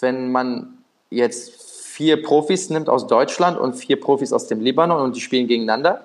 [0.00, 0.78] wenn man
[1.10, 5.46] jetzt vier Profis nimmt aus Deutschland und vier Profis aus dem Libanon und die spielen
[5.46, 6.04] gegeneinander,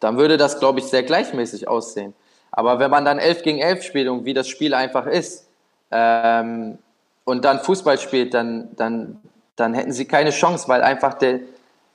[0.00, 2.14] dann würde das, glaube ich, sehr gleichmäßig aussehen.
[2.50, 5.46] Aber wenn man dann 11 gegen 11 spielt und wie das Spiel einfach ist
[5.90, 6.78] ähm,
[7.24, 9.20] und dann Fußball spielt, dann, dann,
[9.56, 11.40] dann hätten sie keine Chance, weil einfach der,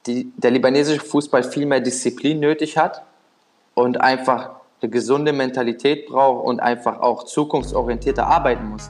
[0.06, 3.04] die, der libanesische Fußball viel mehr Disziplin nötig hat
[3.74, 4.52] und einfach
[4.82, 8.90] eine gesunde Mentalität braucht und einfach auch zukunftsorientierter arbeiten muss.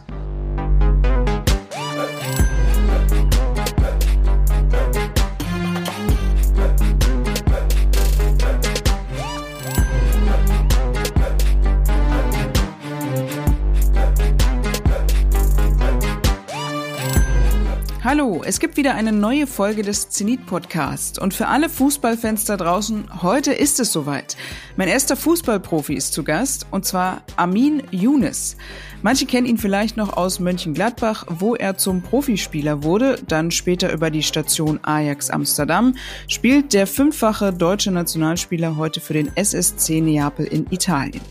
[18.21, 22.55] Hallo, es gibt wieder eine neue Folge des Zenit Podcasts und für alle Fußballfans da
[22.55, 24.38] draußen, heute ist es soweit.
[24.75, 28.57] Mein erster Fußballprofi ist zu Gast und zwar Amin Younes.
[29.02, 34.11] Manche kennen ihn vielleicht noch aus Mönchengladbach, wo er zum Profispieler wurde, dann später über
[34.11, 35.95] die Station Ajax Amsterdam,
[36.27, 41.22] spielt der fünffache deutsche Nationalspieler heute für den SSC Neapel in Italien.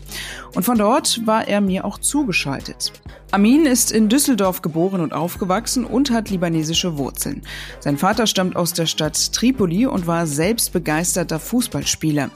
[0.53, 2.91] Und von dort war er mir auch zugeschaltet.
[3.33, 7.43] Amin ist in Düsseldorf geboren und aufgewachsen und hat libanesische Wurzeln.
[7.79, 12.29] Sein Vater stammt aus der Stadt Tripoli und war selbst begeisterter Fußballspieler.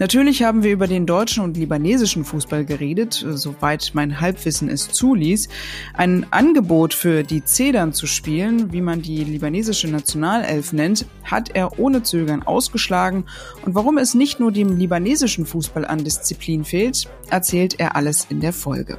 [0.00, 5.48] Natürlich haben wir über den deutschen und libanesischen Fußball geredet, soweit mein Halbwissen es zuließ.
[5.94, 11.78] Ein Angebot für die Zedern zu spielen, wie man die libanesische Nationalelf nennt, hat er
[11.78, 13.24] ohne Zögern ausgeschlagen
[13.64, 18.40] und warum es nicht nur dem libanesischen Fußball an Disziplin fehlt, erzählt er alles in
[18.40, 18.98] der Folge.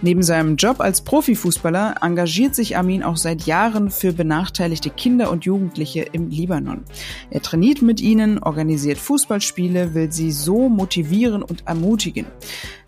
[0.00, 5.44] Neben seinem Job als Profifußballer engagiert sich Amin auch seit Jahren für benachteiligte Kinder und
[5.44, 6.84] Jugendliche im Libanon.
[7.30, 12.26] Er trainiert mit ihnen, organisiert Fußballspiele, will sie so motivieren und ermutigen.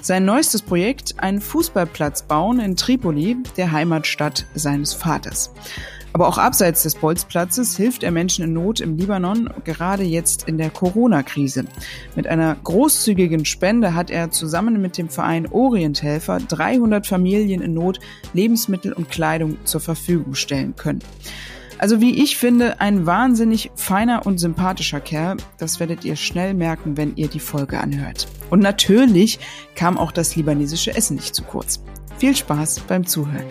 [0.00, 5.52] Sein neuestes Projekt, ein Fußballplatz bauen in Tripoli, der Heimatstadt seines Vaters.
[6.12, 10.58] Aber auch abseits des Bolzplatzes hilft er Menschen in Not im Libanon, gerade jetzt in
[10.58, 11.64] der Corona-Krise.
[12.16, 18.00] Mit einer großzügigen Spende hat er zusammen mit dem Verein Orienthelfer 300 Familien in Not
[18.32, 21.00] Lebensmittel und Kleidung zur Verfügung stellen können.
[21.78, 25.38] Also wie ich finde, ein wahnsinnig feiner und sympathischer Kerl.
[25.56, 28.28] Das werdet ihr schnell merken, wenn ihr die Folge anhört.
[28.50, 29.38] Und natürlich
[29.76, 31.82] kam auch das libanesische Essen nicht zu kurz.
[32.18, 33.46] Viel Spaß beim Zuhören.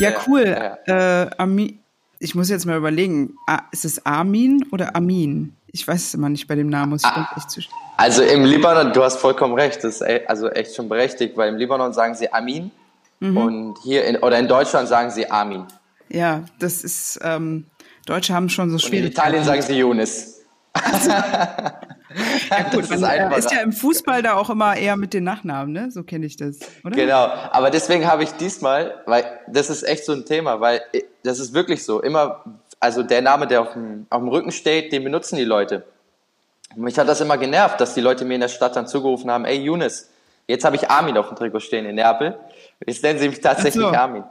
[0.00, 0.76] Ja, cool.
[0.86, 1.22] Ja.
[1.24, 1.80] Äh, Ami
[2.20, 3.34] ich muss jetzt mal überlegen,
[3.72, 5.56] ist es Armin oder Amin?
[5.72, 6.90] Ich weiß es immer nicht bei dem Namen.
[6.90, 7.34] Muss ich ah,
[7.96, 11.56] also im Libanon, du hast vollkommen recht, das ist also echt schon berechtigt, weil im
[11.56, 12.70] Libanon sagen sie Amin
[13.20, 13.36] mhm.
[13.36, 15.64] und hier in, oder in Deutschland sagen sie Amin.
[16.10, 17.66] Ja, das ist, ähm,
[18.04, 19.06] Deutsche haben schon so schwierig.
[19.06, 20.40] In Italien sagen sie Yunus.
[20.74, 21.10] Also,
[22.50, 25.72] ja gut, man ist, ist, ja im Fußball da auch immer eher mit den Nachnamen,
[25.72, 25.90] ne?
[25.90, 26.94] So kenne ich das, oder?
[26.94, 31.02] Genau, aber deswegen habe ich diesmal, weil das ist echt so ein Thema, weil äh,
[31.22, 32.44] das ist wirklich so, immer,
[32.78, 35.84] also der Name, der auf dem, auf dem Rücken steht, den benutzen die Leute.
[36.76, 39.44] mich hat das immer genervt, dass die Leute mir in der Stadt dann zugerufen haben,
[39.44, 40.10] ey Younes,
[40.50, 42.36] Jetzt habe ich Armin auf dem Trikot stehen in Neapel.
[42.86, 43.88] Jetzt nennen sie mich tatsächlich so.
[43.88, 44.24] Armin.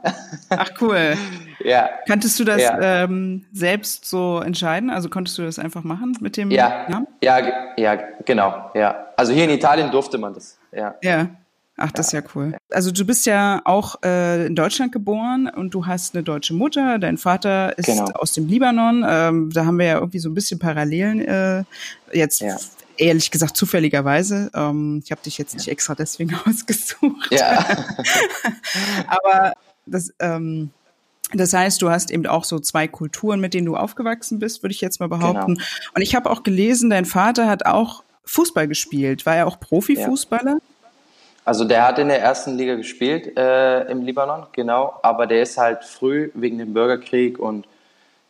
[0.50, 1.16] Ach cool.
[1.64, 1.88] ja.
[2.06, 3.04] Kanntest du das ja.
[3.04, 4.90] ähm, selbst so entscheiden?
[4.90, 6.88] Also konntest du das einfach machen mit dem ja.
[6.88, 7.06] Namen?
[7.22, 7.40] Ja,
[7.76, 8.70] ja, genau.
[8.74, 9.06] Ja.
[9.16, 10.58] Also hier in Italien durfte man das.
[10.72, 10.96] Ja.
[11.02, 11.28] Ja.
[11.76, 12.56] Ach, das ist ja cool.
[12.70, 16.98] Also du bist ja auch äh, in Deutschland geboren und du hast eine deutsche Mutter.
[16.98, 18.04] Dein Vater ist genau.
[18.14, 19.02] aus dem Libanon.
[19.08, 21.64] Ähm, da haben wir ja irgendwie so ein bisschen Parallelen äh,
[22.12, 22.56] jetzt ja
[23.00, 24.50] ehrlich gesagt zufälligerweise.
[24.54, 27.30] Ähm, ich habe dich jetzt nicht extra deswegen ausgesucht.
[27.30, 27.66] Ja.
[29.06, 29.54] Aber
[29.86, 30.70] das, ähm,
[31.32, 34.74] das heißt, du hast eben auch so zwei Kulturen, mit denen du aufgewachsen bist, würde
[34.74, 35.54] ich jetzt mal behaupten.
[35.54, 35.66] Genau.
[35.94, 39.26] Und ich habe auch gelesen, dein Vater hat auch Fußball gespielt.
[39.26, 40.52] War er auch Profifußballer?
[40.52, 40.58] Ja.
[41.44, 44.98] Also der hat in der ersten Liga gespielt äh, im Libanon, genau.
[45.02, 47.66] Aber der ist halt früh wegen dem Bürgerkrieg und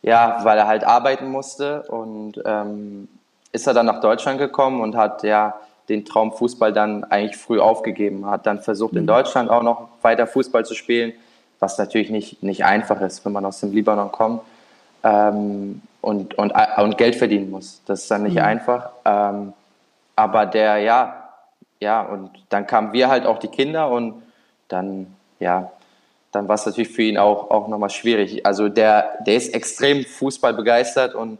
[0.01, 3.07] ja, weil er halt arbeiten musste und ähm,
[3.51, 5.55] ist er dann nach Deutschland gekommen und hat ja
[5.89, 8.25] den Traum Fußball dann eigentlich früh aufgegeben.
[8.25, 9.07] Hat dann versucht, in mhm.
[9.07, 11.13] Deutschland auch noch weiter Fußball zu spielen,
[11.59, 14.41] was natürlich nicht, nicht einfach ist, wenn man aus dem Libanon kommt
[15.03, 17.81] ähm, und, und, und Geld verdienen muss.
[17.85, 18.43] Das ist dann nicht mhm.
[18.43, 18.89] einfach.
[19.05, 19.53] Ähm,
[20.15, 21.29] aber der, ja,
[21.79, 24.21] ja, und dann kamen wir halt auch die Kinder und
[24.67, 25.07] dann,
[25.39, 25.71] ja,
[26.31, 28.45] dann war es natürlich für ihn auch, auch nochmal schwierig.
[28.45, 31.37] Also der, der ist extrem Fußball begeistert und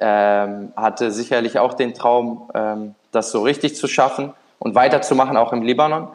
[0.00, 5.52] ähm, hatte sicherlich auch den Traum, ähm, das so richtig zu schaffen und weiterzumachen, auch
[5.52, 6.08] im Libanon.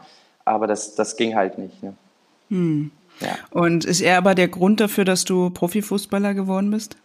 [0.46, 1.82] Aber das, das ging halt nicht.
[1.84, 1.94] Ne?
[2.50, 2.92] Hm.
[3.20, 3.30] Ja.
[3.52, 6.96] Und ist er aber der Grund dafür, dass du Profifußballer geworden bist?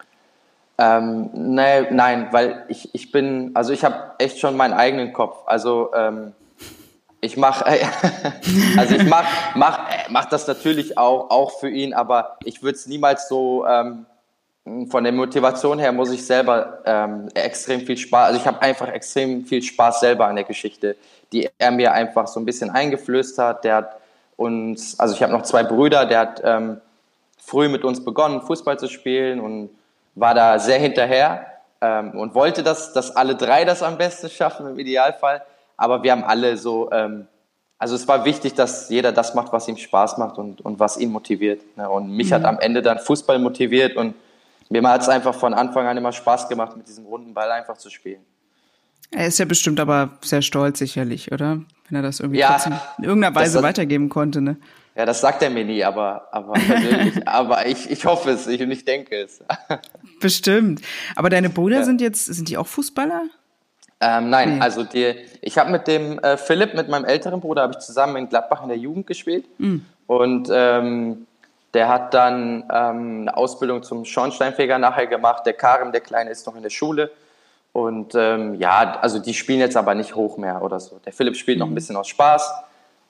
[0.79, 5.39] Ähm, nee, nein, weil ich, ich bin, also ich habe echt schon meinen eigenen Kopf.
[5.47, 6.33] Also ähm,
[7.21, 7.65] ich mache,
[8.77, 9.25] also ich mach,
[9.55, 14.07] mach, mach das natürlich auch, auch für ihn, aber ich würde es niemals so ähm,
[14.89, 18.89] von der Motivation her muss ich selber ähm, extrem viel Spaß, also ich habe einfach
[18.89, 20.97] extrem viel Spaß selber an der Geschichte,
[21.33, 23.65] die er mir einfach so ein bisschen eingeflößt hat.
[23.65, 23.97] Der hat
[24.37, 26.81] uns, also ich habe noch zwei Brüder, der hat ähm,
[27.39, 29.71] früh mit uns begonnen, Fußball zu spielen und
[30.15, 31.47] war da sehr hinterher
[31.83, 35.43] ähm, und wollte, dass, dass alle drei das am besten schaffen im Idealfall.
[35.77, 37.27] Aber wir haben alle so, ähm,
[37.79, 40.97] also es war wichtig, dass jeder das macht, was ihm Spaß macht und, und was
[40.97, 41.61] ihn motiviert.
[41.77, 41.91] Ne?
[41.91, 42.35] Und mich mhm.
[42.35, 44.15] hat am Ende dann Fußball motiviert und
[44.71, 47.77] mir hat es einfach von Anfang an immer Spaß gemacht, mit diesem runden Ball einfach
[47.77, 48.21] zu spielen.
[49.11, 51.61] Er ist ja bestimmt aber sehr stolz sicherlich, oder?
[51.89, 52.59] Wenn er das irgendwie ja,
[52.99, 54.57] in irgendeiner Weise das, weitergeben konnte, ne?
[54.97, 56.55] Ja, das sagt er mir nie, aber, aber
[57.27, 59.43] aber ich, ich hoffe es, ich, und ich denke es.
[60.21, 60.81] Bestimmt.
[61.17, 61.85] Aber deine Brüder ja.
[61.85, 63.25] sind jetzt, sind die auch Fußballer?
[64.01, 64.61] Ähm, nein, nee.
[64.61, 68.17] also die, ich habe mit dem äh, Philipp, mit meinem älteren Bruder, habe ich zusammen
[68.17, 69.47] in Gladbach in der Jugend gespielt.
[69.59, 69.85] Mhm.
[70.07, 71.27] Und ähm,
[71.75, 75.45] der hat dann ähm, eine Ausbildung zum Schornsteinfeger nachher gemacht.
[75.45, 77.11] Der Karim, der Kleine, ist noch in der Schule.
[77.73, 81.01] Und ähm, ja, also die spielen jetzt aber nicht hoch mehr oder so.
[81.05, 81.75] Der Philipp spielt noch ein mhm.
[81.75, 82.49] bisschen aus Spaß.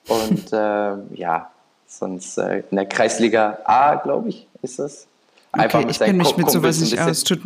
[0.07, 1.51] Und äh, ja,
[1.85, 5.07] sonst äh, in der Kreisliga A, glaube ich, ist das.
[5.51, 7.23] Einfach okay, ich kenne mich mit sowas nicht aus.
[7.23, 7.39] Tut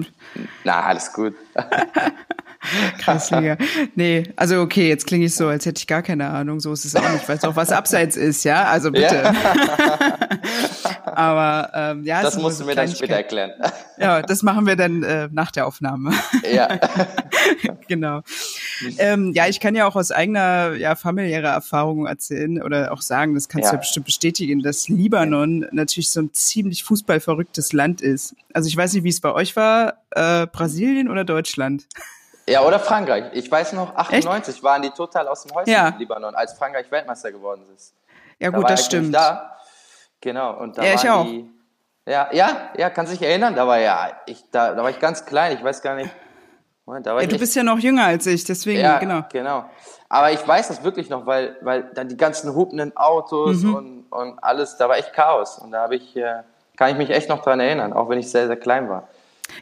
[0.64, 1.36] Na, alles gut.
[3.00, 3.58] Kreisliga.
[3.96, 6.60] Nee, also okay, jetzt klinge ich so, als hätte ich gar keine Ahnung.
[6.60, 7.24] So ist es auch nicht.
[7.24, 8.64] Ich weiß auch, was Abseits ist, ja?
[8.66, 9.16] Also bitte.
[9.16, 9.34] Ja.
[11.16, 13.52] Aber ähm, ja, das musst du mir dann später erklären.
[14.02, 16.14] Ja, das machen wir dann äh, nach der Aufnahme.
[16.50, 16.80] Ja.
[17.90, 18.22] genau.
[18.98, 23.36] Ähm, ja, ich kann ja auch aus eigener ja, familiärer Erfahrung erzählen oder auch sagen,
[23.36, 23.72] das kannst ja.
[23.72, 28.36] du ja bestimmt bestätigen, dass Libanon natürlich so ein ziemlich fußballverrücktes Land ist.
[28.54, 31.86] Also ich weiß nicht, wie es bei euch war, äh, Brasilien oder Deutschland?
[32.48, 33.26] Ja, oder Frankreich.
[33.34, 34.64] Ich weiß noch, 98 Echt?
[34.64, 35.90] waren die total aus dem Häuschen ja.
[35.90, 37.94] in Libanon, als Frankreich Weltmeister geworden ist.
[38.40, 39.14] Ja, gut, da das stimmt.
[39.14, 39.59] Da.
[40.22, 41.26] Genau, und da ja, ich auch.
[41.26, 41.50] Die,
[42.06, 45.26] ja, ja, ja, kann sich erinnern, da war ja, ich, da, da war ich ganz
[45.26, 46.10] klein, ich weiß gar nicht.
[46.86, 49.24] Moment, ja, du bist ja noch jünger als ich, deswegen, ja, genau.
[49.32, 49.66] genau.
[50.10, 53.76] Aber ich weiß das wirklich noch, weil, weil dann die ganzen hupenden Autos mhm.
[53.76, 55.60] und, und alles, da war echt Chaos.
[55.60, 56.42] Und da habe ich, äh,
[56.78, 59.08] kann ich mich echt noch dran erinnern, auch wenn ich sehr, sehr klein war.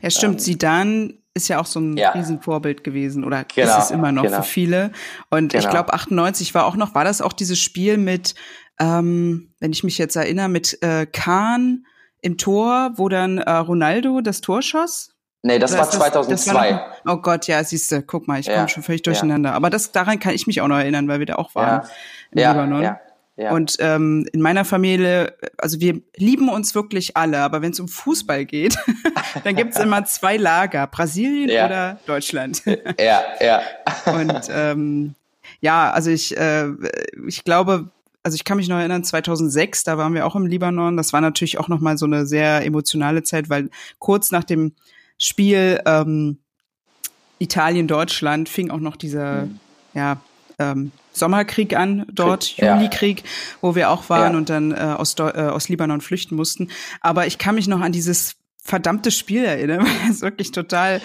[0.02, 0.36] Ja, stimmt.
[0.36, 2.12] Ähm, Sidan ist ja auch so ein ja.
[2.12, 4.38] Riesenvorbild gewesen oder genau, ist es immer noch genau.
[4.38, 4.92] für viele.
[5.30, 5.66] Und genau.
[5.66, 8.36] ich glaube, 98 war auch noch, war das auch dieses Spiel mit,
[8.80, 11.86] ähm, wenn ich mich jetzt erinnere, mit äh, Kahn
[12.22, 15.12] im Tor, wo dann äh, Ronaldo das Tor schoss?
[15.44, 16.32] Nee, das Oder war 2002.
[16.34, 19.04] Das, war noch, oh Gott, ja, siehst du, guck mal, ich ja, komme schon völlig
[19.04, 19.52] durcheinander.
[19.52, 19.56] Ja.
[19.56, 21.90] Aber das daran kann ich mich auch noch erinnern, weil wir da auch waren ja.
[22.32, 22.84] im ja, Libanon.
[22.84, 23.00] Ja.
[23.38, 23.52] Ja.
[23.52, 27.88] Und ähm, in meiner Familie, also wir lieben uns wirklich alle, aber wenn es um
[27.88, 28.76] Fußball geht,
[29.44, 31.68] dann gibt's immer zwei Lager, Brasilien ja.
[31.68, 32.64] oder Deutschland.
[33.00, 33.62] ja, ja.
[34.12, 35.14] Und ähm,
[35.62, 36.70] ja, also ich, äh,
[37.28, 37.92] ich glaube,
[38.28, 40.98] also ich kann mich noch erinnern, 2006, da waren wir auch im Libanon.
[40.98, 43.70] Das war natürlich auch noch mal so eine sehr emotionale Zeit, weil
[44.00, 44.74] kurz nach dem
[45.18, 46.38] Spiel ähm,
[47.40, 49.60] Italien-Deutschland fing auch noch dieser, mhm.
[49.94, 50.20] ja,
[50.60, 52.76] ähm, Sommerkrieg an dort, ja.
[52.76, 53.24] Julikrieg,
[53.62, 54.38] wo wir auch waren ja.
[54.38, 56.68] und dann äh, aus, äh, aus Libanon flüchten mussten.
[57.00, 58.36] Aber ich kann mich noch an dieses
[58.68, 61.02] verdammte Spiel erinnern, weil es wirklich total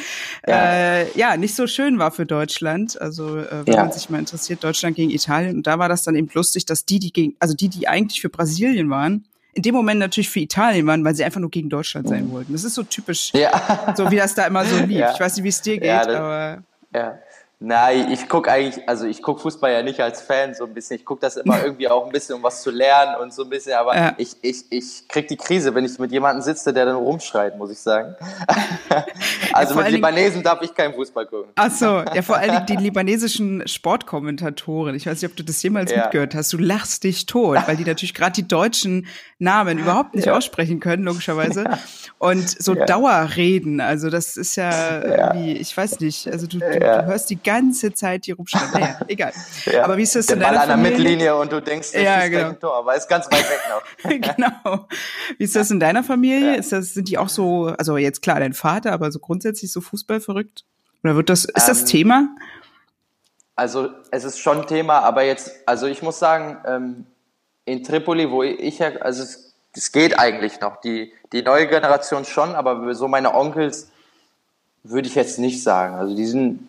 [0.46, 0.72] ja.
[0.72, 3.00] Äh, ja nicht so schön war für Deutschland.
[3.00, 3.82] Also äh, wenn ja.
[3.84, 5.56] man sich mal interessiert, Deutschland gegen Italien.
[5.56, 8.20] Und da war das dann eben lustig, dass die, die gegen, also die, die eigentlich
[8.20, 11.68] für Brasilien waren, in dem Moment natürlich für Italien waren, weil sie einfach nur gegen
[11.68, 12.32] Deutschland sein mhm.
[12.32, 12.52] wollten.
[12.52, 13.94] Das ist so typisch, ja.
[13.96, 14.98] so wie das da immer so lief.
[14.98, 15.12] Ja.
[15.12, 16.62] Ich weiß nicht, wie es dir geht, das, aber.
[16.94, 17.18] Ja.
[17.64, 20.96] Nein, ich gucke eigentlich, also ich gucke Fußball ja nicht als Fan so ein bisschen.
[20.96, 23.50] Ich gucke das immer irgendwie auch ein bisschen, um was zu lernen und so ein
[23.50, 24.14] bisschen, aber ja.
[24.18, 27.70] ich, ich, ich krieg die Krise, wenn ich mit jemandem sitze, der dann rumschreit, muss
[27.70, 28.16] ich sagen.
[29.52, 31.52] also ja, mit Libanesen darf ich keinen Fußball gucken.
[31.54, 34.96] Ach so, ja, vor allem die libanesischen Sportkommentatoren.
[34.96, 36.02] Ich weiß nicht, ob du das jemals ja.
[36.02, 36.52] mitgehört hast.
[36.52, 39.06] Du lachst dich tot, weil die natürlich gerade die deutschen
[39.38, 41.64] Namen überhaupt nicht aussprechen können, logischerweise.
[42.18, 47.06] Und so Dauerreden, also das ist ja, wie, ich weiß nicht, also du, du, du
[47.06, 47.51] hörst die ganze
[47.94, 48.70] Zeit hier rumschreien.
[48.72, 49.32] Naja, egal.
[49.66, 49.84] Ja.
[49.84, 50.74] Aber wie ist das deiner Ball Familie?
[50.74, 52.52] an der Mittellinie und du denkst, das ja, ist genau.
[52.52, 54.10] Tor, aber ist ganz weit weg noch.
[54.36, 54.86] genau.
[55.38, 56.56] Wie ist das in deiner Familie?
[56.56, 59.80] Ist das, sind die auch so, also jetzt klar, dein Vater, aber so grundsätzlich so
[59.80, 60.64] Fußball verrückt?
[61.04, 62.28] Oder wird das, ist das ähm, Thema?
[63.56, 67.06] Also es ist schon Thema, aber jetzt, also ich muss sagen, ähm,
[67.64, 70.80] in Tripoli, wo ich, also es, es geht eigentlich noch.
[70.80, 73.90] Die, die neue Generation schon, aber so meine Onkels
[74.82, 75.94] würde ich jetzt nicht sagen.
[75.94, 76.68] Also die sind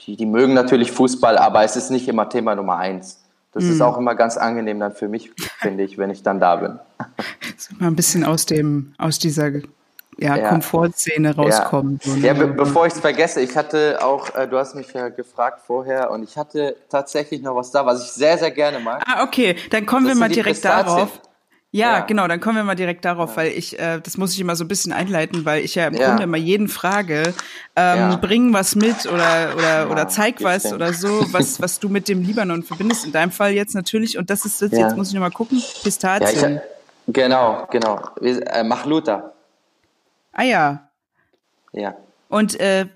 [0.00, 3.20] die, die mögen natürlich Fußball, aber es ist nicht immer Thema Nummer eins.
[3.52, 3.72] Das mhm.
[3.72, 6.78] ist auch immer ganz angenehm dann für mich, finde ich, wenn ich dann da bin.
[7.78, 9.50] mal ein bisschen aus dem, aus dieser
[10.18, 10.48] ja, ja.
[10.48, 12.00] Komfortzone rauskommen.
[12.04, 15.08] Ja, ja be bevor ich es vergesse, ich hatte auch, äh, du hast mich ja
[15.08, 19.02] gefragt vorher und ich hatte tatsächlich noch was da, was ich sehr, sehr gerne mag.
[19.06, 21.20] Ah, okay, dann kommen das wir mal direkt darauf.
[21.70, 23.36] Ja, ja, genau, dann kommen wir mal direkt darauf, ja.
[23.36, 25.94] weil ich, äh, das muss ich immer so ein bisschen einleiten, weil ich ja im
[25.94, 26.08] ja.
[26.08, 27.34] Grunde immer jeden frage,
[27.76, 32.08] ähm, bring was mit oder, oder, oder zeig was oder so, was, was du mit
[32.08, 33.04] dem Libanon verbindest.
[33.04, 36.62] In deinem Fall jetzt natürlich, und das ist jetzt, jetzt muss ich nochmal gucken, Pistazien.
[37.06, 38.00] genau, genau.
[38.22, 39.34] Äh, Machluta.
[40.32, 40.88] Ah ja.
[41.72, 41.96] Ja.
[42.30, 42.86] Und äh,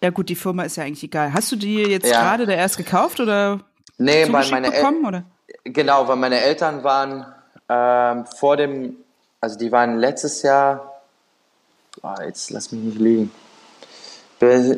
[0.00, 1.32] ja gut, die Firma ist ja eigentlich egal.
[1.32, 3.58] Hast du die jetzt gerade da erst gekauft oder?
[3.98, 4.70] Nee, weil meine
[5.04, 5.24] oder?
[5.64, 7.33] Genau, weil meine Eltern waren
[7.68, 8.96] ähm, vor dem,
[9.40, 11.00] also die waren letztes Jahr,
[12.02, 13.32] oh, jetzt lass mich nicht liegen,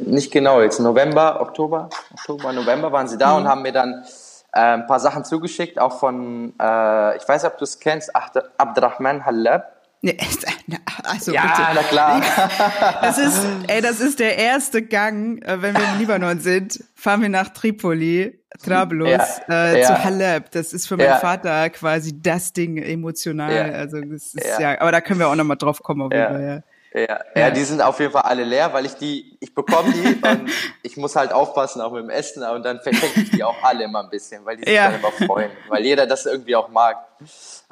[0.07, 3.37] nicht genau, jetzt November, Oktober, Oktober, November waren sie da mhm.
[3.37, 4.05] und haben mir dann
[4.53, 8.11] äh, ein paar Sachen zugeschickt, auch von, äh, ich weiß nicht, ob du es kennst,
[8.15, 9.76] Abdrahman Halab.
[10.07, 10.17] Nee,
[11.03, 11.63] also ja, bitte.
[11.75, 12.23] na klar.
[13.03, 17.23] Das ist, ey, das ist der erste Gang, äh, wenn wir im Libanon sind, fahren
[17.23, 19.87] wir nach Tripoli, Trablus, ja, äh, ja.
[19.89, 20.53] zu Haleb.
[20.53, 21.17] Das ist für meinen ja.
[21.17, 23.75] Vater quasi das Ding emotional.
[23.75, 24.81] Also das ist ja.
[24.81, 26.03] aber da können wir auch nochmal drauf kommen.
[26.03, 26.63] Auf jeden Fall, ja.
[26.97, 30.15] Ja, ja, die sind auf jeden Fall alle leer, weil ich die, ich bekomme die
[30.29, 30.51] und
[30.83, 33.85] ich muss halt aufpassen, auch mit dem Essen, und dann verschenke ich die auch alle
[33.85, 34.91] immer ein bisschen, weil die sich ja.
[34.91, 36.97] dann immer freuen, weil jeder das irgendwie auch mag.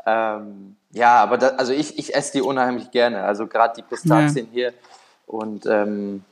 [0.05, 3.25] Ähm, ja, aber da, also ich, ich esse die unheimlich gerne.
[3.25, 4.53] Also gerade die Pistazien ja.
[4.53, 4.73] hier
[5.27, 6.25] und ähm,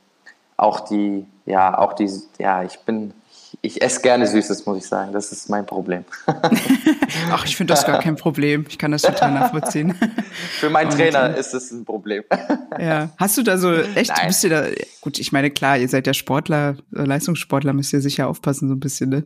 [0.55, 3.13] auch die, ja, auch die, ja, ich bin,
[3.61, 5.11] ich, esse gerne Süßes, muss ich sagen.
[5.11, 6.05] Das ist mein Problem.
[7.31, 8.65] Ach, ich finde das gar kein Problem.
[8.69, 9.95] Ich kann das total nachvollziehen.
[10.59, 12.23] Für meinen und, Trainer ist es ein Problem.
[12.79, 13.09] Ja.
[13.17, 14.27] Hast du da so, echt, Nein.
[14.27, 14.65] bist du da,
[15.01, 18.75] gut, ich meine, klar, ihr seid ja Sportler, äh, Leistungssportler, müsst ihr sicher aufpassen, so
[18.75, 19.25] ein bisschen, ne?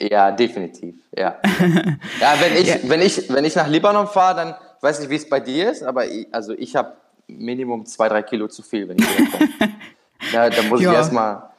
[0.00, 1.36] Ja, definitiv, ja.
[2.20, 2.76] ja, wenn ich, ja.
[2.84, 5.82] wenn ich, wenn ich nach Libanon fahre, dann, weiß nicht, wie es bei dir ist,
[5.82, 9.48] aber ich, also ich habe Minimum zwei, drei Kilo zu viel, wenn ich hier komme.
[10.32, 10.92] ja, dann muss ja.
[10.92, 11.50] ich erstmal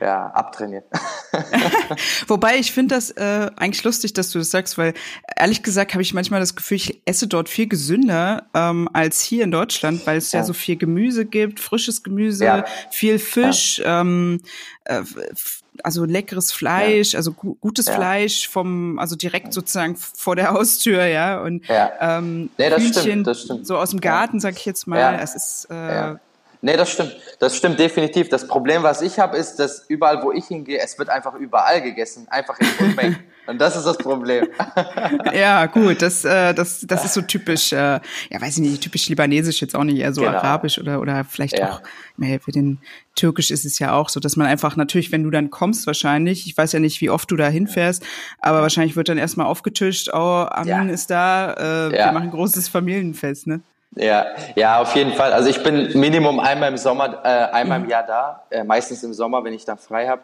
[0.00, 0.84] ja, abtrainiert.
[2.26, 4.92] Wobei ich finde das äh, eigentlich lustig, dass du das sagst, weil
[5.36, 9.44] ehrlich gesagt habe ich manchmal das Gefühl, ich esse dort viel gesünder ähm, als hier
[9.44, 10.40] in Deutschland, weil es ja.
[10.40, 12.64] ja so viel Gemüse gibt, frisches Gemüse, ja.
[12.90, 14.02] viel Fisch, ja.
[14.02, 14.42] ähm,
[14.84, 15.02] äh,
[15.82, 21.40] also leckeres Fleisch, also gu gutes Fleisch vom, also direkt sozusagen vor der Haustür, ja.
[21.40, 21.64] Und
[22.00, 23.66] ähm, nee, das stimmt, das stimmt.
[23.66, 25.18] so aus dem Garten, sag ich jetzt mal.
[25.20, 26.14] Es ist äh,
[26.64, 27.14] Nee, das stimmt.
[27.40, 28.30] Das stimmt definitiv.
[28.30, 31.82] Das Problem, was ich habe, ist, dass überall, wo ich hingehe, es wird einfach überall
[31.82, 32.26] gegessen.
[32.30, 33.18] Einfach in Unmengen.
[33.46, 34.48] Und das ist das Problem.
[35.34, 36.00] ja, gut.
[36.00, 39.76] Das, äh, das, das ist so typisch, äh, ja, weiß ich nicht, typisch libanesisch jetzt
[39.76, 40.38] auch nicht, eher so genau.
[40.38, 41.70] arabisch oder, oder vielleicht ja.
[41.70, 41.82] auch,
[42.16, 42.78] naja, für den
[43.14, 46.46] Türkisch ist es ja auch so, dass man einfach natürlich, wenn du dann kommst wahrscheinlich,
[46.46, 48.02] ich weiß ja nicht, wie oft du da hinfährst,
[48.38, 50.82] aber wahrscheinlich wird dann erstmal aufgetischt, oh, Amin ja.
[50.84, 52.06] ist da, äh, ja.
[52.06, 53.60] wir machen ein großes Familienfest, ne?
[53.96, 55.32] Ja, ja, auf jeden Fall.
[55.32, 57.90] Also ich bin Minimum einmal im Sommer, äh, einmal im mhm.
[57.90, 60.22] Jahr da, äh, meistens im Sommer, wenn ich dann frei habe.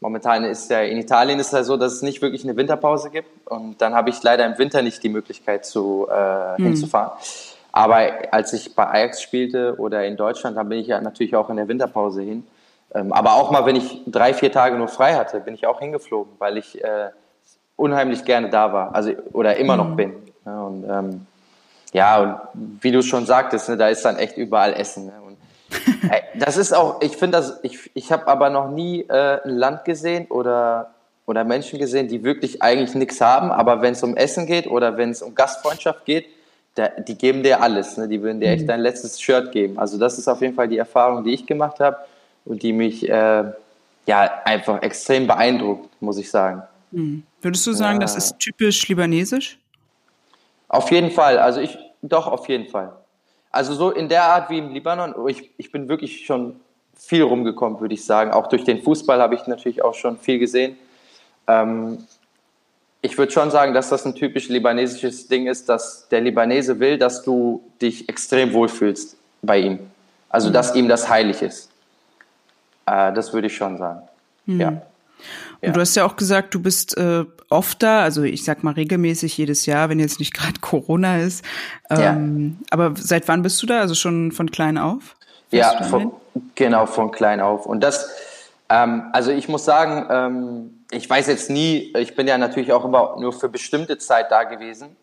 [0.00, 3.48] Momentan ist ja in Italien ist ja so, dass es nicht wirklich eine Winterpause gibt
[3.48, 6.64] und dann habe ich leider im Winter nicht die Möglichkeit zu äh, mhm.
[6.64, 7.12] hinzufahren.
[7.72, 7.98] Aber
[8.30, 11.56] als ich bei Ajax spielte oder in Deutschland, dann bin ich ja natürlich auch in
[11.56, 12.46] der Winterpause hin.
[12.94, 15.80] Ähm, aber auch mal, wenn ich drei, vier Tage nur frei hatte, bin ich auch
[15.80, 17.10] hingeflogen, weil ich äh,
[17.76, 19.88] unheimlich gerne da war, also oder immer mhm.
[19.88, 20.14] noch bin.
[20.46, 21.26] Ja, und ähm,
[21.94, 22.20] ja,
[22.54, 25.06] und wie du schon sagtest, ne, da ist dann echt überall Essen.
[25.06, 25.12] Ne?
[25.24, 25.36] Und,
[26.10, 29.56] ey, das ist auch, ich finde das, ich, ich habe aber noch nie äh, ein
[29.56, 30.90] Land gesehen oder,
[31.24, 34.96] oder Menschen gesehen, die wirklich eigentlich nichts haben, aber wenn es um Essen geht oder
[34.96, 36.26] wenn es um Gastfreundschaft geht,
[36.76, 37.96] der, die geben dir alles.
[37.96, 38.08] Ne?
[38.08, 38.68] Die würden dir echt mhm.
[38.68, 39.78] dein letztes Shirt geben.
[39.78, 41.96] Also das ist auf jeden Fall die Erfahrung, die ich gemacht habe
[42.44, 43.44] und die mich äh,
[44.06, 46.62] ja einfach extrem beeindruckt, muss ich sagen.
[46.90, 47.22] Mhm.
[47.40, 48.00] Würdest du sagen, ja.
[48.00, 49.58] das ist typisch libanesisch?
[50.66, 51.38] Auf jeden Fall.
[51.38, 52.92] Also ich, doch, auf jeden Fall.
[53.50, 56.60] Also so in der Art wie im Libanon, oh, ich, ich bin wirklich schon
[56.96, 58.30] viel rumgekommen, würde ich sagen.
[58.32, 60.76] Auch durch den Fußball habe ich natürlich auch schon viel gesehen.
[61.46, 62.04] Ähm,
[63.00, 66.98] ich würde schon sagen, dass das ein typisch libanesisches Ding ist, dass der Libanese will,
[66.98, 69.78] dass du dich extrem wohlfühlst bei ihm.
[70.28, 71.70] Also, dass ihm das heilig ist.
[72.86, 74.02] Äh, das würde ich schon sagen.
[74.46, 74.60] Mhm.
[74.60, 74.82] Ja.
[75.64, 75.68] Ja.
[75.68, 78.74] Und du hast ja auch gesagt, du bist äh, oft da, also ich sag mal
[78.74, 81.42] regelmäßig jedes Jahr, wenn jetzt nicht gerade Corona ist.
[81.88, 82.66] Ähm, ja.
[82.70, 83.80] Aber seit wann bist du da?
[83.80, 85.16] Also schon von klein auf?
[85.50, 86.12] ja, von,
[86.54, 87.64] genau, von klein auf.
[87.64, 88.10] Und das,
[88.68, 92.84] ähm, also ich muss sagen, ähm, ich weiß jetzt nie, ich bin ja natürlich auch
[92.84, 94.96] immer nur für bestimmte Zeit da gewesen.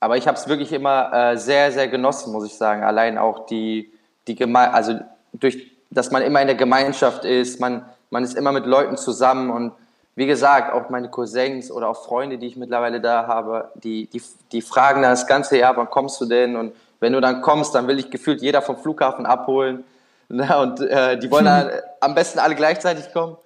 [0.00, 2.84] Aber ich habe es wirklich immer äh, sehr, sehr genossen, muss ich sagen.
[2.84, 3.90] Allein auch die,
[4.28, 5.00] die Geme also
[5.32, 9.50] durch, dass man immer in der Gemeinschaft ist, man, man ist immer mit Leuten zusammen
[9.50, 9.72] und
[10.18, 14.20] wie gesagt, auch meine Cousins oder auch Freunde, die ich mittlerweile da habe, die, die,
[14.50, 16.56] die fragen dann das ganze Jahr, wann kommst du denn?
[16.56, 19.84] Und wenn du dann kommst, dann will ich gefühlt jeder vom Flughafen abholen.
[20.28, 21.70] Und äh, die wollen dann
[22.00, 23.36] am besten alle gleichzeitig kommen.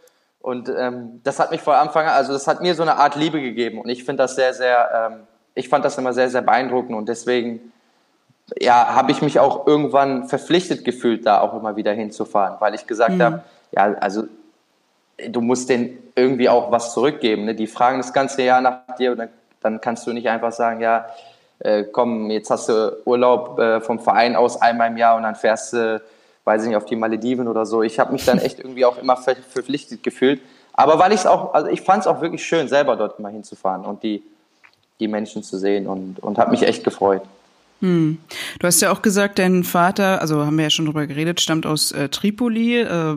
[0.40, 3.16] Und ähm, das hat mich vor Anfang an, also das hat mir so eine Art
[3.16, 3.78] Liebe gegeben.
[3.78, 5.20] Und ich finde das sehr, sehr, ähm,
[5.54, 6.96] ich fand das immer sehr, sehr beeindruckend.
[6.96, 7.70] Und deswegen,
[8.58, 12.86] ja, habe ich mich auch irgendwann verpflichtet gefühlt, da auch immer wieder hinzufahren, weil ich
[12.86, 13.22] gesagt mhm.
[13.22, 14.24] habe, ja, also
[15.28, 17.44] du musst denen irgendwie auch was zurückgeben.
[17.44, 17.54] Ne?
[17.54, 19.28] Die fragen das ganze Jahr nach dir und dann,
[19.60, 21.06] dann kannst du nicht einfach sagen, ja,
[21.60, 25.36] äh, komm, jetzt hast du Urlaub äh, vom Verein aus einmal im Jahr und dann
[25.36, 26.02] fährst du
[26.44, 27.82] weiß ich nicht, auf die Malediven oder so.
[27.82, 30.40] Ich habe mich dann echt irgendwie auch immer verpflichtet gefühlt.
[30.72, 33.30] Aber weil ich es auch, also ich fand es auch wirklich schön, selber dort mal
[33.30, 34.22] hinzufahren und die,
[35.00, 37.22] die Menschen zu sehen und, und habe mich echt gefreut.
[37.82, 38.18] Hm.
[38.60, 41.66] Du hast ja auch gesagt, dein Vater, also haben wir ja schon drüber geredet, stammt
[41.66, 43.16] aus äh, Tripoli, äh,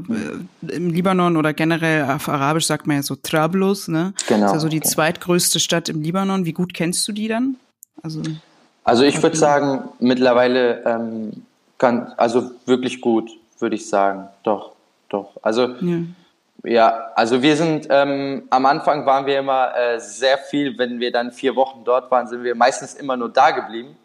[0.68, 4.14] im Libanon oder generell auf Arabisch sagt man ja so Trablus, ne?
[4.28, 4.42] Genau.
[4.42, 4.88] Das ist also die okay.
[4.88, 6.46] zweitgrößte Stadt im Libanon.
[6.46, 7.58] Wie gut kennst du die dann?
[8.02, 8.24] Also,
[8.84, 11.44] also ich würde sagen, mittlerweile ähm,
[11.78, 13.30] kann, also wirklich gut,
[13.60, 14.30] würde ich sagen.
[14.42, 14.72] Doch,
[15.10, 15.30] doch.
[15.44, 16.00] Also, ja,
[16.64, 21.12] ja also wir sind, ähm, am Anfang waren wir immer äh, sehr viel, wenn wir
[21.12, 23.96] dann vier Wochen dort waren, sind wir meistens immer nur da geblieben,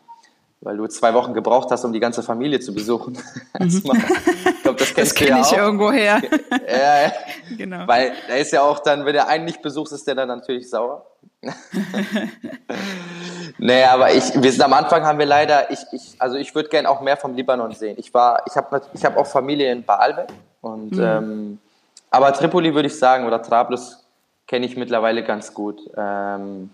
[0.62, 3.18] weil du zwei Wochen gebraucht hast, um die ganze Familie zu besuchen.
[3.58, 3.66] Mhm.
[3.66, 5.58] ich glaube, das kennst das kenn ja ich auch.
[5.58, 6.22] irgendwo her.
[6.66, 7.12] ja, ja,
[7.56, 7.86] genau.
[7.86, 10.70] Weil da ist ja auch dann, wenn der einen nicht besucht, ist der dann natürlich
[10.70, 11.04] sauer.
[13.58, 16.70] nee, aber ich, wir sind am Anfang haben wir leider, ich, ich also ich würde
[16.70, 17.96] gerne auch mehr vom Libanon sehen.
[17.98, 20.28] Ich war, ich habe ich hab auch Familie in Baalbek
[20.62, 21.02] und mhm.
[21.02, 21.58] ähm,
[22.10, 24.04] aber Tripoli würde ich sagen oder Trablus
[24.46, 25.80] kenne ich mittlerweile ganz gut.
[25.96, 26.70] Ähm,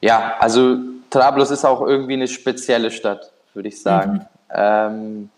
[0.00, 0.78] ja, also
[1.12, 4.12] Trablus ist auch irgendwie eine spezielle Stadt, würde ich sagen.
[4.12, 4.26] Mhm.
[4.50, 5.30] Ähm,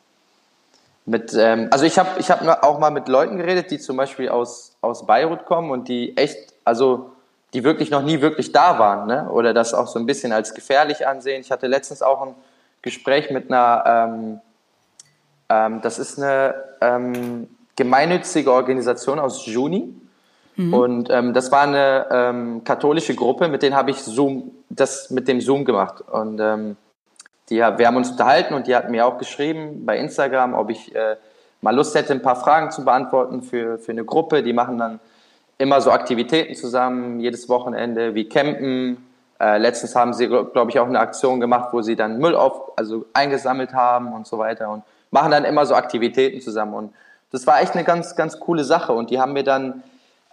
[1.05, 4.29] mit, ähm, also ich habe ich hab auch mal mit Leuten geredet, die zum Beispiel
[4.29, 7.11] aus, aus Beirut kommen und die echt, also
[7.53, 9.29] die wirklich noch nie wirklich da waren, ne?
[9.31, 11.41] oder das auch so ein bisschen als gefährlich ansehen.
[11.41, 12.35] Ich hatte letztens auch ein
[12.81, 14.41] Gespräch mit einer, ähm,
[15.49, 19.95] ähm, das ist eine ähm, gemeinnützige Organisation aus Juni.
[20.57, 20.75] Mhm.
[20.75, 25.29] Und ähm, das war eine ähm, katholische Gruppe, mit denen habe ich Zoom, das mit
[25.29, 26.01] dem Zoom gemacht.
[26.01, 26.77] Und ähm,
[27.51, 30.95] die, wir haben uns unterhalten und die hat mir auch geschrieben bei Instagram, ob ich
[30.95, 31.17] äh,
[31.61, 34.43] mal Lust hätte, ein paar Fragen zu beantworten für, für eine Gruppe.
[34.43, 35.01] Die machen dann
[35.59, 39.05] immer so Aktivitäten zusammen, jedes Wochenende, wie Campen.
[39.41, 42.79] Äh, letztens haben sie, glaube ich, auch eine Aktion gemacht, wo sie dann Müll auf,
[42.79, 46.75] also eingesammelt haben und so weiter und machen dann immer so Aktivitäten zusammen.
[46.75, 46.95] Und
[47.31, 48.93] das war echt eine ganz, ganz coole Sache.
[48.93, 49.83] Und die haben mir dann,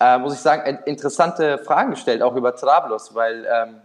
[0.02, 3.76] äh, muss ich sagen, interessante Fragen gestellt, auch über Trablus, weil, ähm,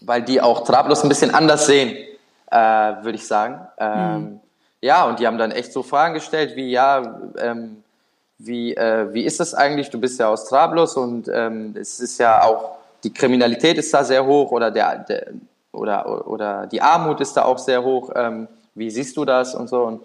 [0.00, 1.96] weil die auch Trablus ein bisschen anders sehen,
[2.50, 3.60] äh, würde ich sagen.
[3.76, 4.40] Ähm, mhm.
[4.80, 7.84] Ja, und die haben dann echt so Fragen gestellt wie, ja, ähm,
[8.38, 9.90] wie, äh, wie ist das eigentlich?
[9.90, 14.02] Du bist ja aus Trablus und ähm, es ist ja auch, die Kriminalität ist da
[14.02, 15.26] sehr hoch oder, der, der
[15.72, 18.10] oder, oder die Armut ist da auch sehr hoch.
[18.14, 19.82] Ähm, wie siehst du das und so?
[19.82, 20.04] Und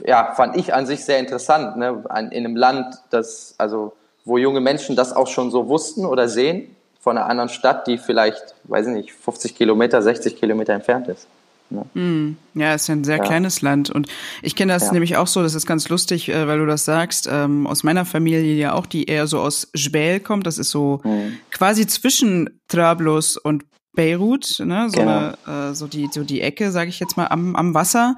[0.00, 2.04] ja, fand ich an sich sehr interessant, ne?
[2.10, 6.74] in einem Land, das, also, wo junge Menschen das auch schon so wussten oder sehen,
[7.00, 11.28] von einer anderen Stadt, die vielleicht, weiß ich nicht, 50 Kilometer, 60 Kilometer entfernt ist.
[11.68, 11.84] Ne?
[11.94, 13.22] Mm, ja, ist ja ein sehr ja.
[13.22, 13.90] kleines Land.
[13.90, 14.08] Und
[14.42, 14.92] ich kenne das ja.
[14.92, 18.06] nämlich auch so, das ist ganz lustig, äh, weil du das sagst, ähm, aus meiner
[18.06, 20.46] Familie ja auch, die eher so aus Jbel kommt.
[20.46, 21.38] Das ist so mhm.
[21.50, 24.88] quasi zwischen Trablus und Beirut, ne?
[24.88, 25.34] so, genau.
[25.46, 28.16] eine, äh, so, die, so die Ecke, sage ich jetzt mal, am, am Wasser.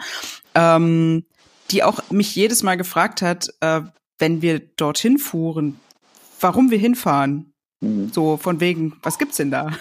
[0.54, 1.24] Ähm,
[1.70, 3.80] die auch mich jedes Mal gefragt hat, äh,
[4.18, 5.80] wenn wir dorthin fuhren,
[6.40, 7.52] warum wir hinfahren.
[7.80, 8.10] Mhm.
[8.12, 9.70] So von wegen, was gibt's denn da?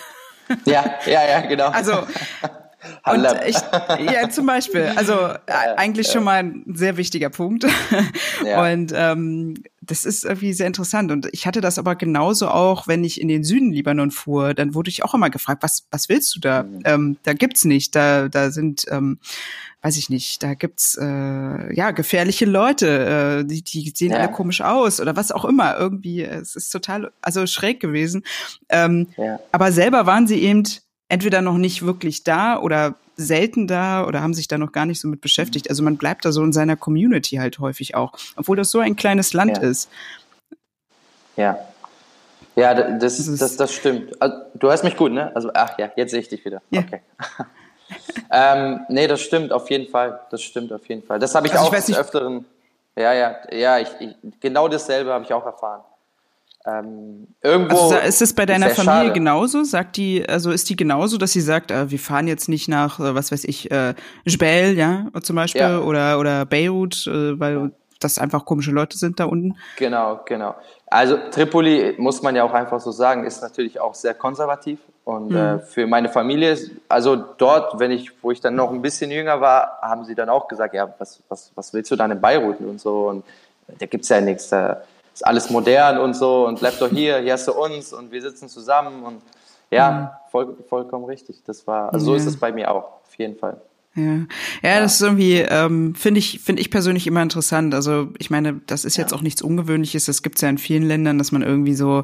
[0.66, 1.70] Ja, ja, ja, genau.
[1.70, 1.94] Also
[3.06, 4.94] und ich, ja, zum Beispiel.
[4.96, 6.14] Also ja, eigentlich ja.
[6.14, 7.66] schon mal ein sehr wichtiger Punkt.
[8.46, 8.64] Ja.
[8.64, 11.12] Und ähm, das ist irgendwie sehr interessant.
[11.12, 14.76] Und ich hatte das aber genauso auch, wenn ich in den Süden Libanon fuhr, dann
[14.76, 16.64] wurde ich auch immer gefragt, was, was willst du da?
[16.64, 16.82] Mhm.
[16.86, 17.96] Ähm, da gibt's nicht.
[17.96, 19.20] Da, da sind, ähm,
[19.86, 24.62] weiß ich nicht, da gibt's äh, ja gefährliche Leute, äh, die, die sehen alle komisch
[24.62, 25.78] aus oder was auch immer.
[25.78, 28.24] Irgendwie, es ist total, also schräg gewesen.
[28.70, 29.08] Ähm,
[29.52, 30.64] Aber selber waren sie eben
[31.08, 35.00] entweder noch nicht wirklich da oder selten da oder haben sich da noch gar nicht
[35.00, 35.70] so mit beschäftigt.
[35.70, 38.96] Also man bleibt da so in seiner Community halt häufig auch, obwohl das so ein
[38.96, 39.64] kleines Land ja.
[39.64, 39.90] ist.
[41.38, 41.60] Ja.
[42.56, 44.20] Ja, das, das, das, das stimmt.
[44.20, 45.36] Also, du hörst mich gut, ne?
[45.36, 46.62] Also, ach ja, jetzt sehe ich dich wieder.
[46.72, 46.82] Ja.
[46.82, 47.02] Okay.
[48.32, 50.20] ähm, nee, das stimmt auf jeden Fall.
[50.30, 51.20] Das stimmt auf jeden Fall.
[51.20, 52.46] Das habe ich also auch ich des Öfteren.
[52.96, 55.82] Ja, ja, ja, ich, ich, genau dasselbe habe ich auch erfahren.
[56.68, 59.14] Ähm, irgendwo also ist es bei deiner Familie schade.
[59.14, 59.64] genauso?
[59.64, 63.00] Sagt die, also ist die genauso, dass sie sagt, äh, wir fahren jetzt nicht nach,
[63.00, 63.94] äh, was weiß ich, äh,
[64.26, 65.80] Jbel, ja, zum Beispiel, ja.
[65.80, 69.56] oder, oder Beirut, äh, weil das einfach komische Leute sind da unten?
[69.78, 70.56] Genau, genau.
[70.88, 74.80] Also Tripoli, muss man ja auch einfach so sagen, ist natürlich auch sehr konservativ.
[75.06, 75.38] Und mhm.
[75.38, 76.58] äh, für meine Familie,
[76.90, 80.30] also dort, wenn ich, wo ich dann noch ein bisschen jünger war, haben sie dann
[80.30, 83.10] auch gesagt, ja, was, was, was willst du dann in Beirut und so?
[83.10, 83.24] Und
[83.80, 84.82] da gibt's ja nichts, da
[85.14, 88.22] ist alles modern und so und bleib doch hier, hier hast du uns und wir
[88.22, 89.22] sitzen zusammen und
[89.70, 90.30] ja, mhm.
[90.32, 91.42] voll, vollkommen richtig.
[91.46, 93.62] Das war, also so ist es bei mir auch, auf jeden Fall.
[93.96, 94.26] Ja,
[94.62, 97.74] ja, das ist irgendwie, ähm, finde ich, finde ich persönlich immer interessant.
[97.76, 100.06] Also ich meine, das ist jetzt auch nichts Ungewöhnliches.
[100.06, 102.04] Das gibt's ja in vielen Ländern, dass man irgendwie so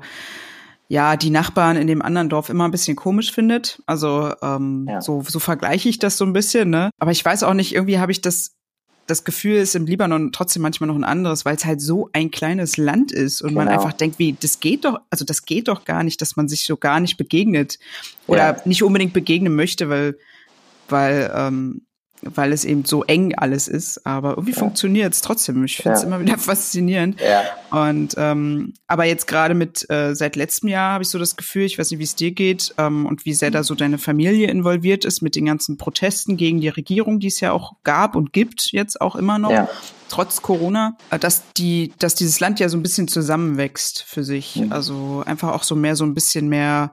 [0.91, 3.81] ja, die Nachbarn in dem anderen Dorf immer ein bisschen komisch findet.
[3.85, 4.99] Also ähm, ja.
[4.99, 6.89] so, so vergleiche ich das so ein bisschen, ne?
[6.99, 8.57] Aber ich weiß auch nicht, irgendwie habe ich das,
[9.07, 12.29] das Gefühl, ist im Libanon trotzdem manchmal noch ein anderes, weil es halt so ein
[12.29, 13.61] kleines Land ist und genau.
[13.61, 16.49] man einfach denkt, wie, das geht doch, also das geht doch gar nicht, dass man
[16.49, 17.79] sich so gar nicht begegnet
[18.27, 18.61] oder ja.
[18.65, 20.17] nicht unbedingt begegnen möchte, weil,
[20.89, 21.83] weil ähm,
[22.21, 24.59] weil es eben so eng alles ist, aber irgendwie ja.
[24.59, 25.63] funktioniert es trotzdem.
[25.63, 26.07] Ich finde es ja.
[26.07, 27.19] immer wieder faszinierend.
[27.19, 27.43] Ja.
[27.71, 31.63] Und ähm, aber jetzt gerade mit äh, seit letztem Jahr habe ich so das Gefühl,
[31.63, 34.49] ich weiß nicht, wie es dir geht ähm, und wie sehr da so deine Familie
[34.49, 38.33] involviert ist mit den ganzen Protesten gegen die Regierung, die es ja auch gab und
[38.33, 39.51] gibt jetzt auch immer noch.
[39.51, 39.67] Ja.
[40.09, 44.57] Trotz Corona, äh, dass die, dass dieses Land ja so ein bisschen zusammenwächst für sich.
[44.57, 44.71] Mhm.
[44.71, 46.91] Also einfach auch so mehr, so ein bisschen mehr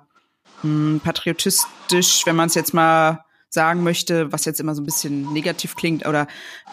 [0.62, 4.84] mh, hm, patriotistisch, wenn man es jetzt mal sagen möchte, was jetzt immer so ein
[4.84, 6.26] bisschen negativ klingt, oder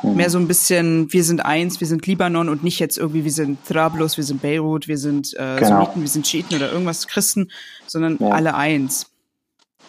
[0.04, 0.16] mhm.
[0.16, 3.32] mehr so ein bisschen, wir sind eins, wir sind Libanon und nicht jetzt irgendwie, wir
[3.32, 5.68] sind Trablus, wir sind Beirut, wir sind äh, genau.
[5.68, 7.50] Sunniten, wir sind Schiiten oder irgendwas Christen,
[7.88, 8.30] sondern ja.
[8.30, 9.08] alle eins.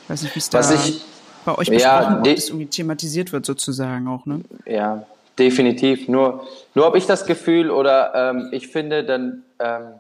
[0.04, 1.02] Ich weiß nicht, wie es da ich,
[1.44, 4.42] bei euch besprochen ja, das irgendwie thematisiert wird sozusagen auch, ne?
[4.64, 5.04] Ja,
[5.38, 6.06] definitiv.
[6.06, 9.94] Nur, nur habe ich das Gefühl oder ähm, ich finde dann ähm,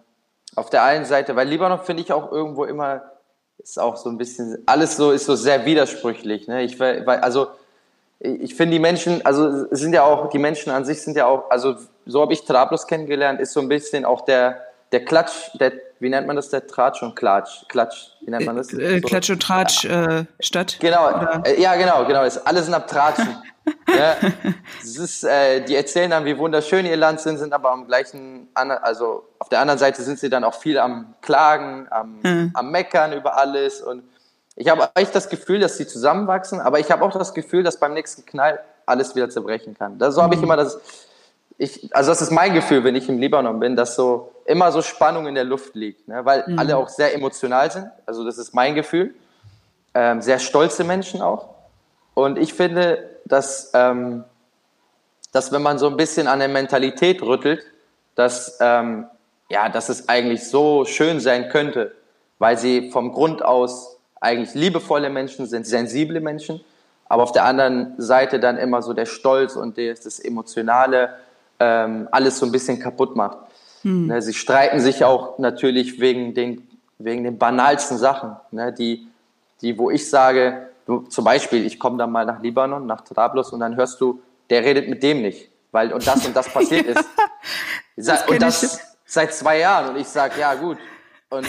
[0.54, 3.02] auf der einen Seite, weil Libanon finde ich auch irgendwo immer
[3.58, 6.46] ist auch so ein bisschen, alles so ist so sehr widersprüchlich.
[6.48, 6.62] Ne?
[6.62, 7.48] Ich, weil, also
[8.18, 11.50] ich finde die Menschen, also sind ja auch, die Menschen an sich sind ja auch,
[11.50, 15.72] also so habe ich Trablus kennengelernt, ist so ein bisschen auch der, der Klatsch, der,
[16.00, 18.72] wie nennt man das, der Tratsch und Klatsch, Klatsch, wie nennt man das?
[18.72, 20.20] Äh, so, Klatsch und Tratsch ja.
[20.20, 20.78] äh, Stadt?
[20.80, 21.08] Genau,
[21.44, 23.36] äh, ja genau, genau, ist, alle sind ab Tratschen.
[23.88, 24.16] ja,
[24.82, 29.24] ist, äh, die erzählen dann, wie wunderschön ihr Land sind, sind aber am gleichen, also
[29.38, 32.50] auf der anderen Seite sind sie dann auch viel am Klagen, am, mhm.
[32.54, 34.02] am Meckern über alles und
[34.58, 37.78] ich habe echt das Gefühl, dass sie zusammenwachsen, aber ich habe auch das Gefühl, dass
[37.78, 39.98] beim nächsten Knall alles wieder zerbrechen kann.
[39.98, 40.44] Das, so habe ich mhm.
[40.44, 40.78] immer das,
[41.58, 44.82] ich, also das ist mein Gefühl, wenn ich im Libanon bin, dass so immer so
[44.82, 46.24] Spannung in der Luft liegt, ne?
[46.24, 46.58] weil mhm.
[46.58, 47.90] alle auch sehr emotional sind.
[48.06, 49.14] Also das ist mein Gefühl.
[49.94, 51.55] Ähm, sehr stolze Menschen auch.
[52.16, 54.24] Und ich finde, dass, ähm,
[55.32, 57.62] dass wenn man so ein bisschen an der Mentalität rüttelt,
[58.14, 59.04] dass, ähm,
[59.50, 61.94] ja, dass es eigentlich so schön sein könnte,
[62.38, 66.64] weil sie vom Grund aus eigentlich liebevolle Menschen sind, sensible Menschen,
[67.04, 71.10] aber auf der anderen Seite dann immer so der Stolz und das, das Emotionale
[71.60, 73.36] ähm, alles so ein bisschen kaputt macht.
[73.82, 74.06] Hm.
[74.06, 76.66] Ne, sie streiten sich auch natürlich wegen den,
[76.98, 79.06] wegen den banalsten Sachen, ne, die,
[79.60, 83.52] die, wo ich sage, Du, zum Beispiel, ich komme dann mal nach Libanon, nach Trablus
[83.52, 86.86] und dann hörst du, der redet mit dem nicht, weil und das und das passiert
[86.96, 87.04] ist.
[87.96, 90.78] das und das seit zwei Jahren und ich sag, ja gut.
[91.28, 91.46] Und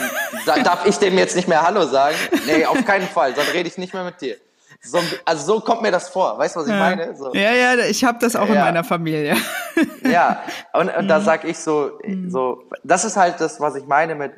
[0.64, 2.16] darf ich dem jetzt nicht mehr Hallo sagen?
[2.46, 4.36] Nee, auf keinen Fall, dann rede ich nicht mehr mit dir.
[4.80, 6.78] So, also so kommt mir das vor, weißt du, was ich ja.
[6.78, 7.14] meine?
[7.16, 7.32] So.
[7.34, 8.54] Ja, ja, ich habe das auch ja.
[8.54, 9.36] in meiner Familie.
[10.02, 11.24] ja, und, und da mhm.
[11.24, 12.30] sag ich so, mhm.
[12.30, 14.32] so, das ist halt das, was ich meine mit,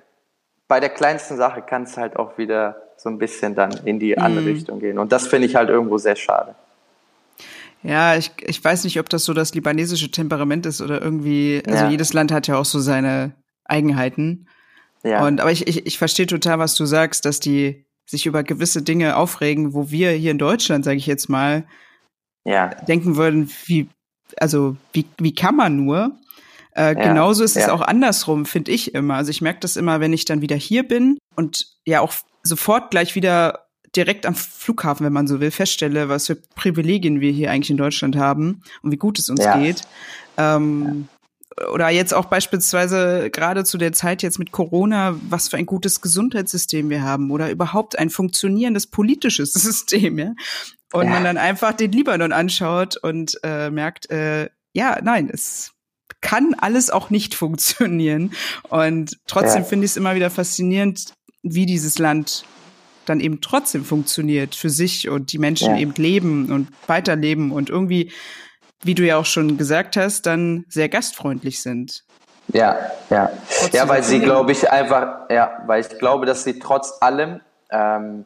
[0.68, 4.18] bei der kleinsten Sache kann es halt auch wieder so ein bisschen dann in die
[4.18, 4.52] andere mhm.
[4.52, 4.98] Richtung gehen.
[4.98, 6.54] Und das finde ich halt irgendwo sehr schade.
[7.82, 11.84] Ja, ich, ich weiß nicht, ob das so das libanesische Temperament ist oder irgendwie, also
[11.84, 11.90] ja.
[11.90, 13.32] jedes Land hat ja auch so seine
[13.64, 14.48] Eigenheiten.
[15.02, 15.26] Ja.
[15.26, 18.82] Und aber ich, ich, ich verstehe total, was du sagst, dass die sich über gewisse
[18.82, 21.64] Dinge aufregen, wo wir hier in Deutschland, sage ich jetzt mal,
[22.44, 22.66] ja.
[22.86, 23.88] denken würden, wie,
[24.36, 26.18] also wie, wie kann man nur?
[26.80, 27.08] Äh, ja.
[27.08, 27.62] Genauso ist ja.
[27.62, 29.16] es auch andersrum, finde ich immer.
[29.16, 32.90] Also ich merke das immer, wenn ich dann wieder hier bin und ja auch sofort
[32.90, 37.50] gleich wieder direkt am Flughafen, wenn man so will, feststelle, was für Privilegien wir hier
[37.50, 39.58] eigentlich in Deutschland haben und wie gut es uns ja.
[39.58, 39.82] geht.
[40.38, 41.08] Ähm.
[41.74, 46.00] Oder jetzt auch beispielsweise gerade zu der Zeit jetzt mit Corona, was für ein gutes
[46.00, 50.32] Gesundheitssystem wir haben oder überhaupt ein funktionierendes politisches System, ja.
[50.92, 51.10] Und ja.
[51.10, 55.74] man dann einfach den Libanon anschaut und äh, merkt, äh, ja, nein, es
[56.20, 58.32] kann alles auch nicht funktionieren.
[58.68, 62.44] Und trotzdem finde ich es immer wieder faszinierend, wie dieses Land
[63.06, 65.80] dann eben trotzdem funktioniert für sich und die Menschen ja.
[65.80, 68.12] eben leben und weiterleben und irgendwie,
[68.82, 72.04] wie du ja auch schon gesagt hast, dann sehr gastfreundlich sind.
[72.52, 72.78] Ja,
[73.10, 73.30] ja.
[73.48, 77.40] Trotzdem ja, weil sie, glaube ich, einfach, ja, weil ich glaube, dass sie trotz allem,
[77.70, 78.24] ähm,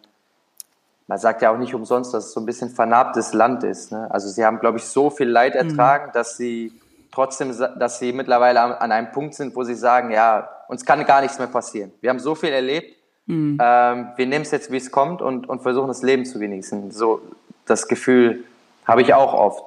[1.07, 3.93] man sagt ja auch nicht umsonst, dass es so ein bisschen vernarbtes Land ist.
[3.93, 4.09] Ne?
[4.11, 5.71] Also sie haben, glaube ich, so viel Leid mhm.
[5.71, 6.13] ertragen, mhm.
[6.13, 6.73] dass sie
[7.15, 11.21] trotzdem, dass sie mittlerweile an einem Punkt sind, wo sie sagen, ja, uns kann gar
[11.21, 11.93] nichts mehr passieren.
[12.01, 12.95] Wir haben so viel erlebt,
[13.27, 13.59] Mhm.
[13.61, 16.91] Ähm, wir nehmen es jetzt, wie es kommt und, und versuchen das Leben zu genießen.
[16.91, 17.23] So
[17.67, 18.45] das Gefühl
[18.87, 19.65] habe ich auch oft.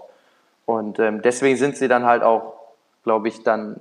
[0.66, 2.54] Und ähm, deswegen sind sie dann halt auch,
[3.04, 3.78] glaube ich, dann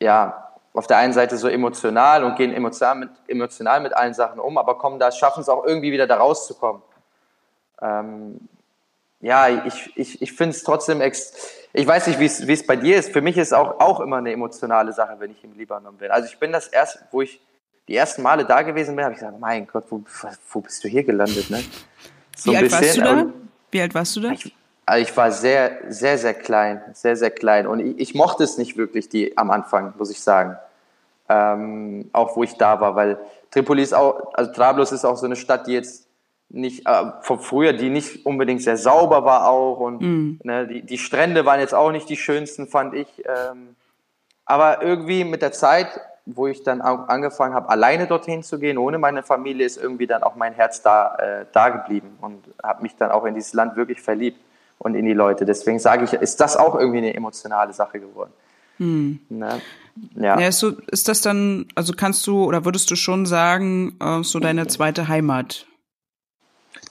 [0.00, 4.40] ja auf der einen Seite so emotional und gehen emotional mit, emotional mit allen Sachen
[4.40, 6.82] um, aber kommen da, schaffen es auch irgendwie wieder da rauszukommen.
[7.80, 8.40] Ähm,
[9.20, 11.32] ja, ich, ich, ich finde es trotzdem, ex
[11.76, 13.12] ich weiß nicht, wie es bei dir ist.
[13.12, 16.08] Für mich ist es auch, auch immer eine emotionale Sache, wenn ich im Libanon bin.
[16.10, 17.40] Also ich bin das erst, wo ich
[17.88, 20.00] die ersten Male da gewesen bin, habe ich gesagt, mein Gott, wo,
[20.52, 21.50] wo bist du hier gelandet?
[21.50, 21.62] Ne?
[22.36, 23.26] So Wie alt warst du da?
[23.72, 24.30] Wie alt warst du da?
[24.30, 24.54] Ich,
[24.86, 27.66] also ich war sehr, sehr, sehr klein, sehr, sehr klein.
[27.66, 30.56] Und ich, ich mochte es nicht wirklich die, am Anfang, muss ich sagen.
[31.28, 33.18] Ähm, auch wo ich da war, weil
[33.50, 36.06] Tripoli ist auch, also Trablus ist auch so eine Stadt, die jetzt
[36.48, 40.40] nicht, äh, von früher, die nicht unbedingt sehr sauber war auch und mm.
[40.44, 43.08] ne, die, die Strände waren jetzt auch nicht die schönsten, fand ich.
[43.24, 43.74] Ähm,
[44.44, 45.88] aber irgendwie mit der Zeit,
[46.26, 50.06] wo ich dann auch angefangen habe, alleine dorthin zu gehen, ohne meine Familie, ist irgendwie
[50.06, 53.52] dann auch mein Herz da, äh, da geblieben und habe mich dann auch in dieses
[53.52, 54.40] Land wirklich verliebt
[54.78, 55.44] und in die Leute.
[55.44, 58.32] Deswegen sage ich, ist das auch irgendwie eine emotionale Sache geworden.
[58.78, 59.20] Hm.
[59.28, 59.60] Ne?
[60.16, 60.38] Ja.
[60.38, 64.22] ja ist, so, ist das dann, also kannst du oder würdest du schon sagen, äh,
[64.22, 65.66] so deine zweite Heimat?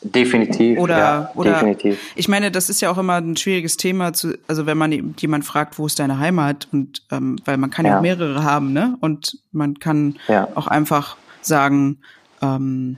[0.03, 0.79] Definitiv.
[0.79, 1.99] Oder, ja, oder definitiv.
[2.15, 5.45] ich meine, das ist ja auch immer ein schwieriges Thema, zu, also wenn man jemand
[5.45, 6.67] fragt, wo ist deine Heimat?
[6.71, 8.97] Und ähm, weil man kann ja, ja mehrere haben, ne?
[9.01, 10.47] Und man kann ja.
[10.55, 11.99] auch einfach sagen,
[12.41, 12.97] ähm,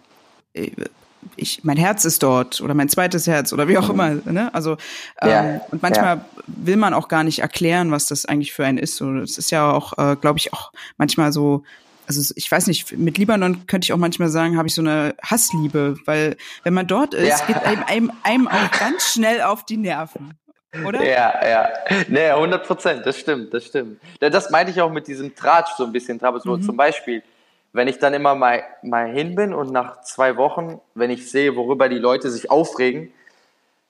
[1.36, 3.94] ich, mein Herz ist dort oder mein zweites Herz oder wie auch mhm.
[3.94, 4.10] immer.
[4.32, 4.54] Ne?
[4.54, 4.78] Also
[5.22, 6.26] ähm, ja, und manchmal ja.
[6.48, 8.96] will man auch gar nicht erklären, was das eigentlich für ein ist.
[8.96, 11.64] So, das ist ja auch, äh, glaube ich, auch manchmal so.
[12.08, 15.16] Also ich weiß nicht, mit Libanon könnte ich auch manchmal sagen, habe ich so eine
[15.22, 17.46] Hassliebe, weil wenn man dort ist, ja.
[17.46, 20.38] geht einem, einem, einem auch ganz schnell auf die Nerven.
[20.84, 21.04] Oder?
[21.04, 21.70] Ja, ja.
[22.10, 24.00] Nee, 100 Prozent, das stimmt, das stimmt.
[24.20, 26.20] Das meinte ich auch mit diesem Tratsch so ein bisschen.
[26.20, 26.64] So mhm.
[26.64, 27.24] Zum Beispiel,
[27.72, 31.56] wenn ich dann immer mal, mal hin bin und nach zwei Wochen, wenn ich sehe,
[31.56, 33.14] worüber die Leute sich aufregen,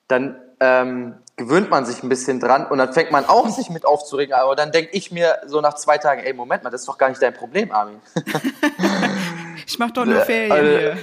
[0.07, 3.85] dann ähm, gewöhnt man sich ein bisschen dran und dann fängt man auch sich mit
[3.85, 6.87] aufzuregen, aber dann denke ich mir so nach zwei Tagen, ey, Moment mal, das ist
[6.87, 8.01] doch gar nicht dein Problem, Armin.
[9.67, 10.97] ich mach doch nur Ferien also, hier.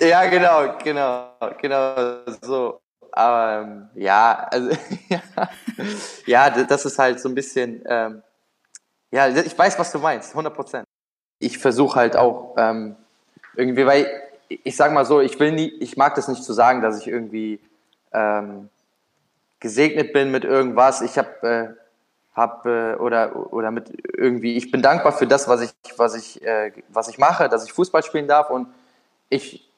[0.08, 1.28] ja, genau, genau,
[1.60, 2.80] genau so.
[3.12, 4.70] Aber ähm, ja, also
[5.08, 5.20] ja,
[6.26, 8.22] ja, das ist halt so ein bisschen, ähm,
[9.10, 10.84] ja, ich weiß, was du meinst, 100 Prozent
[11.38, 12.96] ich versuche halt auch ähm,
[13.54, 14.06] irgendwie, weil
[14.48, 17.06] ich sag mal so, ich will nie, ich mag das nicht zu sagen, dass ich
[17.06, 17.60] irgendwie
[18.12, 18.70] ähm,
[19.60, 21.00] gesegnet bin mit irgendwas.
[21.00, 21.68] Ich habe äh,
[22.34, 26.42] hab, äh, oder oder mit irgendwie, ich bin dankbar für das, was ich was ich
[26.42, 28.68] äh, was ich mache, dass ich Fußball spielen darf und
[29.28, 29.68] ich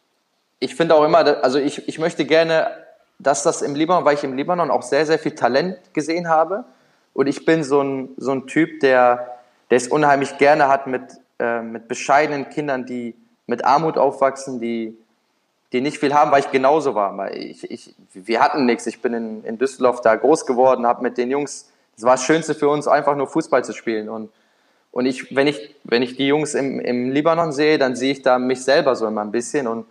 [0.58, 2.70] ich finde auch immer, also ich ich möchte gerne,
[3.18, 6.64] dass das im Libanon, weil ich im Libanon auch sehr sehr viel Talent gesehen habe
[7.14, 9.38] und ich bin so ein so ein Typ, der
[9.70, 11.02] der es unheimlich gerne hat mit
[11.38, 13.14] äh, mit bescheidenen Kindern, die
[13.50, 14.96] mit Armut aufwachsen, die,
[15.72, 17.16] die nicht viel haben, weil ich genauso war.
[17.16, 18.86] Weil ich, ich, wir hatten nichts.
[18.86, 22.24] Ich bin in, in Düsseldorf da groß geworden, habe mit den Jungs, das war das
[22.24, 24.08] Schönste für uns, einfach nur Fußball zu spielen.
[24.08, 24.30] Und,
[24.90, 28.22] und ich, wenn ich, wenn ich die Jungs im, im Libanon sehe, dann sehe ich
[28.22, 29.86] da mich selber so immer ein bisschen und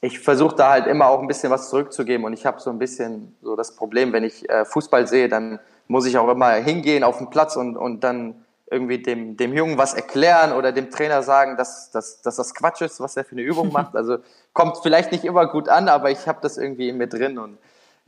[0.00, 2.78] ich versuche da halt immer auch ein bisschen was zurückzugeben und ich habe so ein
[2.78, 7.02] bisschen so das Problem, wenn ich äh, Fußball sehe, dann muss ich auch immer hingehen
[7.02, 11.22] auf den Platz und, und dann irgendwie dem, dem Jungen was erklären oder dem Trainer
[11.22, 13.94] sagen, dass, dass, dass das Quatsch ist, was er für eine Übung macht.
[13.94, 14.18] Also
[14.56, 17.58] kommt vielleicht nicht immer gut an, aber ich habe das irgendwie in mir drin und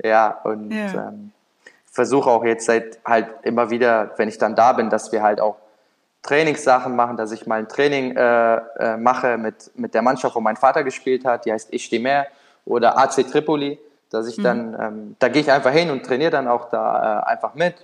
[0.03, 1.09] ja, und ja.
[1.09, 1.33] Ähm,
[1.85, 5.41] versuche auch jetzt seit halt immer wieder, wenn ich dann da bin, dass wir halt
[5.43, 5.57] auch
[6.23, 10.41] Trainingssachen machen, dass ich mal ein Training äh, äh, mache mit, mit der Mannschaft, wo
[10.41, 12.27] mein Vater gespielt hat, die heißt Ishtimer
[12.65, 13.79] oder AC Tripoli,
[14.11, 14.43] dass ich mhm.
[14.43, 17.75] dann, ähm, da gehe ich einfach hin und trainiere dann auch da äh, einfach mit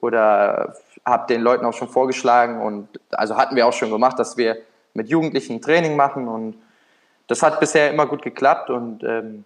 [0.00, 0.74] oder
[1.06, 4.58] habe den Leuten auch schon vorgeschlagen und also hatten wir auch schon gemacht, dass wir
[4.92, 6.56] mit Jugendlichen Training machen und
[7.30, 9.44] das hat bisher immer gut geklappt und ähm,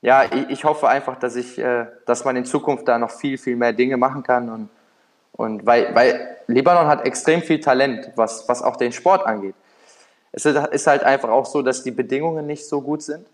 [0.00, 3.36] ja, ich, ich, hoffe einfach, dass ich, äh, dass man in Zukunft da noch viel,
[3.36, 4.70] viel mehr Dinge machen kann und,
[5.32, 9.54] und weil, weil Libanon hat extrem viel Talent, was, was auch den Sport angeht.
[10.32, 13.26] Es ist halt einfach auch so, dass die Bedingungen nicht so gut sind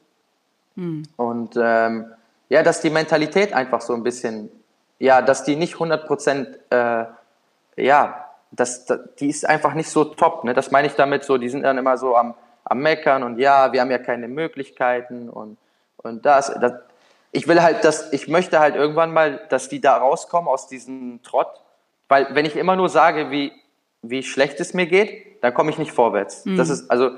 [0.74, 1.04] hm.
[1.16, 2.07] und ähm,
[2.48, 4.50] ja, dass die Mentalität einfach so ein bisschen,
[4.98, 7.04] ja, dass die nicht 100 Prozent äh,
[7.76, 8.87] ja, das,
[9.20, 10.42] die ist einfach nicht so top.
[10.42, 10.52] Ne?
[10.52, 13.72] Das meine ich damit so, die sind dann immer so am, am Meckern und ja,
[13.72, 15.59] wir haben ja keine Möglichkeiten und,
[15.98, 16.72] und das, das.
[17.33, 21.20] Ich will halt, dass, ich möchte halt irgendwann mal, dass die da rauskommen aus diesem
[21.24, 21.48] Trott.
[22.09, 23.53] Weil wenn ich immer nur sage, wie,
[24.03, 26.44] wie schlecht es mir geht, dann komme ich nicht vorwärts.
[26.44, 26.57] Mhm.
[26.57, 27.11] Das ist, also,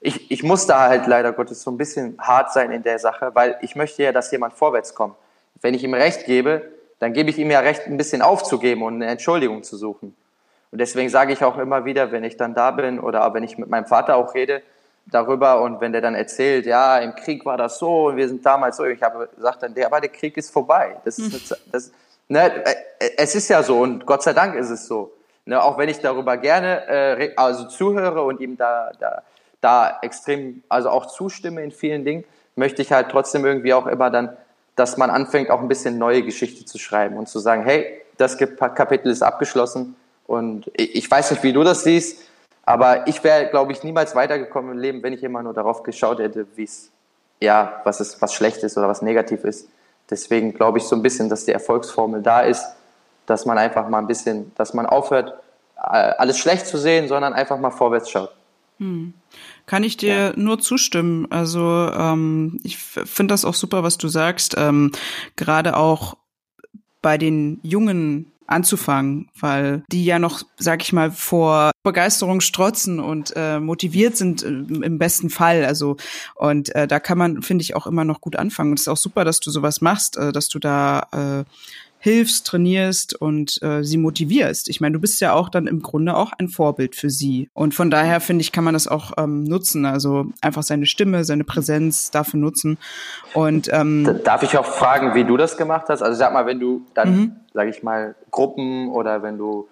[0.00, 3.34] ich, ich muss da halt leider Gottes so ein bisschen hart sein in der Sache,
[3.34, 5.16] weil ich möchte ja, dass jemand vorwärts kommt.
[5.60, 6.62] Wenn ich ihm recht gebe,
[6.98, 10.14] dann gebe ich ihm ja recht, ein bisschen aufzugeben und eine Entschuldigung zu suchen.
[10.70, 13.58] Und deswegen sage ich auch immer wieder, wenn ich dann da bin oder wenn ich
[13.58, 14.62] mit meinem Vater auch rede,
[15.06, 18.44] darüber und wenn der dann erzählt, ja, im Krieg war das so und wir sind
[18.44, 20.96] damals so, ich habe gesagt dann, der, aber der Krieg ist vorbei.
[21.04, 21.92] Das ist, eine, das,
[22.28, 25.12] ne, äh, es ist ja so und Gott sei Dank ist es so.
[25.46, 29.22] Ne, auch wenn ich darüber gerne äh, also zuhöre und ihm da, da,
[29.60, 32.24] da extrem, also auch zustimme in vielen Dingen,
[32.56, 34.36] möchte ich halt trotzdem irgendwie auch immer dann,
[34.74, 38.38] dass man anfängt, auch ein bisschen neue Geschichte zu schreiben und zu sagen, hey, das
[38.38, 42.22] Kapitel ist abgeschlossen und ich weiß nicht, wie du das siehst,
[42.66, 46.18] aber ich wäre, glaube ich, niemals weitergekommen im Leben, wenn ich immer nur darauf geschaut
[46.18, 46.90] hätte, wie es,
[47.40, 49.68] ja, was ist, was schlecht ist oder was negativ ist.
[50.10, 52.64] Deswegen glaube ich so ein bisschen, dass die Erfolgsformel da ist,
[53.26, 55.34] dass man einfach mal ein bisschen, dass man aufhört,
[55.76, 58.30] alles schlecht zu sehen, sondern einfach mal vorwärts schaut.
[58.78, 59.14] Hm.
[59.66, 60.32] Kann ich dir ja.
[60.36, 61.26] nur zustimmen.
[61.30, 64.56] Also ähm, ich finde das auch super, was du sagst.
[64.58, 64.92] Ähm,
[65.36, 66.16] Gerade auch
[67.02, 73.32] bei den jungen anzufangen, weil die ja noch, sag ich mal, vor Begeisterung strotzen und
[73.36, 75.64] äh, motiviert sind äh, im besten Fall.
[75.64, 75.96] Also
[76.34, 78.70] und äh, da kann man, finde ich, auch immer noch gut anfangen.
[78.70, 81.44] Und es ist auch super, dass du sowas machst, äh, dass du da äh,
[82.04, 84.68] hilfst, trainierst und äh, sie motivierst.
[84.68, 87.48] Ich meine, du bist ja auch dann im Grunde auch ein Vorbild für sie.
[87.54, 89.86] Und von daher finde ich, kann man das auch ähm, nutzen.
[89.86, 92.76] Also einfach seine Stimme, seine Präsenz dafür nutzen.
[93.32, 96.02] Und ähm, darf ich auch fragen, wie du das gemacht hast?
[96.02, 97.32] Also sag mal, wenn du dann, mhm.
[97.54, 99.66] sage ich mal, Gruppen oder wenn du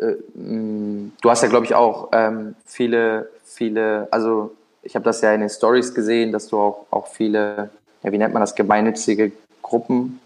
[0.00, 5.20] äh, mm, du hast ja, glaube ich, auch ähm, viele, viele, also ich habe das
[5.20, 7.70] ja in den Stories gesehen, dass du auch, auch viele,
[8.02, 9.30] ja, wie nennt man das, gemeinnützige
[9.62, 10.18] Gruppen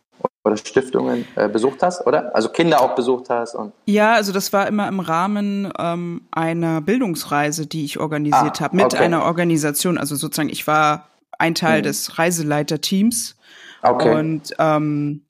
[0.46, 2.34] oder Stiftungen äh, besucht hast, oder?
[2.34, 6.80] Also Kinder auch besucht hast und ja, also das war immer im Rahmen ähm, einer
[6.80, 8.98] Bildungsreise, die ich organisiert ah, habe mit okay.
[8.98, 9.98] einer Organisation.
[9.98, 11.84] Also sozusagen, ich war ein Teil mhm.
[11.84, 13.36] des Reiseleiterteams
[13.82, 14.18] okay.
[14.18, 15.22] und ähm,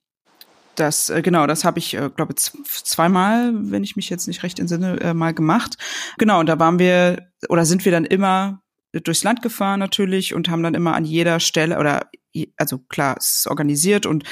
[0.75, 4.59] das äh, genau, das habe ich äh, glaube zweimal, wenn ich mich jetzt nicht recht
[4.59, 5.77] entsinne, äh, mal gemacht.
[6.19, 10.49] Genau, und da waren wir oder sind wir dann immer durchs Land gefahren natürlich und
[10.49, 12.09] haben dann immer an jeder Stelle oder
[12.55, 14.23] also klar, es ist organisiert und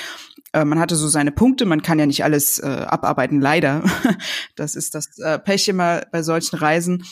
[0.53, 3.83] äh, man hatte so seine Punkte, man kann ja nicht alles äh, abarbeiten, leider.
[4.55, 7.05] das ist das äh, Pech immer bei solchen Reisen.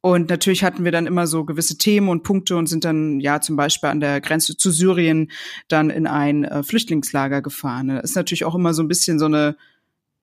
[0.00, 3.40] Und natürlich hatten wir dann immer so gewisse Themen und Punkte und sind dann ja
[3.40, 5.30] zum Beispiel an der Grenze zu Syrien
[5.66, 7.88] dann in ein äh, Flüchtlingslager gefahren.
[7.88, 9.56] Das ist natürlich auch immer so ein bisschen so eine,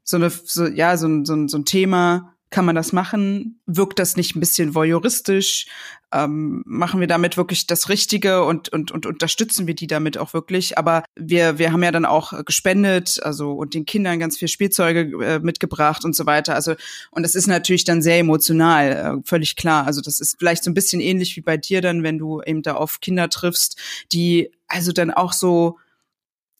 [0.03, 3.59] so eine, so, ja, so ein, so ein, so ein Thema, kann man das machen?
[3.65, 5.65] Wirkt das nicht ein bisschen voyeuristisch?
[6.11, 10.33] Ähm, machen wir damit wirklich das Richtige und, und, und unterstützen wir die damit auch
[10.33, 10.77] wirklich?
[10.77, 15.25] Aber wir, wir haben ja dann auch gespendet, also und den Kindern ganz viel Spielzeuge
[15.25, 16.55] äh, mitgebracht und so weiter.
[16.55, 16.75] Also,
[17.11, 19.85] und das ist natürlich dann sehr emotional, äh, völlig klar.
[19.85, 22.61] Also, das ist vielleicht so ein bisschen ähnlich wie bei dir dann, wenn du eben
[22.61, 23.77] da auf Kinder triffst,
[24.11, 25.79] die also dann auch so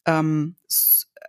[0.06, 0.56] ähm,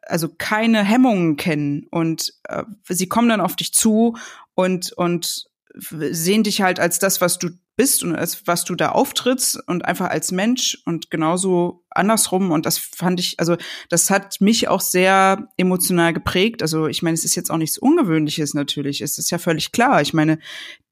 [0.07, 4.17] also keine Hemmungen kennen und äh, sie kommen dann auf dich zu
[4.57, 8.91] und und sehen dich halt als das, was du bist und als was du da
[8.91, 13.57] auftrittst und einfach als Mensch und genauso andersrum und das fand ich, also
[13.91, 16.63] das hat mich auch sehr emotional geprägt.
[16.63, 20.01] Also ich meine, es ist jetzt auch nichts Ungewöhnliches natürlich, es ist ja völlig klar.
[20.01, 20.39] Ich meine,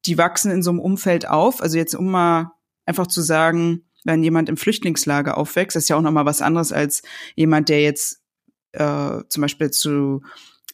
[0.05, 1.63] die wachsen in so einem Umfeld auf.
[1.63, 2.53] Also jetzt um mal
[2.85, 6.71] einfach zu sagen, wenn jemand im Flüchtlingslager aufwächst, ist ja auch noch mal was anderes
[6.71, 7.01] als
[7.35, 8.21] jemand, der jetzt
[8.73, 10.21] äh, zum Beispiel zu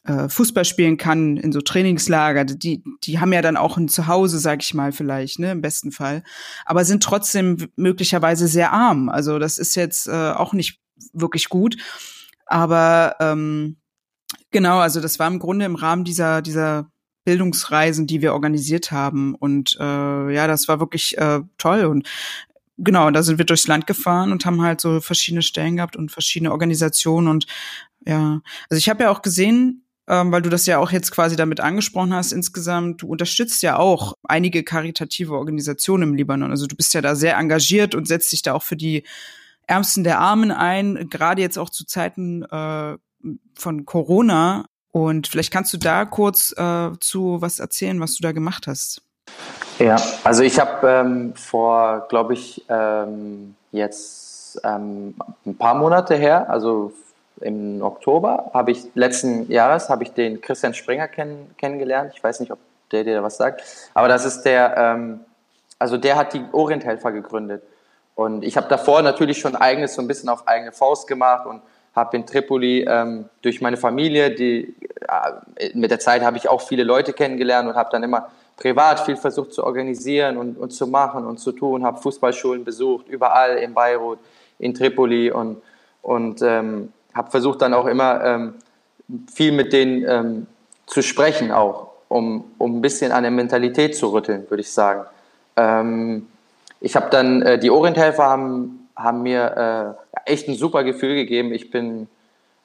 [0.05, 2.45] äh, Fußball spielen kann in so Trainingslager.
[2.45, 5.93] Die, die haben ja dann auch ein Zuhause, sag ich mal, vielleicht, ne, im besten
[5.93, 6.23] Fall.
[6.65, 9.09] Aber sind trotzdem möglicherweise sehr arm.
[9.09, 10.81] Also das ist jetzt äh, auch nicht
[11.13, 11.77] wirklich gut.
[12.47, 13.77] Aber ähm,
[14.51, 16.91] genau, also das war im Grunde im Rahmen dieser, dieser
[17.25, 19.35] Bildungsreisen, die wir organisiert haben.
[19.35, 21.85] Und äh, ja, das war wirklich äh, toll.
[21.85, 22.09] Und
[22.79, 26.11] genau, da sind wir durchs Land gefahren und haben halt so verschiedene Stellen gehabt und
[26.11, 27.47] verschiedene Organisationen und
[28.07, 31.37] ja, also ich habe ja auch gesehen, ähm, weil du das ja auch jetzt quasi
[31.37, 36.51] damit angesprochen hast insgesamt, du unterstützt ja auch einige karitative Organisationen im Libanon.
[36.51, 39.05] Also du bist ja da sehr engagiert und setzt dich da auch für die
[39.67, 42.97] Ärmsten der Armen ein, gerade jetzt auch zu Zeiten äh,
[43.55, 44.67] von Corona.
[44.93, 49.03] Und vielleicht kannst du da kurz äh, zu was erzählen, was du da gemacht hast.
[49.79, 55.15] Ja, also ich habe ähm, vor, glaube ich, ähm, jetzt ähm,
[55.47, 56.93] ein paar Monate her, also
[57.41, 62.13] im Oktober habe ich letzten Jahres habe ich den Christian Springer kenn, kennengelernt.
[62.15, 62.59] Ich weiß nicht, ob
[62.93, 63.63] der dir was sagt,
[63.95, 65.21] aber das ist der, ähm,
[65.79, 67.63] also der hat die Orienthelfer gegründet.
[68.15, 71.63] Und ich habe davor natürlich schon eigenes so ein bisschen auf eigene Faust gemacht und
[71.95, 74.75] habe in Tripoli ähm, durch meine Familie, die
[75.59, 79.01] äh, mit der Zeit habe ich auch viele Leute kennengelernt und habe dann immer privat
[79.01, 83.57] viel versucht zu organisieren und, und zu machen und zu tun, habe Fußballschulen besucht, überall
[83.57, 84.19] in Beirut,
[84.59, 85.63] in Tripoli und,
[86.03, 88.55] und ähm, habe versucht dann auch immer ähm,
[89.33, 90.47] viel mit denen ähm,
[90.87, 95.05] zu sprechen, auch um, um ein bisschen an der Mentalität zu rütteln, würde ich sagen.
[95.57, 96.27] Ähm,
[96.81, 99.97] ich habe dann, äh, die Orienthelfer haben, haben mir
[100.27, 101.53] äh, echt ein super Gefühl gegeben.
[101.53, 102.09] Ich bin,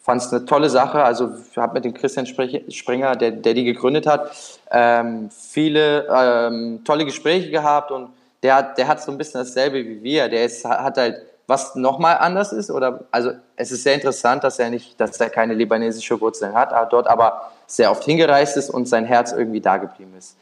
[0.01, 1.03] fand es eine tolle Sache.
[1.03, 4.31] Also ich habe mit dem Christian Springer, der, der die gegründet hat,
[4.71, 8.09] ähm, viele ähm, tolle Gespräche gehabt und
[8.41, 10.29] der hat, der hat so ein bisschen dasselbe wie wir.
[10.29, 14.59] Der ist, hat halt was nochmal anders ist oder also es ist sehr interessant, dass
[14.59, 18.87] er nicht, dass er keine libanesische Wurzeln hat, dort aber sehr oft hingereist ist und
[18.87, 20.35] sein Herz irgendwie da geblieben ist.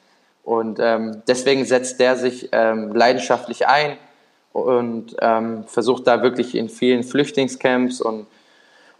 [0.43, 3.97] Und ähm, deswegen setzt der sich ähm, leidenschaftlich ein
[4.51, 8.27] und ähm, versucht da wirklich in vielen Flüchtlingscamps und,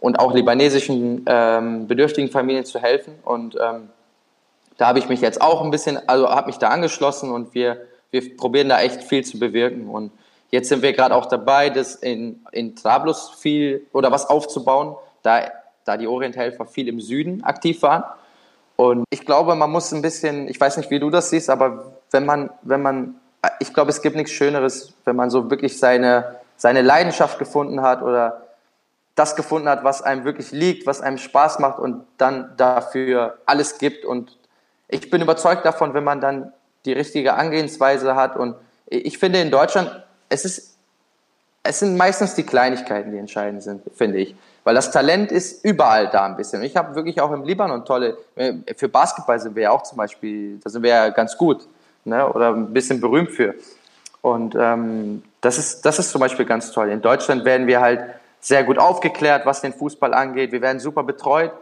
[0.00, 3.14] und auch libanesischen ähm, bedürftigen Familien zu helfen.
[3.24, 3.90] Und ähm,
[4.78, 7.82] da habe ich mich jetzt auch ein bisschen, also habe mich da angeschlossen und wir,
[8.10, 9.88] wir probieren da echt viel zu bewirken.
[9.88, 10.12] Und
[10.54, 15.50] jetzt sind wir gerade auch dabei, das in, in Trablus viel oder was aufzubauen, da,
[15.84, 18.04] da die Orienthelfer viel im Süden aktiv waren.
[18.76, 21.96] Und ich glaube, man muss ein bisschen, ich weiß nicht, wie du das siehst, aber
[22.12, 23.16] wenn man, wenn man,
[23.58, 28.02] ich glaube, es gibt nichts Schöneres, wenn man so wirklich seine, seine Leidenschaft gefunden hat
[28.02, 28.42] oder
[29.16, 33.78] das gefunden hat, was einem wirklich liegt, was einem Spaß macht und dann dafür alles
[33.78, 34.04] gibt.
[34.04, 34.38] Und
[34.86, 36.52] ich bin überzeugt davon, wenn man dann
[36.84, 38.36] die richtige Angehensweise hat.
[38.36, 38.54] Und
[38.86, 40.04] ich finde in Deutschland,
[40.34, 40.76] es ist,
[41.62, 44.34] es sind meistens die Kleinigkeiten, die entscheidend sind, finde ich.
[44.64, 46.62] Weil das Talent ist überall da ein bisschen.
[46.62, 49.98] Ich habe wirklich auch im Libanon tolle, äh, für Basketball sind wir ja auch zum
[49.98, 51.68] Beispiel, da sind wir ja ganz gut
[52.04, 52.26] ne?
[52.28, 53.54] oder ein bisschen berühmt für.
[54.22, 56.88] Und ähm, das, ist, das ist zum Beispiel ganz toll.
[56.88, 58.00] In Deutschland werden wir halt
[58.40, 60.50] sehr gut aufgeklärt, was den Fußball angeht.
[60.50, 61.52] Wir werden super betreut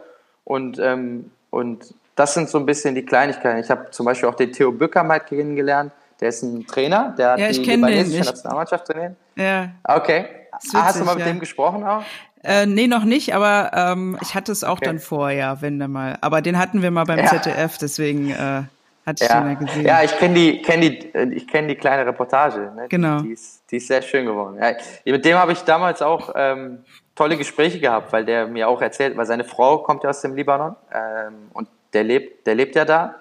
[0.45, 3.59] und, ähm, und das sind so ein bisschen die Kleinigkeiten.
[3.59, 5.91] Ich habe zum Beispiel auch den Theo Bücker mal kennengelernt.
[6.19, 9.15] Der ist ein Trainer, der hat ja, die libanesische Nationalmannschaft trainiert.
[9.35, 9.69] Ja.
[9.83, 10.25] Okay.
[10.61, 11.31] Witzig, Hast du mal mit ja.
[11.31, 12.03] dem gesprochen auch?
[12.43, 14.85] Äh, nee, noch nicht, aber ähm, ich hatte es auch Okay.
[14.85, 16.17] dann vor, ja, wenn dann mal.
[16.21, 17.25] Aber den hatten wir mal beim Ja.
[17.27, 18.63] ZDF, deswegen äh,
[19.05, 19.85] hatte ich Ja, den ja gesehen.
[19.85, 22.71] ja ich kenne die, kenn die, äh, ich kenn die kleine Reportage.
[22.75, 22.87] Ne?
[22.89, 23.19] Genau.
[23.21, 24.57] Die, die, ist, die ist sehr schön geworden.
[24.61, 24.73] Ja,
[25.11, 26.83] mit dem habe ich damals auch ähm,
[27.15, 30.35] tolle Gespräche gehabt, weil der mir auch erzählt, weil seine Frau kommt ja aus dem
[30.35, 33.15] Libanon ähm, und der lebt, der lebt ja da.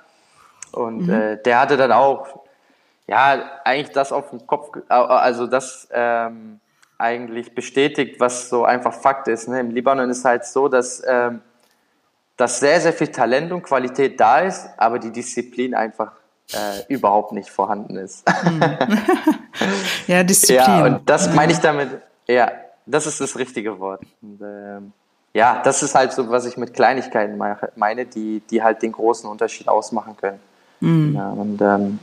[0.72, 1.12] Und Mhm.
[1.12, 2.41] äh, der hatte dann auch,
[3.12, 6.60] ja, eigentlich das auf den Kopf, also das ähm,
[6.96, 9.48] eigentlich bestätigt, was so einfach Fakt ist.
[9.48, 9.60] Ne?
[9.60, 11.42] Im Libanon ist halt so, dass ähm,
[12.38, 16.12] dass sehr, sehr viel Talent und Qualität da ist, aber die Disziplin einfach
[16.52, 18.24] äh, überhaupt nicht vorhanden ist.
[20.06, 20.56] Ja, Disziplin.
[20.66, 22.50] ja, und das meine ich damit, ja,
[22.86, 24.00] das ist das richtige Wort.
[24.22, 24.92] Und, ähm,
[25.34, 27.38] ja, das ist halt so, was ich mit Kleinigkeiten
[27.76, 30.40] meine, die, die halt den großen Unterschied ausmachen können.
[31.14, 31.98] Ja, und ähm,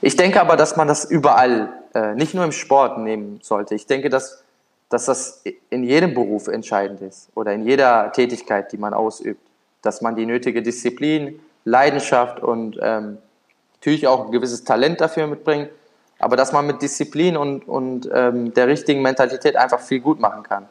[0.00, 3.74] ich denke aber, dass man das überall, äh, nicht nur im Sport nehmen sollte.
[3.74, 4.42] Ich denke, dass,
[4.88, 9.40] dass das in jedem Beruf entscheidend ist oder in jeder Tätigkeit, die man ausübt,
[9.82, 13.18] dass man die nötige Disziplin, Leidenschaft und ähm,
[13.74, 15.68] natürlich auch ein gewisses Talent dafür mitbringt,
[16.18, 20.42] aber dass man mit Disziplin und, und ähm, der richtigen Mentalität einfach viel gut machen
[20.42, 20.66] kann.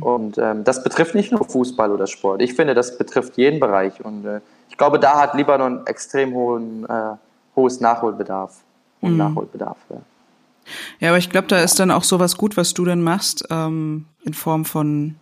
[0.00, 2.42] Und ähm, das betrifft nicht nur Fußball oder Sport.
[2.42, 4.04] Ich finde, das betrifft jeden Bereich.
[4.04, 7.14] Und äh, ich glaube, da hat Libanon extrem hohen, äh,
[7.56, 8.62] hohes Nachholbedarf.
[9.00, 9.78] Und Nachholbedarf.
[9.90, 10.00] Ja.
[11.00, 14.06] Ja, aber ich glaube, da ist dann auch sowas gut, was du dann machst, ähm,
[14.22, 15.16] in Form von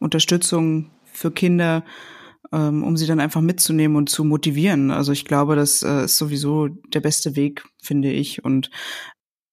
[0.00, 1.84] Unterstützung für Kinder,
[2.52, 4.90] ähm, um sie dann einfach mitzunehmen und zu motivieren.
[4.90, 8.44] Also ich glaube, das äh, ist sowieso der beste Weg, finde ich.
[8.44, 8.70] Und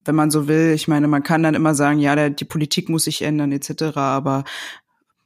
[0.05, 2.89] wenn man so will, ich meine, man kann dann immer sagen, ja, der, die Politik
[2.89, 4.43] muss sich ändern, etc., aber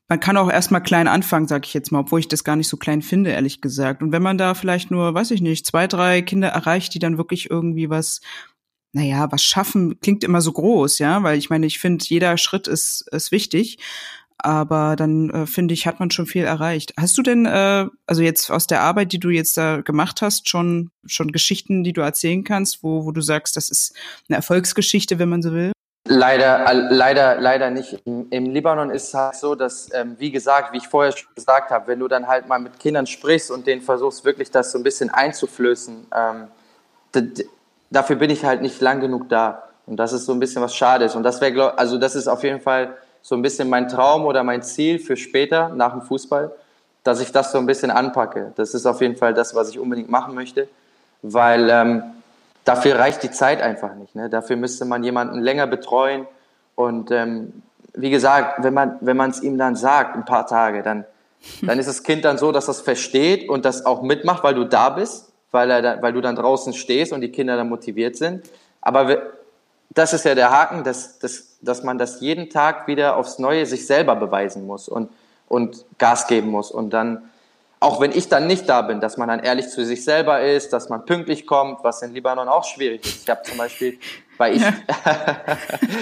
[0.09, 2.69] man kann auch erstmal klein anfangen, sag ich jetzt mal, obwohl ich das gar nicht
[2.69, 4.01] so klein finde, ehrlich gesagt.
[4.01, 7.17] Und wenn man da vielleicht nur, weiß ich nicht, zwei, drei Kinder erreicht, die dann
[7.17, 8.21] wirklich irgendwie was
[8.93, 12.67] naja, was schaffen klingt immer so groß, ja, weil ich meine, ich finde, jeder Schritt
[12.67, 13.77] ist, ist wichtig,
[14.39, 16.93] aber dann äh, finde ich, hat man schon viel erreicht.
[16.97, 20.49] Hast du denn, äh, also jetzt aus der Arbeit, die du jetzt da gemacht hast,
[20.49, 23.95] schon, schon Geschichten, die du erzählen kannst, wo, wo du sagst, das ist
[24.29, 25.71] eine Erfolgsgeschichte, wenn man so will?
[26.09, 28.01] Leider, leider, leider nicht.
[28.05, 31.71] Im, Libanon ist es halt so, dass, ähm, wie gesagt, wie ich vorher schon gesagt
[31.71, 34.77] habe, wenn du dann halt mal mit Kindern sprichst und denen versuchst, wirklich das so
[34.77, 36.47] ein bisschen einzuflößen, ähm,
[37.89, 39.63] dafür bin ich halt nicht lang genug da.
[39.85, 41.15] Und das ist so ein bisschen was Schades.
[41.15, 44.43] Und das wäre, also das ist auf jeden Fall so ein bisschen mein Traum oder
[44.43, 46.51] mein Ziel für später nach dem Fußball,
[47.03, 48.53] dass ich das so ein bisschen anpacke.
[48.55, 50.67] Das ist auf jeden Fall das, was ich unbedingt machen möchte,
[51.21, 52.03] weil ähm,
[52.67, 54.15] dafür reicht die Zeit einfach nicht.
[54.15, 54.29] Ne?
[54.29, 56.27] Dafür müsste man jemanden länger betreuen.
[56.75, 57.63] Und ähm,
[57.93, 61.05] wie gesagt, wenn man wenn man es ihm dann sagt, ein paar Tage, dann
[61.61, 64.65] dann ist das Kind dann so, dass das versteht und das auch mitmacht, weil du
[64.65, 68.15] da bist, weil er da, weil du dann draußen stehst und die Kinder dann motiviert
[68.15, 68.49] sind.
[68.81, 69.21] Aber
[69.89, 73.65] das ist ja der Haken, dass, dass, dass man das jeden Tag wieder aufs Neue
[73.65, 75.09] sich selber beweisen muss und,
[75.47, 76.71] und Gas geben muss.
[76.71, 77.29] Und dann,
[77.79, 80.73] auch wenn ich dann nicht da bin, dass man dann ehrlich zu sich selber ist,
[80.73, 83.23] dass man pünktlich kommt, was in Libanon auch schwierig ist.
[83.23, 83.99] Ich habe zum Beispiel
[84.37, 84.73] Weil ich, ja,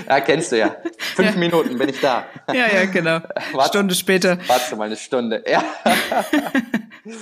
[0.09, 0.75] ja kennst du ja.
[0.97, 1.37] Fünf ja.
[1.37, 2.25] Minuten bin ich da.
[2.51, 3.19] Ja, ja, genau.
[3.53, 4.37] Warte, Stunde später.
[4.47, 5.43] Warte mal eine Stunde.
[5.47, 5.63] Ja.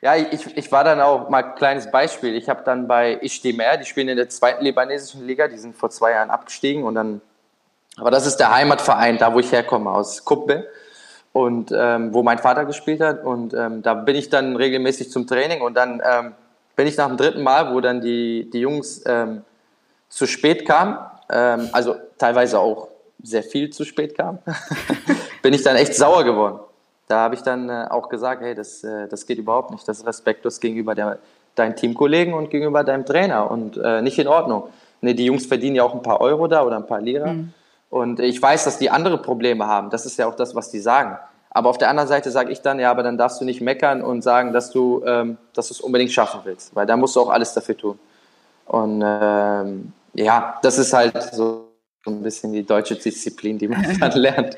[0.00, 2.34] ja, ich, ich war dann auch mal ein kleines Beispiel.
[2.34, 5.90] Ich habe dann bei Ishtimer, die spielen in der zweiten libanesischen Liga, die sind vor
[5.90, 7.20] zwei Jahren abgestiegen und dann,
[7.98, 10.68] aber das ist der Heimatverein, da wo ich herkomme, aus Kuppe
[11.32, 15.26] und ähm, wo mein Vater gespielt hat und ähm, da bin ich dann regelmäßig zum
[15.26, 16.32] Training und dann ähm,
[16.76, 19.42] bin ich nach dem dritten Mal, wo dann die, die Jungs ähm,
[20.08, 20.98] zu spät kam,
[21.30, 22.88] ähm, also teilweise auch
[23.22, 24.38] sehr viel zu spät kam,
[25.42, 26.60] bin ich dann echt sauer geworden.
[27.08, 29.88] Da habe ich dann äh, auch gesagt, hey, das, äh, das geht überhaupt nicht.
[29.88, 31.18] Das ist respektlos gegenüber der,
[31.54, 34.64] deinen Teamkollegen und gegenüber deinem Trainer und äh, nicht in Ordnung.
[35.00, 37.32] Nee, die Jungs verdienen ja auch ein paar Euro da oder ein paar Lira.
[37.32, 37.54] Mhm.
[37.90, 39.90] Und ich weiß, dass die andere Probleme haben.
[39.90, 41.16] Das ist ja auch das, was die sagen.
[41.50, 44.02] Aber auf der anderen Seite sage ich dann, ja, aber dann darfst du nicht meckern
[44.02, 47.30] und sagen, dass du ähm, dass es unbedingt schaffen willst, weil da musst du auch
[47.30, 47.98] alles dafür tun.
[48.66, 51.68] Und ähm, ja, das ist halt so
[52.06, 54.56] ein bisschen die deutsche Disziplin, die man dann lernt.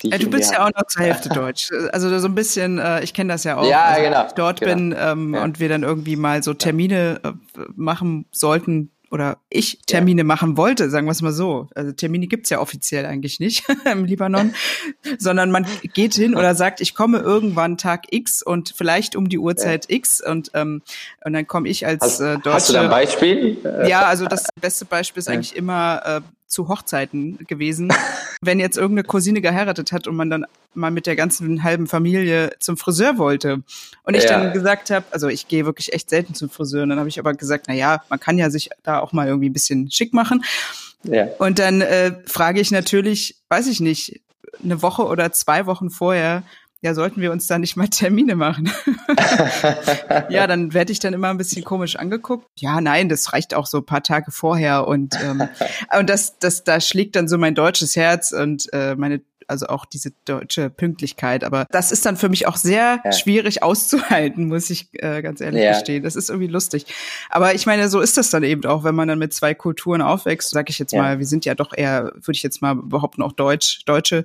[0.00, 1.70] Du bist ja auch noch zur Hälfte Deutsch.
[1.92, 3.68] Also so ein bisschen, äh, ich kenne das ja auch.
[3.68, 4.26] Ja, also, genau.
[4.26, 4.74] Ich dort genau.
[4.74, 5.42] bin ähm, ja.
[5.42, 7.32] und wir dann irgendwie mal so Termine äh,
[7.74, 10.24] machen sollten, oder ich Termine ja.
[10.24, 11.68] machen wollte, sagen wir es mal so.
[11.74, 14.54] Also Termine gibt's ja offiziell eigentlich nicht im Libanon,
[15.18, 19.38] sondern man geht hin oder sagt, ich komme irgendwann Tag X und vielleicht um die
[19.38, 19.96] Uhrzeit ja.
[19.96, 20.82] X und ähm,
[21.24, 22.52] und dann komme ich als hast, äh, Deutsche.
[22.52, 23.56] Hast du da ein Beispiel?
[23.86, 27.92] Ja, also das beste Beispiel ist eigentlich immer äh, zu Hochzeiten gewesen.
[28.40, 32.52] Wenn jetzt irgendeine Cousine geheiratet hat und man dann mal mit der ganzen halben Familie
[32.58, 33.62] zum Friseur wollte
[34.04, 34.30] und ich ja.
[34.30, 37.18] dann gesagt habe, also ich gehe wirklich echt selten zum Friseur, und dann habe ich
[37.18, 40.14] aber gesagt, na ja, man kann ja sich da auch mal irgendwie ein bisschen schick
[40.14, 40.44] machen.
[41.04, 41.26] Ja.
[41.38, 44.20] Und dann äh, frage ich natürlich, weiß ich nicht,
[44.62, 46.42] eine Woche oder zwei Wochen vorher,
[46.80, 48.70] ja, sollten wir uns da nicht mal Termine machen?
[50.28, 52.46] ja, dann werde ich dann immer ein bisschen komisch angeguckt.
[52.56, 55.48] Ja, nein, das reicht auch so ein paar Tage vorher und ähm,
[55.98, 59.84] und das das da schlägt dann so mein deutsches Herz und äh, meine also auch
[59.86, 61.44] diese deutsche Pünktlichkeit.
[61.44, 63.12] Aber das ist dann für mich auch sehr ja.
[63.12, 65.72] schwierig auszuhalten, muss ich äh, ganz ehrlich ja.
[65.72, 66.02] gestehen.
[66.02, 66.86] Das ist irgendwie lustig.
[67.30, 70.02] Aber ich meine, so ist das dann eben auch, wenn man dann mit zwei Kulturen
[70.02, 71.02] aufwächst, sag ich jetzt ja.
[71.02, 74.24] mal, wir sind ja doch eher, würde ich jetzt mal behaupten, auch Deutsch, Deutsche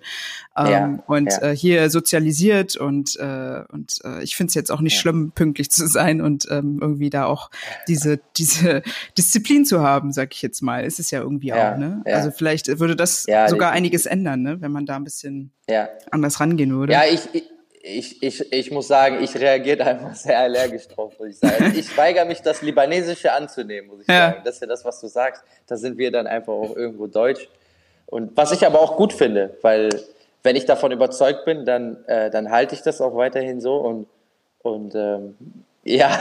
[0.56, 5.00] ähm, und Äh, hier sozialisiert und, äh, und äh, ich finde es jetzt auch nicht
[5.00, 7.50] schlimm, pünktlich zu sein und ähm, irgendwie da auch
[7.88, 8.84] diese, diese
[9.18, 10.84] Disziplin zu haben, sag ich jetzt mal.
[10.84, 12.02] Ist es ja irgendwie auch, ne?
[12.06, 14.62] Also vielleicht würde das sogar einiges ändern, ne?
[14.62, 15.90] wenn man da ein bisschen bisschen ja.
[16.12, 16.94] anders rangehen würde.
[16.94, 17.30] Ja, ich,
[17.84, 21.74] ich, ich, ich muss sagen, ich reagiere einfach sehr allergisch drauf, muss ich sagen.
[21.76, 24.32] Ich weigere mich, das Libanesische anzunehmen, muss ich ja.
[24.32, 24.42] sagen.
[24.44, 25.44] Das ist ja das, was du sagst.
[25.68, 27.48] Da sind wir dann einfach auch irgendwo deutsch.
[28.08, 29.90] Und was ich aber auch gut finde, weil
[30.44, 34.08] wenn ich davon überzeugt bin, dann, äh, dann halte ich das auch weiterhin so und,
[34.60, 35.36] und ähm,
[35.84, 36.20] ja,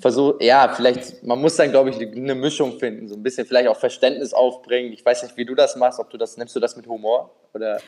[0.00, 3.68] versuche, ja, vielleicht, man muss dann, glaube ich, eine Mischung finden, so ein bisschen vielleicht
[3.68, 4.92] auch Verständnis aufbringen.
[4.92, 7.30] Ich weiß nicht, wie du das machst, ob du das, nimmst du das mit Humor
[7.56, 7.78] oder?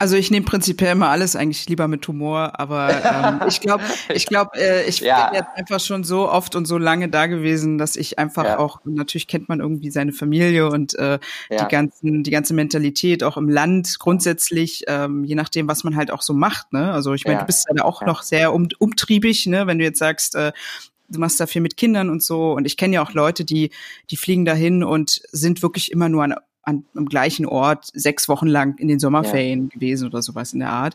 [0.00, 3.82] Also ich nehme prinzipiell immer alles eigentlich lieber mit Humor, aber ähm, ich glaube,
[4.14, 5.26] ich glaube, äh, ich ja.
[5.26, 8.58] bin jetzt einfach schon so oft und so lange da gewesen, dass ich einfach ja.
[8.60, 11.18] auch natürlich kennt man irgendwie seine Familie und äh,
[11.50, 11.64] ja.
[11.64, 16.12] die ganzen, die ganze Mentalität auch im Land grundsätzlich, ähm, je nachdem, was man halt
[16.12, 16.72] auch so macht.
[16.72, 16.92] Ne?
[16.92, 19.66] Also ich meine, du bist ja auch noch sehr um, umtriebig, ne?
[19.66, 20.52] wenn du jetzt sagst, äh,
[21.08, 22.52] du machst da viel mit Kindern und so.
[22.52, 23.70] Und ich kenne ja auch Leute, die,
[24.10, 26.34] die fliegen dahin und sind wirklich immer nur an
[26.68, 29.68] an, am gleichen Ort sechs Wochen lang in den Sommerferien ja.
[29.74, 30.94] gewesen oder sowas in der Art.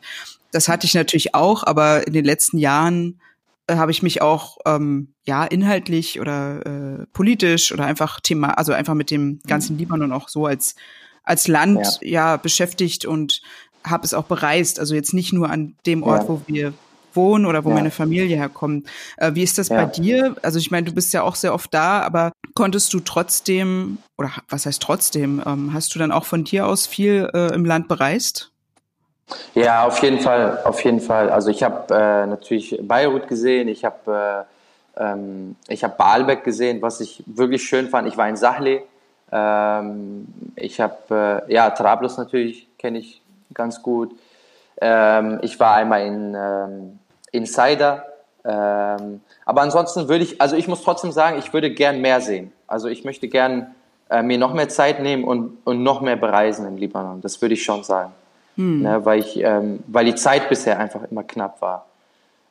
[0.51, 3.20] Das hatte ich natürlich auch, aber in den letzten Jahren
[3.66, 8.72] äh, habe ich mich auch ähm, ja inhaltlich oder äh, politisch oder einfach Thema, also
[8.72, 10.76] einfach mit dem ganzen Libanon auch so als
[11.24, 13.41] als Land ja, ja beschäftigt und
[13.84, 14.80] habe es auch bereist.
[14.80, 16.30] Also jetzt nicht nur an dem Ort, ja.
[16.30, 16.74] wo wir
[17.16, 17.76] wohnen oder wo ja.
[17.76, 18.88] meine Familie herkommt.
[19.18, 19.78] Äh, wie ist das ja.
[19.78, 20.36] bei dir?
[20.41, 24.32] Also ich meine, du bist ja auch sehr oft da, aber konntest du trotzdem, oder
[24.49, 27.88] was heißt trotzdem, ähm, hast du dann auch von dir aus viel äh, im Land
[27.88, 28.51] bereist?
[29.55, 31.30] Ja, auf jeden Fall, auf jeden Fall.
[31.30, 34.53] Also ich habe äh, natürlich Beirut gesehen, ich habe äh,
[34.95, 38.07] ähm, ich habe Baalbek gesehen, was ich wirklich schön fand.
[38.07, 38.84] Ich war in Sahle.
[39.32, 43.22] Ähm, ich habe äh, ja Trablus natürlich kenne ich
[43.53, 44.11] ganz gut.
[44.80, 46.99] Ähm, ich war einmal in ähm,
[47.34, 48.06] Insider.
[48.46, 52.54] Ähm, aber ansonsten würde ich, also ich muss trotzdem sagen, ich würde gern mehr sehen.
[52.68, 53.76] Also ich möchte gern
[54.10, 57.22] äh, mir noch mehr Zeit nehmen und, und noch mehr bereisen im Libanon.
[57.22, 58.14] Das würde ich schon sagen.
[58.56, 58.84] Hm.
[58.84, 61.86] Ne, weil, ich, ähm, weil die Zeit bisher einfach immer knapp war.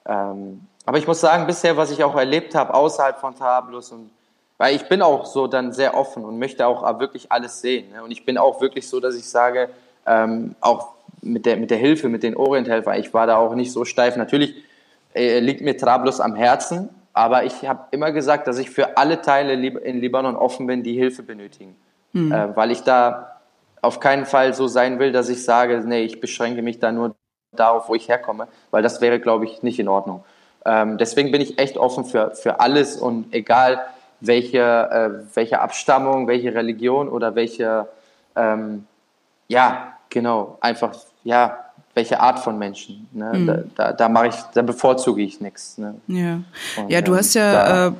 [0.05, 4.11] Ähm, aber ich muss sagen, bisher, was ich auch erlebt habe, außerhalb von Trablus und
[4.59, 7.91] weil ich bin auch so dann sehr offen und möchte auch wirklich alles sehen.
[7.93, 8.03] Ne?
[8.03, 9.69] Und ich bin auch wirklich so, dass ich sage,
[10.07, 10.89] ähm, auch
[11.21, 14.17] mit der, mit der Hilfe, mit den Orienthelfern, ich war da auch nicht so steif.
[14.17, 14.55] Natürlich
[15.15, 19.21] äh, liegt mir Trablus am Herzen, aber ich habe immer gesagt, dass ich für alle
[19.21, 21.77] Teile in Libanon offen bin, die Hilfe benötigen.
[22.13, 22.33] Mhm.
[22.33, 23.41] Äh, weil ich da
[23.81, 27.15] auf keinen Fall so sein will, dass ich sage, nee, ich beschränke mich da nur
[27.53, 30.25] darauf, wo ich herkomme, weil das wäre, glaube ich, nicht in Ordnung.
[30.65, 33.85] Ähm, deswegen bin ich echt offen für, für alles und egal
[34.21, 37.89] welche, äh, welche Abstammung, welche Religion oder welche,
[38.37, 38.87] ähm,
[39.49, 40.95] ja, genau, einfach,
[41.25, 41.62] ja,
[41.95, 43.07] welche Art von Menschen.
[43.13, 43.33] Ne?
[43.35, 43.47] Mhm.
[43.47, 45.79] Da, da, da mache ich, da bevorzuge ich nichts.
[45.79, 45.95] Ne?
[46.07, 46.41] Ja.
[46.83, 47.93] Und, ja, du hast ja äh,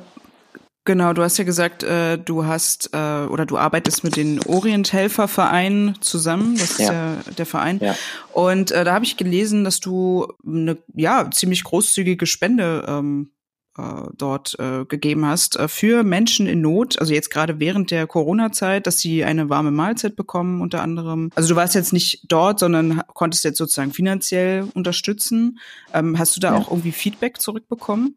[0.85, 6.01] genau, du hast ja gesagt, äh, du hast äh, oder du arbeitest mit den Orienthelfervereinen
[6.01, 6.57] zusammen.
[6.57, 7.79] Das ist ja, ja der Verein.
[7.81, 7.95] Ja.
[8.31, 13.31] Und äh, da habe ich gelesen, dass du eine ja ziemlich großzügige Spende ähm,
[13.77, 13.81] äh,
[14.15, 18.85] dort äh, gegeben hast äh, für Menschen in Not, also jetzt gerade während der Corona-Zeit,
[18.85, 21.31] dass sie eine warme Mahlzeit bekommen unter anderem.
[21.35, 25.59] Also du warst jetzt nicht dort, sondern konntest jetzt sozusagen finanziell unterstützen.
[25.93, 26.59] Ähm, hast du da ja.
[26.59, 28.15] auch irgendwie Feedback zurückbekommen?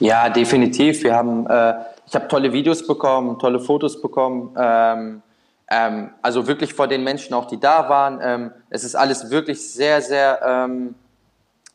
[0.00, 1.02] Ja, definitiv.
[1.02, 1.74] Wir haben, äh,
[2.06, 4.54] ich habe tolle Videos bekommen, tolle Fotos bekommen.
[4.56, 5.22] Ähm,
[5.70, 8.20] ähm, also wirklich vor den Menschen auch, die da waren.
[8.22, 10.94] Ähm, es ist alles wirklich sehr, sehr, ähm,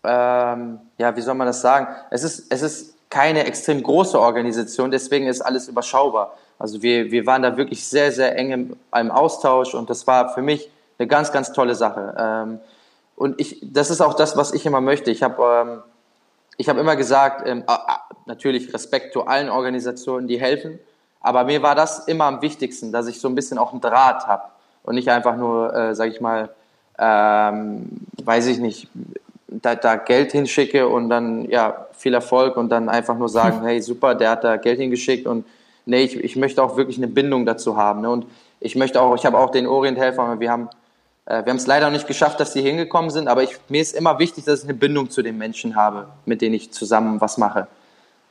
[0.04, 1.88] ähm, ja, wie soll man das sagen?
[2.10, 6.34] Es ist, es ist keine extrem große Organisation, deswegen ist alles überschaubar.
[6.58, 10.34] Also wir, wir waren da wirklich sehr, sehr eng im, im Austausch und das war
[10.34, 12.16] für mich eine ganz, ganz tolle Sache.
[12.18, 12.60] Ähm,
[13.16, 15.12] und ich, das ist auch das, was ich immer möchte.
[15.12, 15.84] Ich habe
[16.58, 17.64] ähm, hab immer gesagt, ähm,
[18.26, 20.80] natürlich Respekt zu allen Organisationen, die helfen,
[21.22, 24.26] aber mir war das immer am wichtigsten, dass ich so ein bisschen auch einen Draht
[24.26, 24.46] habe
[24.82, 26.50] und nicht einfach nur, äh, sage ich mal,
[26.98, 27.92] ähm,
[28.24, 28.88] weiß ich nicht,
[29.62, 33.82] da, da Geld hinschicke und dann ja viel Erfolg und dann einfach nur sagen, hey
[33.82, 35.46] super, der hat da Geld hingeschickt und
[35.86, 38.02] nee, ich, ich möchte auch wirklich eine Bindung dazu haben.
[38.02, 38.10] Ne?
[38.10, 38.26] Und
[38.60, 40.70] ich möchte auch, ich habe auch den Orienthelfer, wir haben
[41.26, 43.96] äh, wir haben es leider nicht geschafft, dass sie hingekommen sind, aber ich, mir ist
[43.96, 47.38] immer wichtig, dass ich eine Bindung zu den Menschen habe, mit denen ich zusammen was
[47.38, 47.68] mache.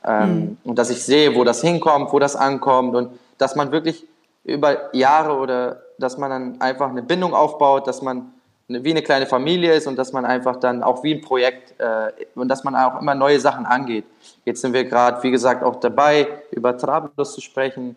[0.05, 0.57] Ähm, mhm.
[0.63, 4.05] Und dass ich sehe, wo das hinkommt, wo das ankommt und dass man wirklich
[4.43, 8.33] über Jahre oder dass man dann einfach eine Bindung aufbaut, dass man
[8.81, 12.11] wie eine kleine Familie ist und dass man einfach dann auch wie ein Projekt äh,
[12.35, 14.05] und dass man auch immer neue Sachen angeht.
[14.45, 17.95] Jetzt sind wir gerade, wie gesagt, auch dabei, über Trablus zu sprechen.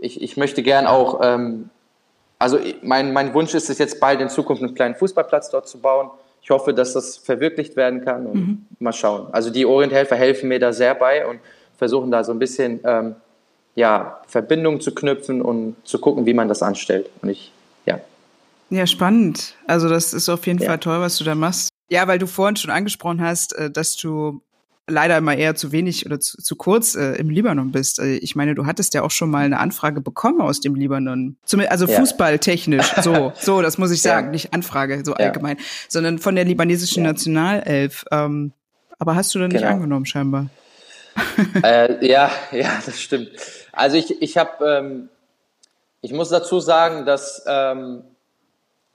[0.00, 1.70] Ich, ich möchte gern auch, ähm,
[2.38, 5.80] also mein, mein Wunsch ist es jetzt bald in Zukunft einen kleinen Fußballplatz dort zu
[5.80, 6.10] bauen.
[6.42, 8.66] Ich hoffe, dass das verwirklicht werden kann und mhm.
[8.78, 9.28] mal schauen.
[9.32, 11.40] Also die Orienthelfer helfen mir da sehr bei und
[11.76, 13.16] versuchen da so ein bisschen ähm,
[13.74, 17.10] ja, Verbindungen zu knüpfen und zu gucken, wie man das anstellt.
[17.22, 17.52] Und ich
[18.70, 19.54] ja, spannend.
[19.66, 20.68] Also das ist auf jeden ja.
[20.68, 21.70] Fall toll, was du da machst.
[21.88, 24.42] Ja, weil du vorhin schon angesprochen hast, äh, dass du
[24.88, 27.98] leider immer eher zu wenig oder zu, zu kurz äh, im Libanon bist.
[27.98, 31.36] Äh, ich meine, du hattest ja auch schon mal eine Anfrage bekommen aus dem Libanon.
[31.44, 31.98] Zum, also ja.
[31.98, 34.32] fußballtechnisch, so, so, das muss ich sagen, ja.
[34.32, 35.26] nicht Anfrage, so ja.
[35.26, 35.56] allgemein,
[35.88, 38.04] sondern von der libanesischen Nationalelf.
[38.10, 38.52] Ähm,
[38.98, 39.62] aber hast du dann genau.
[39.62, 40.48] nicht angenommen, scheinbar?
[41.62, 43.30] Äh, ja, ja, das stimmt.
[43.72, 45.08] Also ich, ich habe, ähm,
[46.02, 48.02] ich muss dazu sagen, dass ähm,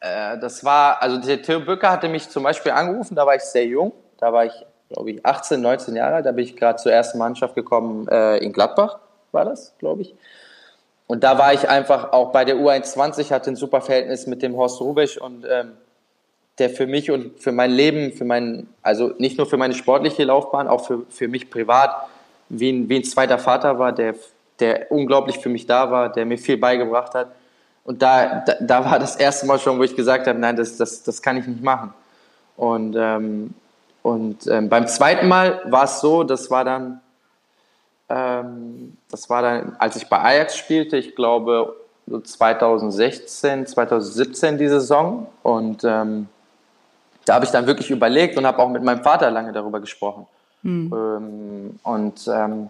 [0.02, 3.44] äh, das war, also der Theo Bücker hatte mich zum Beispiel angerufen, da war ich
[3.44, 6.78] sehr jung, da war ich, glaube ich, 18, 19 Jahre alt, da bin ich gerade
[6.78, 9.00] zur ersten Mannschaft gekommen äh, in Gladbach,
[9.32, 10.16] war das, glaube ich.
[11.08, 14.56] Und da war ich einfach auch bei der U21, hatte ein super Verhältnis mit dem
[14.56, 15.74] Horst Rubisch und ähm,
[16.58, 20.24] der für mich und für mein Leben, für mein, also nicht nur für meine sportliche
[20.24, 22.08] Laufbahn, auch für, für mich privat,
[22.50, 24.16] wie ein, wie ein zweiter Vater war, der,
[24.60, 27.32] der unglaublich für mich da war, der mir viel beigebracht hat.
[27.84, 30.78] Und da, da, da, war das erste Mal schon, wo ich gesagt habe, nein, das,
[30.78, 31.94] das, das kann ich nicht machen.
[32.56, 33.54] Und, ähm,
[34.04, 37.02] und ähm, beim zweiten Mal war es so, das war dann,
[38.10, 41.76] ähm, das war dann, als ich bei Ajax spielte, ich glaube
[42.08, 45.28] so 2016, 2017 die Saison.
[45.42, 46.28] Und ähm,
[47.26, 50.28] da habe ich dann wirklich überlegt und habe auch mit meinem Vater lange darüber gesprochen.
[50.64, 51.80] Mhm.
[51.82, 52.70] und ähm,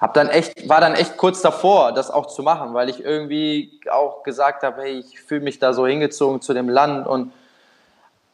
[0.00, 3.80] hab dann echt, war dann echt kurz davor, das auch zu machen, weil ich irgendwie
[3.90, 7.32] auch gesagt habe, hey, ich fühle mich da so hingezogen zu dem Land und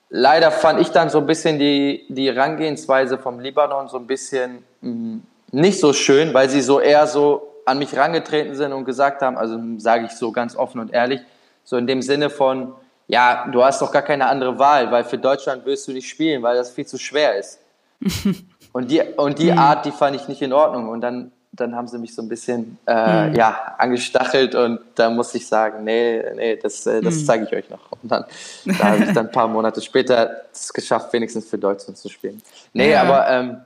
[0.08, 4.64] leider fand ich dann so ein bisschen die, die Herangehensweise vom Libanon so ein bisschen
[4.80, 8.84] mh, mm, nicht so schön, weil sie so eher so an mich rangetreten sind und
[8.84, 11.20] gesagt haben, also sage ich so ganz offen und ehrlich,
[11.62, 12.74] so in dem Sinne von,
[13.06, 16.42] ja, du hast doch gar keine andere Wahl, weil für Deutschland wirst du nicht spielen,
[16.42, 17.60] weil das viel zu schwer ist.
[18.72, 19.58] und die, und die mhm.
[19.58, 20.88] Art, die fand ich nicht in Ordnung.
[20.88, 23.34] Und dann dann haben sie mich so ein bisschen äh, mhm.
[23.34, 27.24] ja, angestachelt und da muss ich sagen, nee, nee, das, äh, das mhm.
[27.26, 27.92] zeige ich euch noch.
[28.02, 28.24] Und dann
[28.64, 32.40] da habe ich dann ein paar Monate später es geschafft, wenigstens für Deutschland zu spielen.
[32.72, 33.02] Nee, ja.
[33.02, 33.56] aber ähm,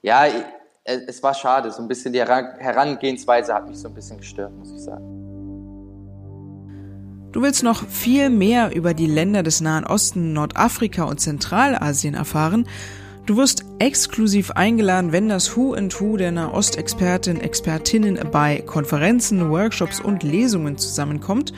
[0.00, 0.24] ja,
[0.84, 1.70] es war schade.
[1.70, 5.04] So ein bisschen die Herangehensweise hat mich so ein bisschen gestört, muss ich sagen.
[7.30, 12.66] Du willst noch viel mehr über die Länder des Nahen Osten, Nordafrika und Zentralasien erfahren?
[13.24, 20.00] Du wirst exklusiv eingeladen, wenn das Who and Who der Nahostexpertin, Expertinnen bei Konferenzen, Workshops
[20.00, 21.52] und Lesungen zusammenkommt.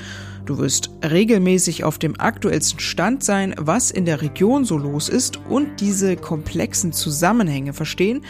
[0.45, 5.41] Du wirst regelmäßig auf dem aktuellsten Stand sein, was in der Region so los ist
[5.49, 8.21] und diese komplexen Zusammenhänge verstehen.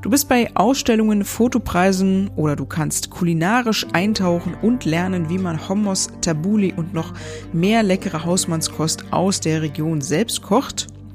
[0.00, 6.08] Du bist bei Ausstellungen, Fotopreisen oder du kannst kulinarisch eintauchen und lernen, wie man Hummus,
[6.22, 7.12] Tabuli und noch
[7.52, 10.86] mehr leckere Hausmannskost aus der Region selbst kocht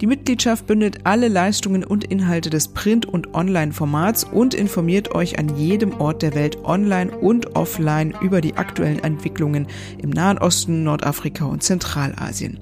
[0.00, 5.56] Die Mitgliedschaft bündelt alle Leistungen und Inhalte des Print- und Online-Formats und informiert euch an
[5.56, 9.66] jedem Ort der Welt online und offline über die aktuellen Entwicklungen
[10.02, 12.58] im Nahen Osten, Nordafrika und Zentralasien.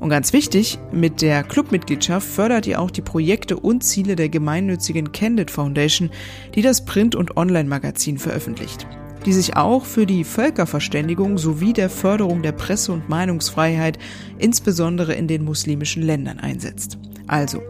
[0.00, 5.12] Und ganz wichtig, mit der Clubmitgliedschaft fördert ihr auch die Projekte und Ziele der gemeinnützigen
[5.12, 6.10] Candid Foundation,
[6.56, 8.84] die das Print- und Online-Magazin veröffentlicht
[9.24, 13.98] die sich auch für die Völkerverständigung sowie der Förderung der Presse- und Meinungsfreiheit,
[14.38, 16.98] insbesondere in den muslimischen Ländern, einsetzt.
[17.26, 17.62] Also,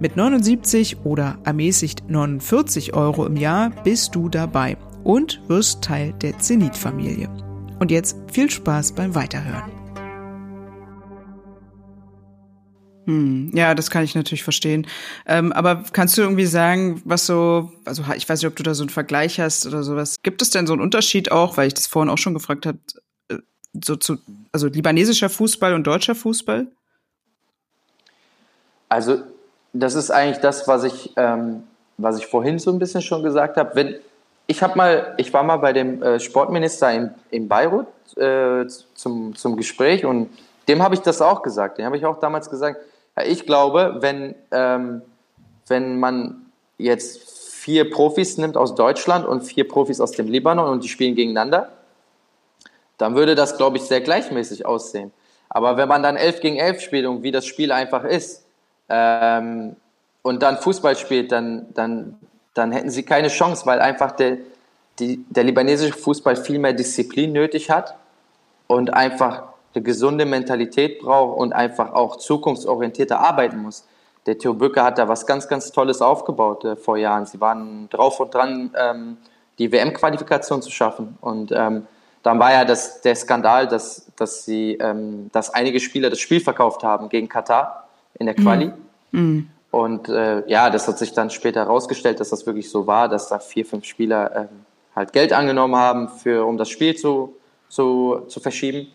[0.00, 6.38] mit 79 oder ermäßigt 49 Euro im Jahr bist du dabei und wirst Teil der
[6.38, 7.28] Zenit-Familie.
[7.78, 9.81] Und jetzt viel Spaß beim Weiterhören.
[13.06, 14.86] Hm, ja, das kann ich natürlich verstehen.
[15.26, 18.74] Ähm, aber kannst du irgendwie sagen, was so, also ich weiß nicht, ob du da
[18.74, 20.16] so einen Vergleich hast oder sowas.
[20.22, 22.78] Gibt es denn so einen Unterschied auch, weil ich das vorhin auch schon gefragt habe,
[23.28, 23.38] äh,
[23.84, 24.18] so zu,
[24.52, 26.68] also libanesischer Fußball und deutscher Fußball?
[28.88, 29.22] Also,
[29.72, 31.64] das ist eigentlich das, was ich, ähm,
[31.96, 33.74] was ich vorhin so ein bisschen schon gesagt habe.
[33.74, 33.96] Wenn,
[34.46, 37.86] ich habe mal, ich war mal bei dem äh, Sportminister in, in Beirut
[38.16, 40.28] äh, zum, zum Gespräch und
[40.68, 41.78] dem habe ich das auch gesagt.
[41.78, 42.78] Dem habe ich auch damals gesagt,
[43.24, 45.02] ich glaube, wenn, ähm,
[45.66, 46.46] wenn man
[46.78, 47.30] jetzt
[47.62, 51.70] vier Profis nimmt aus Deutschland und vier Profis aus dem Libanon und die spielen gegeneinander,
[52.98, 55.12] dann würde das, glaube ich, sehr gleichmäßig aussehen.
[55.48, 58.44] Aber wenn man dann elf gegen elf spielt und wie das Spiel einfach ist
[58.88, 59.76] ähm,
[60.22, 62.18] und dann Fußball spielt, dann, dann,
[62.54, 64.38] dann hätten sie keine Chance, weil einfach der,
[64.98, 67.96] die, der libanesische Fußball viel mehr Disziplin nötig hat
[68.66, 73.86] und einfach eine gesunde Mentalität braucht und einfach auch zukunftsorientierter arbeiten muss.
[74.26, 77.26] Der Theo Bücke hat da was ganz, ganz Tolles aufgebaut äh, vor Jahren.
[77.26, 79.16] Sie waren drauf und dran, ähm,
[79.58, 81.18] die WM-Qualifikation zu schaffen.
[81.20, 81.86] Und ähm,
[82.22, 86.40] dann war ja das, der Skandal, dass, dass, sie, ähm, dass einige Spieler das Spiel
[86.40, 88.72] verkauft haben gegen Katar in der Quali.
[89.10, 89.48] Mhm.
[89.72, 93.28] Und äh, ja, das hat sich dann später herausgestellt, dass das wirklich so war, dass
[93.28, 94.46] da vier, fünf Spieler äh,
[94.94, 97.36] halt Geld angenommen haben, für, um das Spiel zu,
[97.68, 98.88] zu, zu verschieben.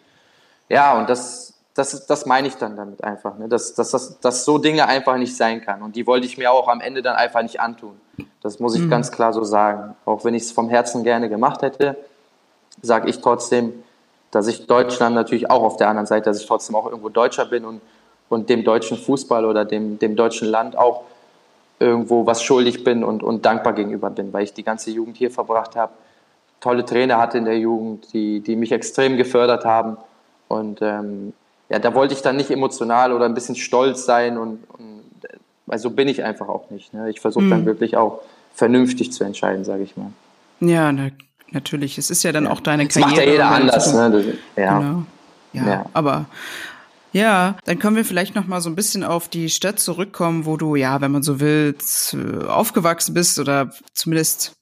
[0.70, 3.48] Ja, und das, das, das meine ich dann damit einfach, ne?
[3.48, 5.82] dass, dass, dass, dass so Dinge einfach nicht sein kann.
[5.82, 8.00] Und die wollte ich mir auch am Ende dann einfach nicht antun.
[8.42, 8.90] Das muss ich mhm.
[8.90, 9.96] ganz klar so sagen.
[10.06, 11.96] Auch wenn ich es vom Herzen gerne gemacht hätte,
[12.82, 13.84] sage ich trotzdem,
[14.32, 17.46] dass ich Deutschland natürlich auch auf der anderen Seite, dass ich trotzdem auch irgendwo Deutscher
[17.46, 17.82] bin und,
[18.30, 21.04] und dem deutschen Fußball oder dem, dem deutschen Land auch
[21.80, 25.32] irgendwo was schuldig bin und, und dankbar gegenüber bin, weil ich die ganze Jugend hier
[25.32, 25.94] verbracht habe,
[26.60, 29.98] tolle Trainer hatte in der Jugend, die, die mich extrem gefördert haben
[30.48, 31.34] und ähm,
[31.70, 35.04] ja, da wollte ich dann nicht emotional oder ein bisschen stolz sein und, und
[35.66, 36.94] weil so bin ich einfach auch nicht.
[36.94, 37.10] Ne?
[37.10, 37.66] Ich versuche dann mhm.
[37.66, 38.22] wirklich auch
[38.54, 40.12] vernünftig zu entscheiden, sage ich mal.
[40.60, 41.10] Ja, na,
[41.52, 41.98] natürlich.
[41.98, 42.52] Es ist ja dann ja.
[42.52, 43.10] auch deine das Karriere.
[43.10, 43.94] Das macht ja jeder anders.
[43.94, 44.12] Ne?
[44.12, 44.80] Das, ja.
[44.80, 45.04] Genau.
[45.54, 46.26] Ja, ja, aber
[47.14, 50.58] ja, dann können wir vielleicht noch mal so ein bisschen auf die Stadt zurückkommen, wo
[50.58, 51.76] du ja, wenn man so will,
[52.48, 54.57] aufgewachsen bist oder zumindest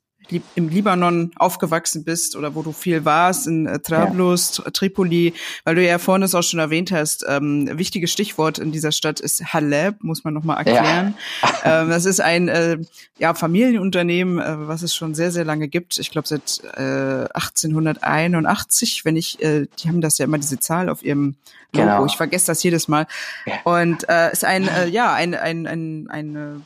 [0.55, 4.71] im Libanon aufgewachsen bist oder wo du viel warst, in äh, Trablus, ja.
[4.71, 8.91] Tripoli, weil du ja vorhin es auch schon erwähnt hast, ähm, wichtiges Stichwort in dieser
[8.91, 11.15] Stadt ist Haleb, muss man nochmal erklären.
[11.41, 11.81] Ja.
[11.81, 12.77] ähm, das ist ein äh,
[13.17, 15.97] ja, Familienunternehmen, äh, was es schon sehr, sehr lange gibt.
[15.97, 20.89] Ich glaube seit äh, 1881, wenn ich, äh, die haben das ja immer diese Zahl
[20.89, 21.35] auf ihrem
[21.75, 21.87] Logo.
[21.87, 22.05] Genau.
[22.05, 23.07] Ich vergesse das jedes Mal.
[23.45, 23.53] Ja.
[23.63, 26.65] Und äh, ist ein, äh, ja, ein, ein, ein, ein,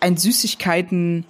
[0.00, 1.24] ein Süßigkeiten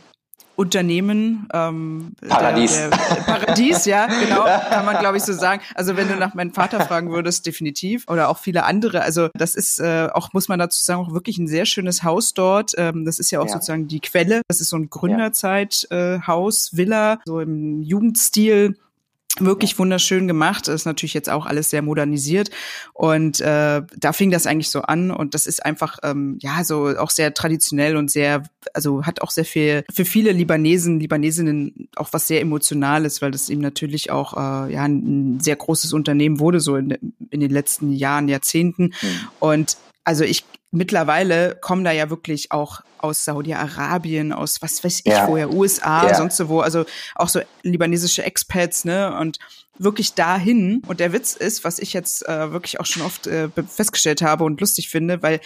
[0.56, 1.48] Unternehmen.
[1.52, 2.76] Ähm, Paradies.
[2.76, 5.62] Der, der Paradies, ja, genau, kann man glaube ich so sagen.
[5.74, 8.04] Also wenn du nach meinem Vater fragen würdest, definitiv.
[8.08, 9.02] Oder auch viele andere.
[9.02, 12.34] Also das ist äh, auch, muss man dazu sagen, auch wirklich ein sehr schönes Haus
[12.34, 12.72] dort.
[12.76, 13.52] Ähm, das ist ja auch ja.
[13.52, 14.42] sozusagen die Quelle.
[14.48, 18.76] Das ist so ein Gründerzeit-Haus, äh, Villa, so im Jugendstil
[19.40, 22.50] Wirklich wunderschön gemacht, ist natürlich jetzt auch alles sehr modernisiert.
[22.92, 25.10] Und äh, da fing das eigentlich so an.
[25.10, 28.42] Und das ist einfach ähm, ja so auch sehr traditionell und sehr,
[28.74, 33.48] also hat auch sehr viel für viele Libanesen, Libanesinnen auch was sehr Emotionales, weil das
[33.48, 36.96] eben natürlich auch äh, ja ein sehr großes Unternehmen wurde so in,
[37.30, 38.84] in den letzten Jahren, Jahrzehnten.
[38.84, 39.28] Mhm.
[39.40, 45.12] und also ich mittlerweile kommen da ja wirklich auch aus Saudi-Arabien, aus was weiß ich
[45.12, 45.28] ja.
[45.28, 46.14] woher, USA, ja.
[46.14, 46.84] sonst wo, also
[47.14, 49.16] auch so libanesische Expats, ne?
[49.18, 49.38] Und
[49.78, 50.82] wirklich dahin.
[50.86, 54.44] Und der Witz ist, was ich jetzt äh, wirklich auch schon oft äh, festgestellt habe
[54.44, 55.40] und lustig finde, weil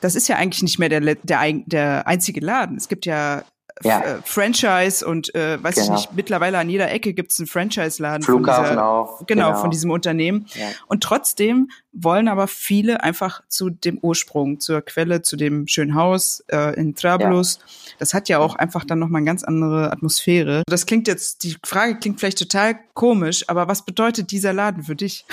[0.00, 2.76] das ist ja eigentlich nicht mehr der, der, der einzige Laden.
[2.76, 3.44] Es gibt ja
[3.82, 4.00] ja.
[4.00, 5.86] Äh, Franchise und äh, weiß genau.
[5.86, 8.22] ich nicht, mittlerweile an jeder Ecke gibt es einen Franchise-Laden.
[8.22, 9.26] Flughafen von dieser, auch.
[9.26, 10.46] Genau, genau, von diesem Unternehmen.
[10.54, 10.66] Ja.
[10.86, 16.44] Und trotzdem wollen aber viele einfach zu dem Ursprung, zur Quelle, zu dem schönen Haus
[16.48, 17.58] äh, in Trablus.
[17.58, 17.94] Ja.
[17.98, 20.62] Das hat ja auch einfach dann nochmal eine ganz andere Atmosphäre.
[20.66, 24.96] Das klingt jetzt, die Frage klingt vielleicht total komisch, aber was bedeutet dieser Laden für
[24.96, 25.24] dich?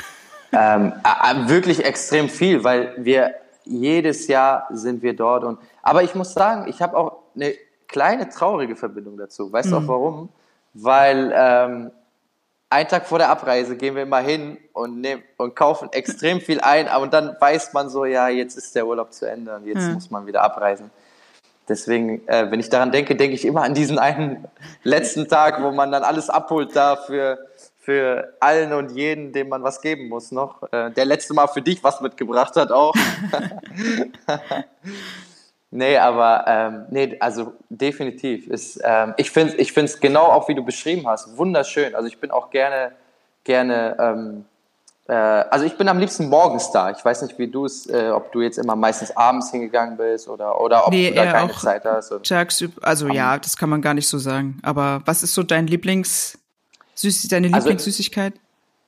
[0.53, 3.35] Ähm, äh, wirklich extrem viel, weil wir
[3.65, 7.53] jedes Jahr sind wir dort und aber ich muss sagen, ich habe auch eine
[7.87, 9.51] kleine traurige Verbindung dazu.
[9.51, 9.71] Weißt mhm.
[9.71, 10.29] du auch warum?
[10.73, 11.91] Weil ähm,
[12.69, 16.59] einen Tag vor der Abreise gehen wir immer hin und, nehmen, und kaufen extrem viel
[16.61, 19.87] ein, aber dann weiß man so, ja, jetzt ist der Urlaub zu Ende und jetzt
[19.87, 19.93] mhm.
[19.93, 20.91] muss man wieder abreisen.
[21.69, 24.45] Deswegen, äh, wenn ich daran denke, denke ich immer an diesen einen
[24.83, 27.39] letzten Tag, wo man dann alles abholt da für,
[27.77, 30.63] für allen und jeden, dem man was geben muss noch.
[30.71, 32.93] Äh, der letzte Mal für dich was mitgebracht hat auch.
[35.69, 38.47] Nee, aber ähm, nee, also definitiv.
[38.47, 41.93] Ist, ähm, ich finde es ich find's genau auch, wie du beschrieben hast, wunderschön.
[41.93, 42.93] Also ich bin auch gerne,
[43.43, 44.45] gerne, ähm,
[45.07, 46.91] äh, also ich bin am liebsten morgens da.
[46.91, 50.29] Ich weiß nicht, wie du es, äh, ob du jetzt immer meistens abends hingegangen bist
[50.29, 52.13] oder, oder ob nee, du da keine Zeit hast.
[52.23, 54.59] Tagsüber, also ja, das kann man gar nicht so sagen.
[54.63, 56.37] Aber was ist so dein Lieblings,
[56.95, 57.69] Süß, deine also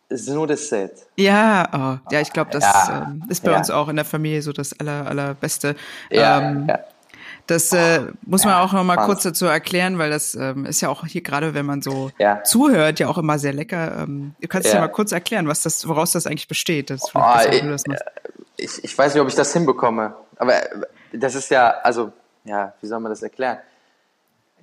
[0.10, 0.12] Lieblingssüßigkeit?
[0.12, 0.92] Also, Snudesset.
[1.18, 3.58] Ja, oh, ja, ich glaube, das ja, ähm, ist bei ja.
[3.58, 5.76] uns auch in der Familie so das aller, allerbeste.
[6.10, 6.80] Ja, ähm, ja.
[7.48, 10.90] Das äh, muss man auch noch mal kurz dazu erklären, weil das ähm, ist ja
[10.90, 12.12] auch hier gerade, wenn man so
[12.44, 14.04] zuhört, ja auch immer sehr lecker.
[14.04, 14.80] Ähm, du kannst ja.
[14.80, 16.92] mal kurz erklären, was das, woraus das eigentlich besteht.
[16.92, 17.64] Das oh, ich,
[18.58, 20.70] ich, ich weiß nicht, ob ich das hinbekomme, aber äh,
[21.14, 22.12] das ist ja, also
[22.44, 23.58] ja, wie soll man das erklären?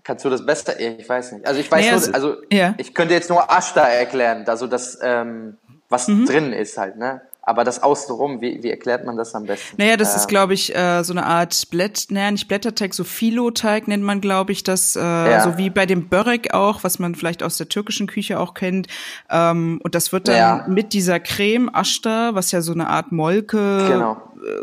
[0.06, 0.78] Kannst du das besser?
[0.78, 1.48] Ich weiß nicht.
[1.48, 2.74] Also ich weiß naja, nur, also ja.
[2.78, 5.56] ich könnte jetzt nur Ashta erklären, also das, ähm,
[5.88, 6.26] was mhm.
[6.26, 7.22] drin ist halt, ne?
[7.48, 9.76] Aber das Außenrum, wie, wie erklärt man das am besten?
[9.78, 10.16] Naja, das ähm.
[10.16, 14.20] ist, glaube ich, äh, so eine Art Blätt, naja, nicht Blätterteig, so Filoteig nennt man,
[14.20, 15.44] glaube ich, das, äh, ja.
[15.44, 18.88] so wie bei dem Börek auch, was man vielleicht aus der türkischen Küche auch kennt.
[19.30, 20.64] Ähm, und das wird dann ja.
[20.66, 24.22] mit dieser Creme Ashta, was ja so eine Art Molke, genau.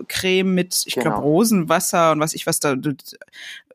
[0.09, 1.11] Creme mit, ich genau.
[1.11, 2.75] glaube, Rosenwasser und was ich was da,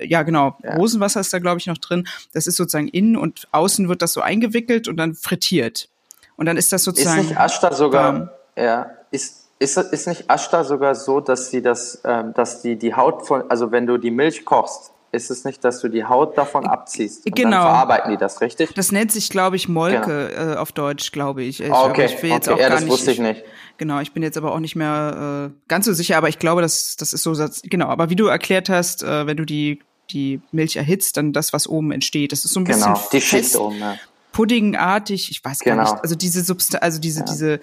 [0.00, 0.76] ja genau, ja.
[0.76, 2.06] Rosenwasser ist da glaube ich noch drin.
[2.34, 5.88] Das ist sozusagen innen und außen wird das so eingewickelt und dann frittiert.
[6.36, 7.22] Und dann ist das sozusagen.
[7.22, 11.62] Ist nicht Ashta sogar, ähm, ja, ist, ist, ist nicht Ashta sogar so, dass sie
[11.62, 15.44] das, ähm, dass die, die Haut von, also wenn du die Milch kochst, ist es
[15.44, 17.24] nicht, dass du die Haut davon abziehst.
[17.26, 17.50] Und genau.
[17.50, 18.74] Dann verarbeiten die das, richtig?
[18.74, 20.52] Das nennt sich, glaube ich, Molke genau.
[20.52, 21.60] äh, auf Deutsch, glaube ich.
[21.62, 22.56] ich okay, ich will jetzt okay.
[22.56, 23.42] auch ja, das nicht, wusste ich nicht.
[23.78, 26.60] Genau, ich bin jetzt aber auch nicht mehr äh, ganz so sicher, aber ich glaube,
[26.60, 27.34] das, das ist so,
[27.64, 27.86] genau.
[27.86, 29.80] Aber wie du erklärt hast, äh, wenn du die,
[30.10, 33.20] die Milch erhitzt, dann das, was oben entsteht, das ist so ein bisschen genau, die
[33.20, 33.96] Schicht oben, ja.
[34.32, 35.76] puddingartig, ich weiß genau.
[35.76, 37.26] gar nicht, also diese Substanz, also diese, ja.
[37.26, 37.60] diese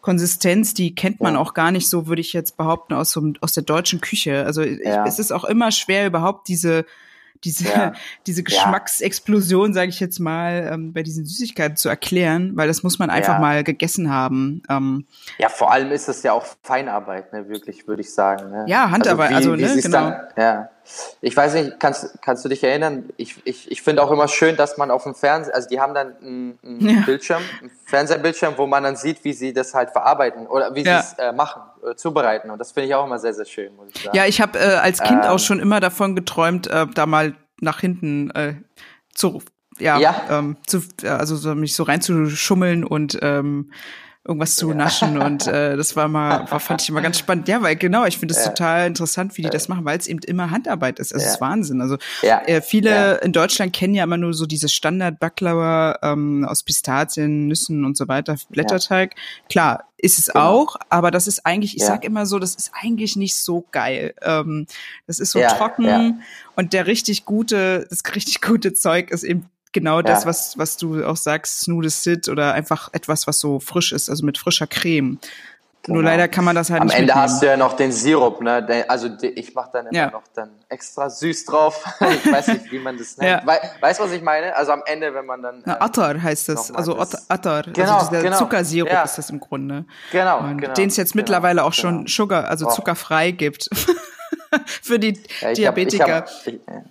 [0.00, 1.40] Konsistenz, die kennt man ja.
[1.40, 4.44] auch gar nicht so, würde ich jetzt behaupten, aus, so, aus der deutschen Küche.
[4.44, 5.04] Also ja.
[5.04, 6.84] ich, es ist auch immer schwer, überhaupt diese
[7.44, 7.92] diese, ja.
[8.26, 12.98] diese Geschmacksexplosion, sage ich jetzt mal, ähm, bei diesen Süßigkeiten zu erklären, weil das muss
[12.98, 13.40] man einfach ja.
[13.40, 14.62] mal gegessen haben.
[14.68, 15.06] Ähm,
[15.38, 18.50] ja, vor allem ist es ja auch Feinarbeit, ne, wirklich, würde ich sagen.
[18.50, 18.64] Ne?
[18.68, 20.10] Ja, Handarbeit, also, wie, also ne, genau.
[20.10, 20.68] Dann, ja.
[21.20, 23.10] Ich weiß nicht, kannst, kannst du dich erinnern?
[23.16, 25.94] Ich, ich, ich finde auch immer schön, dass man auf dem Fernseher, also die haben
[25.94, 27.02] dann einen, einen ja.
[27.06, 30.90] Bildschirm, einen Fernsehbildschirm, wo man dann sieht, wie sie das halt verarbeiten oder wie sie
[30.90, 32.50] es äh, machen, äh, zubereiten.
[32.50, 34.16] Und das finde ich auch immer sehr, sehr schön, muss ich sagen.
[34.16, 37.34] Ja, ich habe äh, als Kind ähm, auch schon immer davon geträumt, äh, da mal
[37.60, 38.54] nach hinten äh,
[39.14, 39.42] zu,
[39.78, 40.22] ja, ja.
[40.30, 43.72] Ähm, zu, also so, mich so reinzuschummeln und ähm,
[44.26, 47.48] irgendwas zu naschen und äh, das war mal, war, fand ich immer ganz spannend.
[47.48, 48.50] Ja, weil genau, ich finde es ja.
[48.50, 51.14] total interessant, wie die das machen, weil es eben immer Handarbeit ist.
[51.14, 51.30] Das ja.
[51.30, 51.80] ist Wahnsinn.
[51.80, 57.46] Also äh, viele in Deutschland kennen ja immer nur so diese Standard-Baklava ähm, aus Pistazien,
[57.46, 59.14] Nüssen und so weiter, Blätterteig.
[59.48, 60.44] Klar, ist es genau.
[60.46, 64.14] auch, aber das ist eigentlich, ich sag immer so, das ist eigentlich nicht so geil.
[64.22, 64.66] Ähm,
[65.06, 66.22] das ist so trocken
[66.56, 70.02] und der richtig gute, das richtig gute Zeug ist eben genau ja.
[70.02, 74.10] das, was, was du auch sagst, Snooze Sit oder einfach etwas, was so frisch ist,
[74.10, 75.18] also mit frischer Creme.
[75.82, 75.94] Genau.
[75.94, 77.22] Nur leider kann man das halt Am nicht Ende mitnehmen.
[77.22, 78.84] hast du ja noch den Sirup, ne?
[78.86, 80.10] Also ich mache dann immer ja.
[80.10, 81.82] noch dann extra süß drauf.
[82.00, 83.30] ich weiß nicht, wie man das nennt.
[83.30, 83.46] Ja.
[83.46, 84.54] We weißt du, was ich meine?
[84.54, 85.62] Also am Ende, wenn man dann.
[85.64, 86.70] Na, äh, Atar heißt das.
[86.70, 87.62] Also das Atar.
[87.62, 88.36] Genau, also dieser genau.
[88.36, 89.02] Zuckersirup ja.
[89.04, 89.86] ist das im Grunde.
[90.12, 90.42] Genau.
[90.54, 92.08] genau Den es jetzt genau, mittlerweile auch schon genau.
[92.08, 92.70] Sugar, also oh.
[92.70, 93.70] zuckerfrei gibt.
[94.82, 95.14] Für die
[95.56, 96.16] Diabetiker.
[96.16, 96.84] Hab, ich hab,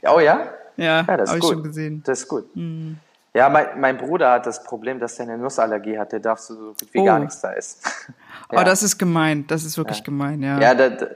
[0.00, 0.48] ich, oh ja?
[0.76, 1.66] Ja, ja das ist gut.
[2.04, 2.46] Das ist gut.
[2.54, 2.98] Hm.
[3.34, 6.12] Ja, mein, mein Bruder hat das Problem, dass er eine Nussallergie hat.
[6.12, 7.04] Der darf so gut wie Oh.
[7.04, 7.78] gar nichts da essen.
[8.54, 9.46] Oh, das ist gemein.
[9.46, 10.60] Das ist wirklich gemein, ja.
[10.60, 11.06] Ja, da, da,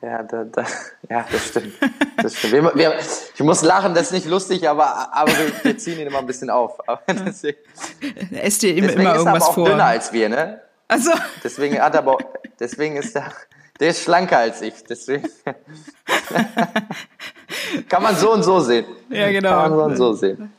[0.00, 0.64] ja, da, da,
[1.10, 1.74] ja, das stimmt.
[2.22, 2.52] Das stimmt.
[2.54, 2.98] Wir, wir,
[3.34, 5.30] ich muss lachen, das ist nicht lustig, aber, aber
[5.62, 6.80] wir, ziehen ihn immer ein bisschen auf.
[6.88, 7.58] Aber deswegen,
[8.32, 9.68] Esst ihr immer, deswegen immer ist er irgendwas aber auch vor?
[9.68, 10.62] dünner als wir, ne?
[10.88, 11.10] Also,
[11.44, 12.16] Deswegen hat er aber,
[12.58, 13.30] deswegen ist er,
[13.78, 14.84] der ist schlanker als ich.
[14.84, 15.28] Deswegen
[17.88, 18.84] kann man so und so sehen.
[19.10, 19.50] Ja, genau.
[19.62, 20.52] Kann man so und so sehen.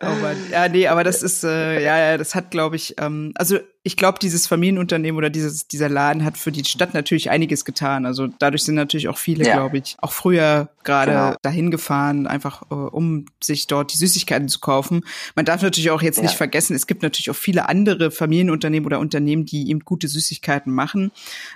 [0.00, 0.36] oh Mann.
[0.50, 3.96] Ja, nee, aber das ist, äh, ja, ja, das hat, glaube ich, ähm, also ich
[3.96, 8.04] glaube, dieses Familienunternehmen oder dieses, dieser Laden hat für die Stadt natürlich einiges getan.
[8.04, 9.54] Also dadurch sind natürlich auch viele, Ja.
[9.54, 11.34] glaube ich, auch früher gerade Genau.
[11.42, 15.04] dahin gefahren, einfach äh, um sich dort die Süßigkeiten zu kaufen.
[15.36, 16.36] Man darf natürlich auch jetzt nicht Ja.
[16.36, 21.10] vergessen, es gibt natürlich auch viele andere Familienunternehmen oder Unternehmen, die eben gute Süßigkeiten machen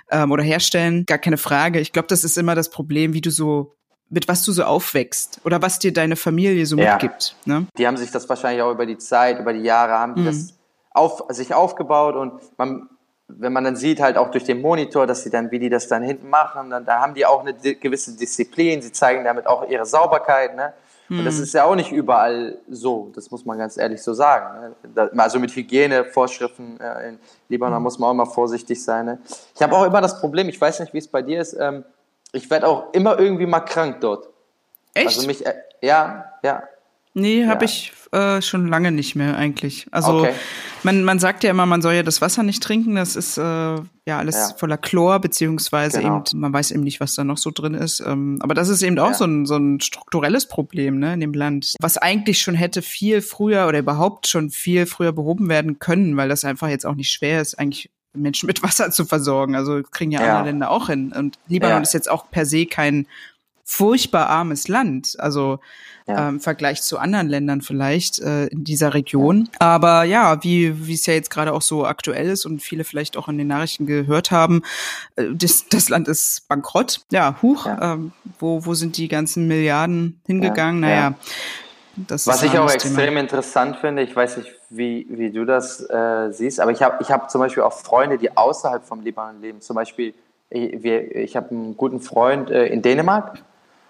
[0.09, 1.05] ähm, oder herstellen.
[1.05, 1.79] Gar keine Frage.
[1.79, 3.75] Ich glaube, das ist immer das Problem, wie du so
[4.13, 6.91] mit was du so aufwächst oder was dir deine Familie so Ja.
[6.93, 7.35] mitgibt.
[7.45, 7.65] Ne?
[7.77, 10.25] Die haben sich das wahrscheinlich auch über die Zeit, über die Jahre, haben die Mhm.
[10.25, 10.53] das
[10.91, 12.87] auf, sich aufgebaut und man,
[13.27, 15.87] wenn man dann sieht, halt auch durch den Monitor, dass sie dann, wie die das
[15.87, 19.67] dann hinten machen, dann, da haben die auch eine gewisse Disziplin, sie zeigen damit auch
[19.67, 20.73] ihre Sauberkeit, ne?
[21.09, 21.25] Und Mhm.
[21.25, 24.73] das ist ja auch nicht überall so, das muss man ganz ehrlich so sagen.
[24.95, 25.11] Ne?
[25.17, 27.83] Also mit Hygienevorschriften äh, in Libanon Mhm.
[27.83, 29.05] muss man auch immer vorsichtig sein.
[29.05, 29.17] Ne?
[29.53, 31.83] Ich habe auch immer das Problem, ich weiß nicht, wie es bei dir ist, ähm,
[32.33, 34.27] ich werde auch immer irgendwie mal krank dort.
[34.93, 35.07] Echt?
[35.07, 36.63] Also mich, äh, ja, ja,
[37.13, 37.71] nee, habe ja.
[37.71, 39.87] ich äh, schon lange nicht mehr eigentlich.
[39.91, 40.33] Also Okay.
[40.83, 42.93] man, man sagt ja immer, man soll ja das Wasser nicht trinken.
[42.95, 44.55] Das ist äh, ja alles Ja.
[44.55, 46.17] voller Chlor, beziehungsweise Genau.
[46.27, 48.01] eben, man weiß eben nicht, was da noch so drin ist.
[48.01, 49.13] Ähm, aber das ist eben auch Ja.
[49.15, 53.21] so, ein, so ein strukturelles Problem ne, in dem Land, was eigentlich schon hätte viel
[53.21, 57.11] früher oder überhaupt schon viel früher behoben werden können, weil das einfach jetzt auch nicht
[57.11, 59.55] schwer ist, eigentlich Menschen mit Wasser zu versorgen.
[59.55, 60.29] Also kriegen ja, Ja.
[60.31, 61.13] andere Länder auch hin.
[61.15, 61.81] Und Libanon Ja.
[61.81, 63.07] ist jetzt auch per se kein
[63.65, 65.15] furchtbar armes Land.
[65.19, 65.59] Also
[66.05, 66.27] Ja.
[66.27, 69.47] ähm, im Vergleich zu anderen Ländern vielleicht äh, in dieser Region.
[69.59, 73.15] Aber ja, wie wie es ja jetzt gerade auch so aktuell ist und viele vielleicht
[73.15, 74.63] auch in den Nachrichten gehört haben,
[75.15, 76.99] äh, das, das Land ist bankrott.
[77.09, 77.93] Ja, huch, Ja.
[77.93, 80.83] Ähm, wo wo sind die ganzen Milliarden hingegangen?
[80.83, 81.15] Ja, naja, ja.
[81.95, 82.95] Das Was ich auch anderes Thema.
[82.95, 86.97] extrem interessant finde, ich weiß nicht, wie, wie du das äh, siehst, aber ich habe
[87.01, 89.61] ich hab zum Beispiel auch Freunde, die außerhalb vom Libanon leben.
[89.61, 90.13] Zum Beispiel,
[90.49, 93.39] ich, ich habe einen guten Freund äh, in Dänemark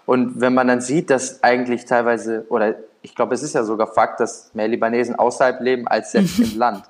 [0.06, 3.86] und wenn man dann sieht, dass eigentlich teilweise, oder ich glaube, es ist ja sogar
[3.86, 6.84] Fakt, dass mehr Libanesen außerhalb leben als selbst im Land.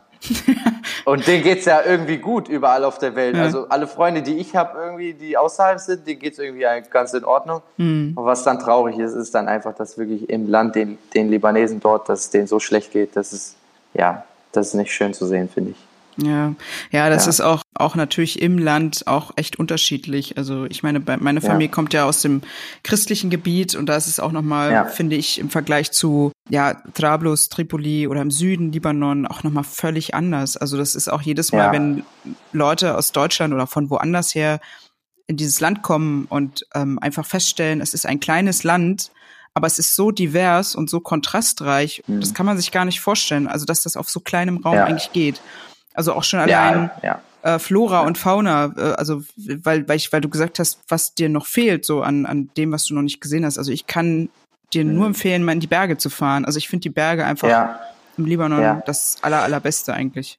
[1.04, 3.36] Und denen geht's ja irgendwie gut überall auf der Welt.
[3.36, 3.42] Ja.
[3.42, 7.24] Also alle Freunde, die ich habe, irgendwie, die außerhalb sind, denen geht's irgendwie ganz in
[7.24, 7.60] Ordnung.
[7.76, 8.12] Hm.
[8.14, 11.80] Und was dann traurig ist, ist dann einfach, dass wirklich im Land den, den Libanesen
[11.80, 13.16] dort, dass es denen so schlecht geht.
[13.16, 13.56] Das ist,
[13.92, 15.76] ja, das ist nicht schön zu sehen, finde ich.
[16.16, 16.54] Ja,
[16.92, 17.30] ja, das Ja.
[17.30, 20.38] ist auch auch natürlich im Land auch echt unterschiedlich.
[20.38, 21.46] Also ich meine, meine Ja.
[21.48, 22.42] Familie kommt ja aus dem
[22.84, 24.84] christlichen Gebiet und da ist es auch noch mal, Ja.
[24.84, 29.62] finde ich, im Vergleich zu ja Trablus, Tripoli oder im Süden Libanon auch noch mal
[29.62, 30.56] völlig anders.
[30.56, 31.72] Also das ist auch jedes Mal, Ja.
[31.72, 32.04] wenn
[32.52, 34.60] Leute aus Deutschland oder von woanders her
[35.26, 39.10] in dieses Land kommen und ähm, einfach feststellen, es ist ein kleines Land,
[39.54, 42.20] aber es ist so divers und so kontrastreich, Mhm.
[42.20, 43.46] das kann man sich gar nicht vorstellen.
[43.46, 44.84] Also dass das auf so kleinem Raum Ja.
[44.84, 45.40] eigentlich geht.
[45.94, 47.22] Also auch schon allein ja.
[47.42, 51.28] äh, Flora und Fauna, äh, also weil, weil, ich, weil du gesagt hast, was dir
[51.30, 53.56] noch fehlt, so an, an dem, was du noch nicht gesehen hast.
[53.56, 54.28] Also ich kann
[54.74, 56.44] dir nur empfehlen, mal in die Berge zu fahren.
[56.44, 57.52] Also ich finde die Berge einfach Mhm.
[57.52, 57.80] Ja,
[58.18, 58.82] im Libanon Ja.
[58.86, 60.38] das aller, allerbeste eigentlich.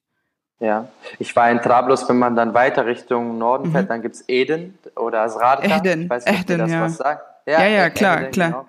[0.59, 0.87] ja.
[1.19, 5.21] Ich war in Trablus, wenn man dann weiter Richtung Norden fährt, dann gibt's Eden oder
[5.21, 5.67] Asradka.
[5.67, 5.73] Mhm.
[5.85, 6.81] Eden, Ich weiß nicht, Eden, das ja.
[6.81, 7.23] was sagt.
[7.47, 8.49] Ja, ja, Eden, klar, klar.
[8.49, 8.65] genau.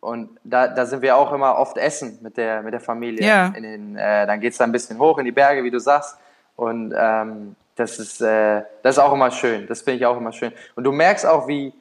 [0.00, 3.26] Und da, da sind wir auch immer oft essen mit der, mit der Familie.
[3.26, 3.48] Ja.
[3.48, 6.16] Den, äh, dann geht's da ein bisschen hoch in die Berge, wie du sagst.
[6.56, 9.66] Und ähm, das, ist, äh, das ist auch immer schön.
[9.66, 10.52] Das finde ich auch immer schön.
[10.76, 11.72] Und du merkst auch, wie,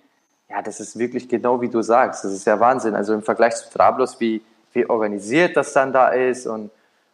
[0.49, 2.23] ja, das ist wirklich genau wie du sagst.
[2.23, 2.95] Das ist ja Wahnsinn.
[2.95, 4.41] Also im Vergleich zu Trablus, wie,
[4.73, 6.69] wie organisiert das dann da ist und,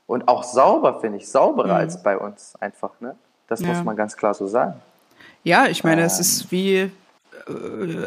[0.08, 1.30] und auch sauber, finde ich.
[1.30, 2.92] Sauberer als bei uns einfach.
[3.00, 3.16] Ne?
[3.48, 3.68] Das Mhm.
[3.68, 3.74] Ja.
[3.74, 4.74] muss man ganz klar so sagen.
[5.44, 6.22] Ja, ich meine, es Ähm.
[6.22, 6.92] ist wie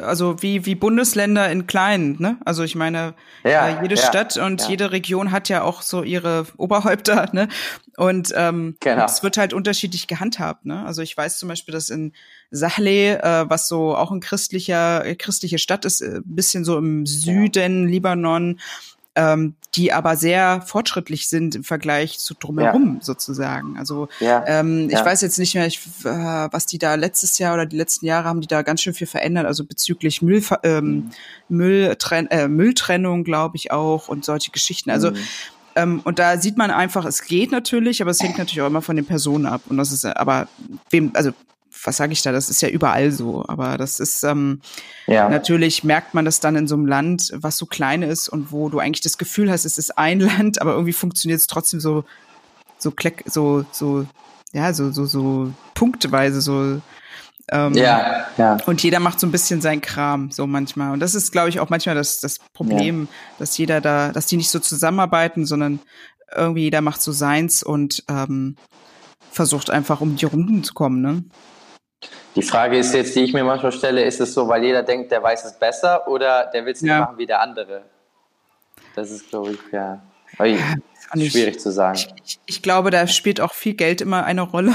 [0.03, 2.39] also wie wie Bundesländer in kleinen, ne?
[2.45, 3.15] Also ich meine,
[3.45, 4.69] Ja, äh, jede ja, Stadt und ja.
[4.69, 7.49] jede Region hat ja auch so ihre Oberhäupter, ne?
[7.97, 9.05] Und ähm, Genau.
[9.05, 10.85] es wird halt unterschiedlich gehandhabt, ne?
[10.87, 12.13] Also ich weiß zum Beispiel, dass in
[12.51, 16.79] Sahle, äh, was so auch ein christlicher äh, christliche Stadt ist, äh, ein bisschen so
[16.79, 18.61] im Süden Libanon,
[19.15, 23.05] ähm, die aber sehr fortschrittlich sind im Vergleich zu drumherum ja.
[23.05, 23.79] sozusagen.
[23.79, 24.45] Also ja.
[24.47, 25.05] Ähm, ich ja.
[25.05, 28.29] weiß jetzt nicht mehr, ich, äh, was die da letztes Jahr oder die letzten Jahre
[28.29, 31.11] haben die da ganz schön viel verändert, also bezüglich Müll, ähm, mhm.
[31.57, 34.91] Mülltren äh, Mülltrennung, glaube ich auch und solche Geschichten.
[34.91, 35.17] Also mhm.
[35.75, 38.83] Ähm, und da sieht man einfach, es geht natürlich, aber es hängt natürlich auch immer
[38.83, 39.63] von den Personen ab.
[39.71, 40.49] Und das ist aber
[40.91, 41.31] wem, also
[41.85, 44.61] was sage ich da, das ist ja überall so, aber das ist ähm,
[45.07, 45.29] ja.
[45.29, 48.69] natürlich merkt man das dann in so einem Land, was so klein ist und wo
[48.69, 52.05] du eigentlich das Gefühl hast, es ist ein Land, aber irgendwie funktioniert es trotzdem so
[52.79, 54.07] so kleck, so so
[54.53, 56.81] ja so so so punktweise so
[57.51, 58.57] ähm, ja, ja.
[58.67, 60.93] Und jeder macht so ein bisschen seinen Kram, so manchmal.
[60.93, 63.09] Und das ist, glaube ich, auch manchmal das, das Problem, ja.
[63.41, 65.81] dass jeder da, dass die nicht so zusammenarbeiten, sondern
[66.35, 68.57] irgendwie jeder macht so seins und ähm,
[69.31, 71.25] versucht einfach um die Runden zu kommen, ne?
[72.35, 75.11] Die Frage ist jetzt, die ich mir manchmal stelle, ist es so, weil jeder denkt,
[75.13, 77.01] der weiß es besser oder der will es nicht ja.
[77.01, 77.83] machen wie der andere?
[78.95, 80.03] Das ist, glaube ich, ja,
[80.39, 80.59] Ui,
[81.29, 81.97] schwierig zu sagen.
[81.97, 84.75] Ich, ich, ich, glaube, da spielt auch viel Geld immer eine Rolle.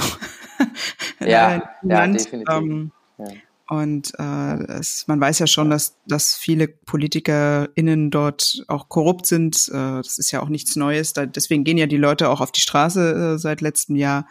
[1.20, 2.47] ja, ja, definitiv.
[2.49, 3.26] Ähm, ja.
[3.70, 9.68] Und äh, es, man weiß ja schon, dass, dass viele PolitikerInnen dort auch korrupt sind.
[9.70, 11.13] Äh, das ist ja auch nichts Neues.
[11.13, 14.26] Da, deswegen gehen ja die Leute auch auf die Straße äh, seit letztem Jahr.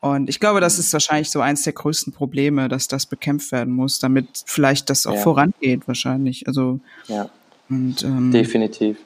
[0.00, 3.74] Und ich glaube, das ist wahrscheinlich so eins der größten Probleme, dass das bekämpft werden
[3.74, 5.20] muss, damit vielleicht das auch ja.
[5.22, 6.46] vorangeht, wahrscheinlich.
[6.46, 7.28] Also ja.
[7.68, 8.98] Und, ähm, definitiv.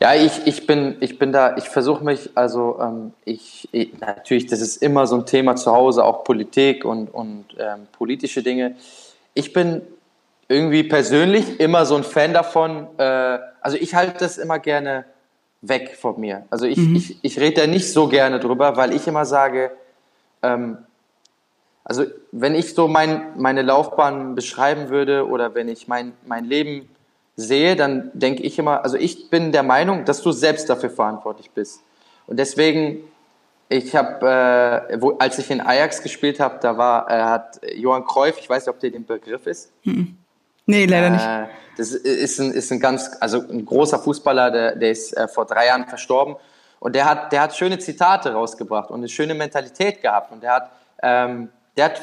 [0.00, 4.46] Ja, ich, ich bin ich bin da, ich versuche mich, also ähm, ich, ich, natürlich,
[4.46, 8.76] das ist immer so ein Thema zu Hause, auch Politik und und ähm, politische Dinge.
[9.32, 9.82] Ich bin
[10.48, 12.86] irgendwie persönlich immer so ein Fan davon.
[12.98, 15.06] Äh, also ich halte das immer gerne
[15.62, 16.44] weg von mir.
[16.50, 16.96] Also ich, mhm.
[16.96, 19.72] ich, ich rede da nicht so gerne drüber, weil ich immer sage,
[20.42, 20.78] ähm,
[21.84, 26.88] also wenn ich so mein, meine Laufbahn beschreiben würde oder wenn ich mein, mein Leben
[27.36, 31.50] sehe, dann denke ich immer, also ich bin der Meinung, dass du selbst dafür verantwortlich
[31.50, 31.80] bist.
[32.26, 33.04] Und deswegen,
[33.68, 38.38] ich habe, äh, als ich in Ajax gespielt habe, da war, äh, hat Johann Cruyff,
[38.38, 39.70] ich weiß nicht, ob der den Begriff ist.
[40.64, 41.24] Nee, leider nicht.
[41.24, 45.28] Äh, das ist ein, ist ein ganz, also ein großer Fußballer, der, der ist äh,
[45.28, 46.36] vor drei Jahren verstorben.
[46.80, 50.32] Und der hat, der hat schöne Zitate rausgebracht und eine schöne Mentalität gehabt.
[50.32, 50.70] Und der hat,
[51.02, 52.00] ähm, der hat,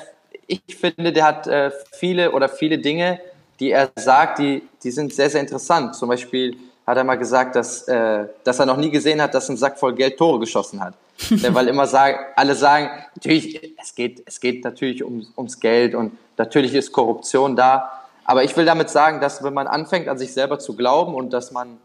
[0.48, 3.20] ich finde, der hat äh, viele oder viele Dinge,
[3.64, 5.96] die er sagt, die, die sind sehr, sehr interessant.
[5.96, 9.48] Zum Beispiel hat er mal gesagt, dass, äh, dass er noch nie gesehen hat, dass
[9.48, 10.96] ein Sack voll Geld Tore geschossen hat.
[11.30, 16.18] Weil immer sagen, alle sagen, natürlich, es geht, es geht natürlich um, ums Geld und
[16.38, 17.90] natürlich ist Korruption da.
[18.26, 21.32] Aber ich will damit sagen, dass wenn man anfängt, an sich selber zu glauben und
[21.32, 21.78] dass man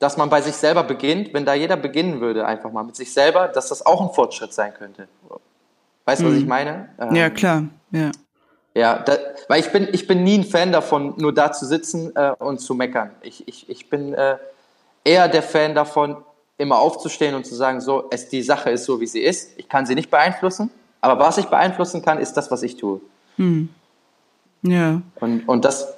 [0.00, 3.12] dass man bei sich selber beginnt, wenn da jeder beginnen würde, einfach mal mit sich
[3.12, 5.08] selber, dass das auch ein Fortschritt sein könnte.
[6.04, 6.48] Weißt du, was ich mhm.
[6.48, 6.88] meine?
[7.00, 8.12] Ähm, ja, klar, ja.
[8.78, 9.16] Ja, da,
[9.48, 12.60] weil ich bin, ich bin nie ein Fan davon, nur da zu sitzen äh, und
[12.60, 13.10] zu meckern.
[13.22, 14.36] Ich, ich, ich bin äh,
[15.04, 16.16] eher der Fan davon,
[16.58, 19.50] immer aufzustehen und zu sagen, so, es, die Sache ist so, wie sie ist.
[19.56, 20.70] Ich kann sie nicht beeinflussen,
[21.00, 23.00] aber was ich beeinflussen kann, ist das, was ich tue.
[23.36, 23.68] Hm.
[24.62, 25.00] Ja.
[25.20, 25.88] Und, und das,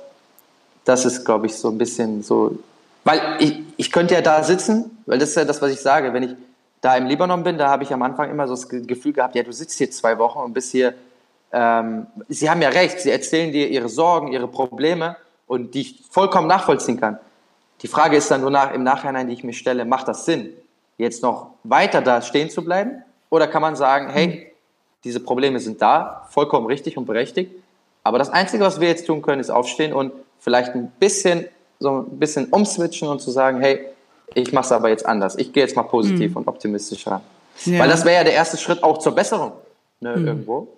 [0.84, 2.58] das ist, glaube ich, so ein bisschen so
[3.04, 6.12] weil ich, ich könnte ja da sitzen, weil das ist ja das, was ich sage.
[6.12, 6.36] Wenn ich
[6.80, 9.42] da im Libanon bin, da habe ich am Anfang immer so das Gefühl gehabt, ja,
[9.42, 10.94] du sitzt hier zwei Wochen und bist hier.
[11.52, 16.02] Ähm, sie haben ja recht, sie erzählen dir ihre Sorgen, ihre Probleme und die ich
[16.10, 17.18] vollkommen nachvollziehen kann.
[17.82, 20.50] Die Frage ist dann nur nach, im Nachhinein, die ich mir stelle, macht das Sinn,
[20.98, 23.02] jetzt noch weiter da stehen zu bleiben?
[23.30, 24.52] Oder kann man sagen, hey,
[25.02, 27.52] diese Probleme sind da, vollkommen richtig und berechtigt,
[28.02, 31.46] aber das Einzige, was wir jetzt tun können, ist aufstehen und vielleicht ein bisschen
[31.78, 33.86] so ein bisschen umswitchen und zu sagen, hey,
[34.34, 35.36] ich mache es aber jetzt anders.
[35.36, 36.36] Ich gehe jetzt mal positiv mhm.
[36.38, 37.22] und optimistisch ran.
[37.64, 37.80] Ja.
[37.80, 39.52] Weil das wäre ja der erste Schritt auch zur Besserung
[40.00, 40.26] ne, mhm.
[40.26, 40.68] irgendwo.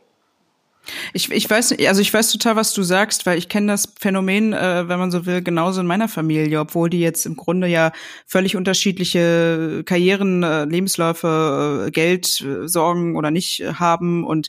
[1.12, 4.52] Ich, ich weiß, also ich weiß total, was du sagst, weil ich kenne das Phänomen,
[4.52, 7.92] äh, wenn man so will, genauso in meiner Familie, obwohl die jetzt im Grunde ja
[8.26, 14.48] völlig unterschiedliche Karrieren, äh, Lebensläufe, äh, Geld, äh, Sorgen oder nicht haben und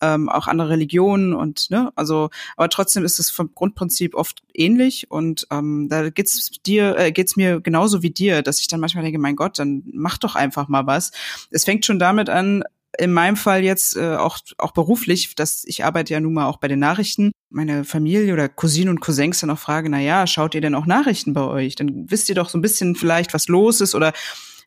[0.00, 5.10] ähm, auch andere Religionen und ne, also, aber trotzdem ist es vom Grundprinzip oft ähnlich
[5.10, 9.04] und ähm, da geht's dir, äh, geht's mir genauso wie dir, dass ich dann manchmal
[9.04, 11.12] denke, mein Gott, dann mach doch einfach mal was.
[11.50, 12.64] Es fängt schon damit an,
[12.98, 16.58] in meinem Fall jetzt äh, auch, auch beruflich, dass ich arbeite ja nun mal auch
[16.58, 20.54] bei den Nachrichten, meine Familie oder Cousinen und Cousins dann auch fragen, na ja, schaut
[20.54, 21.76] ihr denn auch Nachrichten bei euch?
[21.76, 24.12] Dann wisst ihr doch so ein bisschen vielleicht, was los ist oder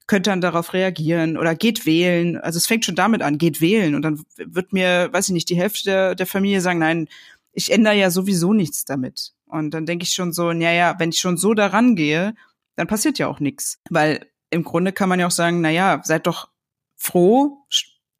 [0.07, 2.37] könnt dann darauf reagieren oder geht wählen.
[2.37, 3.93] Also es fängt schon damit an, geht wählen.
[3.93, 7.09] Und dann wird mir, weiß ich nicht, die Hälfte der, der Familie sagen, nein,
[7.51, 9.33] ich ändere ja sowieso nichts damit.
[9.45, 12.35] Und dann denke ich schon so, ja, ja, wenn ich schon so daran gehe,
[12.75, 13.79] dann passiert ja auch nichts.
[13.89, 16.49] Weil im Grunde kann man ja auch sagen, na ja, seid doch
[16.95, 17.65] froh,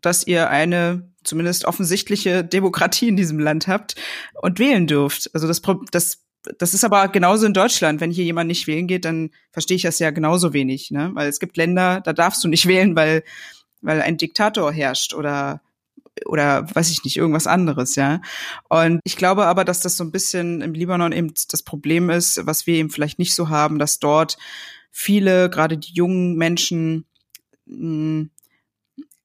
[0.02, 3.95] dass ihr eine zumindest offensichtliche Demokratie in diesem Land habt
[4.41, 5.30] und wählen dürft.
[5.34, 5.61] Also das,
[5.91, 6.24] das
[6.57, 7.99] das ist aber genauso in Deutschland.
[7.99, 11.11] Wenn hier jemand nicht wählen geht, dann verstehe ich das ja genauso wenig, ne?
[11.14, 13.24] Weil es gibt Länder, da darfst du nicht wählen, weil,
[13.82, 15.61] weil ein Diktator herrscht oder
[16.26, 18.22] oder weiß ich nicht, irgendwas anderes, ja.
[18.69, 22.44] Und ich glaube aber, dass das so ein bisschen im Libanon eben das Problem ist,
[22.48, 24.38] was wir eben vielleicht nicht so haben, dass dort
[24.90, 27.06] viele, gerade die jungen Menschen,
[27.65, 28.32] mh, hm,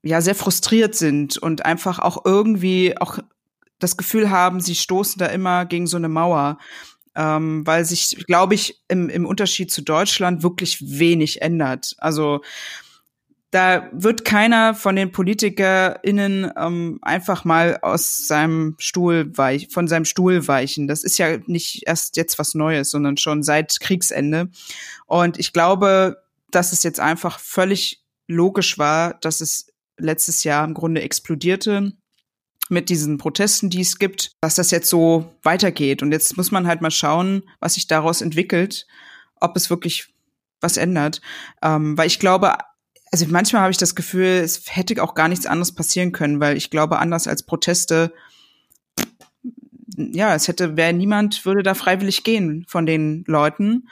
[0.02, 3.18] ja, sehr frustriert sind und einfach auch irgendwie auch
[3.78, 6.58] das Gefühl haben, sie stoßen da immer gegen so eine Mauer,
[7.14, 11.94] ähm, weil sich, glaube ich, im, im Unterschied zu Deutschland wirklich wenig ändert.
[11.98, 12.40] Also
[13.50, 20.06] da wird keiner von den PolitikerInnen ähm, einfach mal aus seinem Stuhl weich, von seinem
[20.06, 20.88] Stuhl weichen.
[20.88, 24.48] Das ist ja nicht erst jetzt was Neues, sondern schon seit Kriegsende.
[25.06, 29.71] Und ich glaube, dass es jetzt einfach völlig logisch war, dass es
[30.02, 31.92] letztes Jahr im Grunde explodierte
[32.68, 36.02] mit diesen Protesten, die es gibt, dass das jetzt so weitergeht.
[36.02, 38.86] Und jetzt muss man halt mal schauen, was sich daraus entwickelt,
[39.40, 40.12] ob es wirklich
[40.60, 41.20] was ändert.
[41.62, 42.54] Ähm, weil ich glaube,
[43.10, 46.56] also manchmal habe ich das Gefühl, es hätte auch gar nichts anderes passieren können, weil
[46.56, 48.12] ich glaube, anders als Proteste,
[49.96, 53.88] ja, es hätte, wer niemand würde da freiwillig gehen von den Leuten.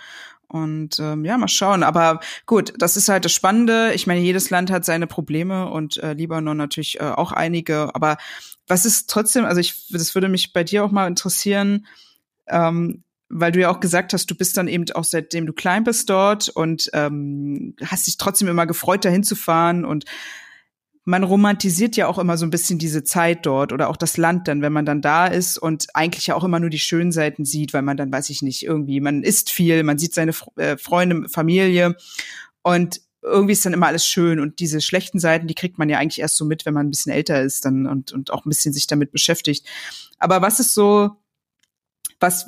[0.51, 1.85] Und ähm, ja, mal schauen.
[1.85, 3.93] Aber gut, das ist halt das Spannende.
[3.95, 7.95] Ich meine, jedes Land hat seine Probleme und äh, Libanon natürlich äh, auch einige.
[7.95, 8.17] Aber
[8.67, 11.87] was ist trotzdem, also ich, das würde mich bei dir auch mal interessieren,
[12.49, 15.85] ähm, weil du ja auch gesagt hast, du bist dann eben auch seitdem du klein
[15.85, 20.05] bist dort und ähm, hast dich trotzdem immer gefreut, dahin zu fahren und
[21.11, 24.47] man romantisiert ja auch immer so ein bisschen diese Zeit dort oder auch das Land
[24.49, 27.45] dann, wenn man dann da ist und eigentlich ja auch immer nur die schönen Seiten
[27.45, 30.77] sieht, weil man dann, weiß ich nicht, irgendwie, man isst viel, man sieht seine äh,
[30.77, 31.97] Freunde, Familie
[32.63, 35.99] und irgendwie ist dann immer alles schön und diese schlechten Seiten, die kriegt man ja
[35.99, 38.49] eigentlich erst so mit, wenn man ein bisschen älter ist dann und, und auch ein
[38.49, 39.67] bisschen sich damit beschäftigt.
[40.19, 41.11] Aber was ist so,
[42.21, 42.47] was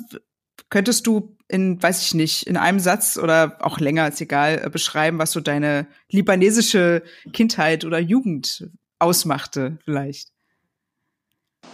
[0.73, 4.69] könntest du in, weiß ich nicht, in einem Satz oder auch länger, ist egal, äh,
[4.71, 10.29] beschreiben, was so deine libanesische Kindheit oder Jugend ausmachte, vielleicht?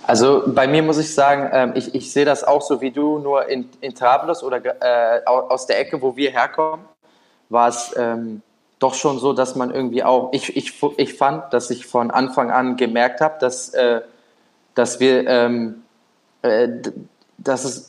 [0.06, 3.20] Also bei mir muss ich sagen, ähm, ich, ich sehe das auch so wie du,
[3.20, 6.84] nur in, in Trablus oder äh, aus der Ecke, wo wir herkommen,
[7.48, 8.42] war es ähm,
[8.80, 12.52] doch schon so, dass man irgendwie auch, ich, ich, ich fand, dass ich von Anfang
[12.52, 14.02] an gemerkt habe, dass, äh,
[14.76, 15.84] dass wir, ähm,
[16.42, 16.68] äh,
[17.38, 17.89] dass es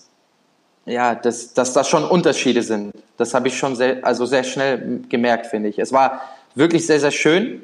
[0.87, 2.93] ja, dass, dass das schon Unterschiede sind.
[3.17, 5.79] Das habe ich schon sehr, also sehr schnell gemerkt, finde ich.
[5.79, 6.23] Es war
[6.55, 7.63] wirklich sehr, sehr schön,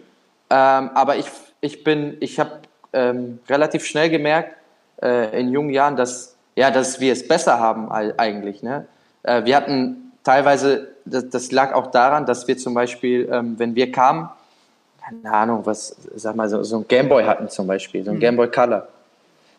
[0.51, 1.27] ähm, aber ich,
[1.61, 2.61] ich bin, ich habe
[2.93, 4.55] ähm, relativ schnell gemerkt
[5.03, 8.63] äh, in jungen Jahren, dass, ja, dass wir es besser haben eigentlich.
[8.63, 8.87] Ne?
[9.23, 13.75] Äh, wir hatten teilweise, das, das, lag auch daran, dass wir zum Beispiel, ähm, wenn
[13.75, 14.29] wir kamen,
[15.05, 18.21] keine Ahnung, was, sag mal, so, so ein Gameboy hatten zum Beispiel, so ein mhm.
[18.21, 18.89] Gameboy Color.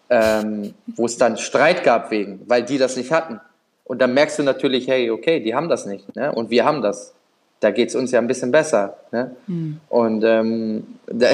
[0.10, 3.42] Ähm, wo es dann Streit gab wegen, weil die das nicht hatten.
[3.84, 6.32] Und dann merkst du natürlich, hey, okay, die haben das nicht, ne?
[6.32, 7.14] Und wir haben das.
[7.60, 8.98] Da geht es uns ja ein bisschen besser.
[9.12, 9.36] Ne?
[9.48, 9.80] Mhm.
[9.90, 11.30] Und ähm, da,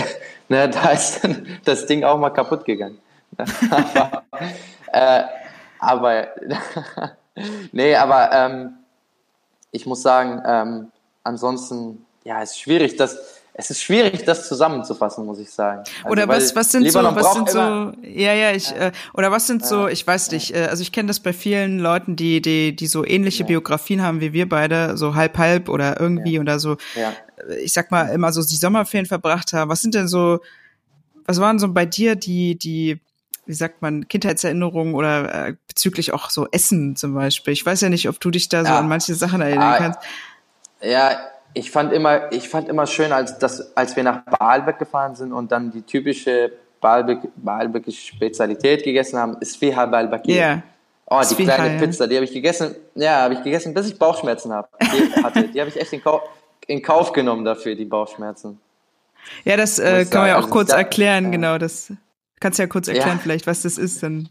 [0.49, 1.21] ne, da ist
[1.65, 2.97] das Ding auch mal kaputt gegangen.
[3.69, 4.23] aber,
[4.93, 5.23] äh,
[5.79, 6.27] aber
[7.71, 8.73] nee, aber ähm,
[9.71, 10.91] ich muss sagen, ähm,
[11.23, 15.83] ansonsten, ja, es ist schwierig, dass es ist schwierig, das zusammenzufassen, muss ich sagen.
[15.97, 19.45] Also, oder was, was sind so, was sind so, ja, ja, ich, äh, oder was
[19.45, 22.75] sind so, ich weiß nicht, äh, also ich kenne das bei vielen Leuten, die, die,
[22.75, 23.47] die so ähnliche ja.
[23.47, 26.41] Biografien haben wie wir beide, so halb halb oder irgendwie ja.
[26.41, 27.13] oder so, ja.
[27.61, 29.69] ich sag mal, immer so die Sommerferien verbracht haben.
[29.69, 30.39] Was sind denn so,
[31.25, 33.01] was waren so bei dir die, die,
[33.45, 37.53] wie sagt man, Kindheitserinnerungen oder äh, bezüglich auch so Essen zum Beispiel?
[37.53, 39.99] Ich weiß ja nicht, ob du dich da so an manche Sachen erinnern ah, kannst.
[40.81, 41.17] Ja,
[41.53, 45.33] ich fand immer, ich fand immer schön, als, das, als wir nach Baalbek gefahren sind
[45.33, 46.51] und dann die typische
[46.81, 50.35] Baalbek, Spezialität gegessen haben, ist Fiha Baalbekir.
[50.35, 50.63] Yeah.
[51.05, 53.99] Oh, die Sfiha, kleine Pizza, die habe ich gegessen, ja, habe ich gegessen, bis ich
[53.99, 55.47] Bauchschmerzen hab, die hatte.
[55.49, 56.21] Die habe ich echt in, Kau
[56.65, 58.59] in, Kauf genommen dafür, die Bauchschmerzen.
[59.43, 61.31] Ja, das äh, kann man ja auch also kurz da, erklären, ja.
[61.31, 61.57] genau.
[61.57, 61.91] Das
[62.39, 63.19] kannst du ja kurz erklären, ja.
[63.21, 64.01] vielleicht, was das ist.
[64.01, 64.29] Dann.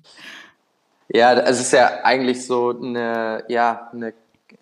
[1.08, 4.12] Ja, es ist ja eigentlich so eine, ja, eine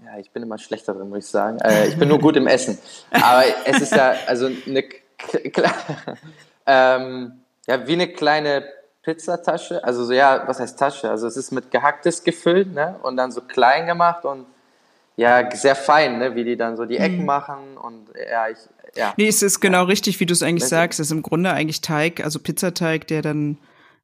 [0.04, 1.58] ja, ich bin immer schlechter drin, muss ich sagen.
[1.60, 2.78] Äh, ich bin nur gut im Essen.
[3.10, 4.84] Aber es ist ja also eine,
[6.66, 7.32] ähm,
[7.66, 8.64] ja, wie eine kleine
[9.02, 9.82] Pizzatasche.
[9.84, 11.10] Also so, ja, was heißt Tasche?
[11.10, 12.96] Also es ist mit gehacktes gefüllt, ne?
[13.02, 14.46] Und dann so klein gemacht und
[15.16, 16.34] ja, sehr fein, ne?
[16.34, 17.26] Wie die dann so die Ecken mhm.
[17.26, 18.58] machen und ja, ich,
[18.94, 19.14] ja.
[19.16, 19.84] Nee, es ist genau ja.
[19.84, 21.00] richtig, wie du es eigentlich sagst.
[21.00, 23.58] Es ist im Grunde eigentlich Teig, also Pizzateig, der dann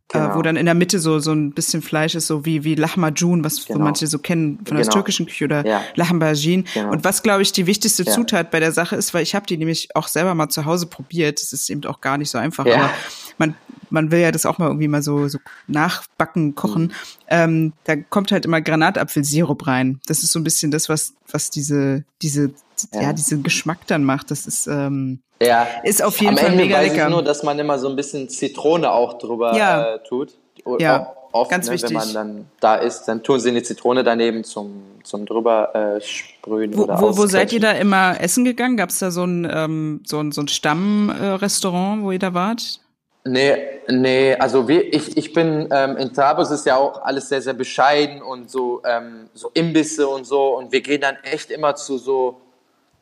[0.09, 0.25] Genau.
[0.25, 0.43] Äh, wo genau.
[0.43, 3.67] dann in der Mitte so, so ein bisschen Fleisch ist, so wie, wie Lahmacun, was
[3.67, 3.81] genau.
[3.81, 4.93] manche so kennen von der genau.
[4.93, 5.83] türkischen Küche oder ja.
[5.97, 6.65] Lahmacun.
[6.75, 6.93] Genau.
[6.93, 8.13] Und was, glaube ich, die wichtigste ja.
[8.13, 10.87] Zutat bei der Sache ist, weil ich habe die nämlich auch selber mal zu Hause
[10.87, 12.77] probiert, das ist eben auch gar nicht so einfach, ja.
[12.77, 12.91] aber
[13.39, 13.55] man
[13.91, 16.93] man will ja das auch mal irgendwie mal so, so nachbacken, kochen, mhm.
[17.29, 20.01] ähm, da kommt halt immer Granatapfelsirup rein.
[20.07, 22.51] Das ist so ein bisschen das, was, was diese, diese,
[22.93, 24.31] ja, ja diesen Geschmack dann macht.
[24.31, 25.67] Das ist, ähm, ja.
[25.83, 27.05] ist auf jeden Am Fall Ende mega weiß lecker.
[27.07, 29.95] Ich nur, dass man immer so ein bisschen Zitrone auch drüber Ja.
[29.95, 30.35] äh, tut.
[30.79, 31.91] Ja, Oft, ganz ne, wichtig.
[31.91, 36.01] Wenn man dann da ist, dann tun sie eine Zitrone daneben zum, zum drüber äh,
[36.01, 38.77] sprühen Wo, oder wo, wo seid ihr da immer essen gegangen?
[38.77, 42.81] Gab es da so ein, ähm, so ein, so ein Stammrestaurant, wo ihr da wart?
[43.25, 43.57] Nee,
[43.89, 47.55] nee, also wir, ich, ich bin ähm, in Trabos ist ja auch alles sehr, sehr
[47.55, 51.99] bescheiden und so, ähm, so Imbisse und so und wir gehen dann echt immer zu
[51.99, 52.41] so,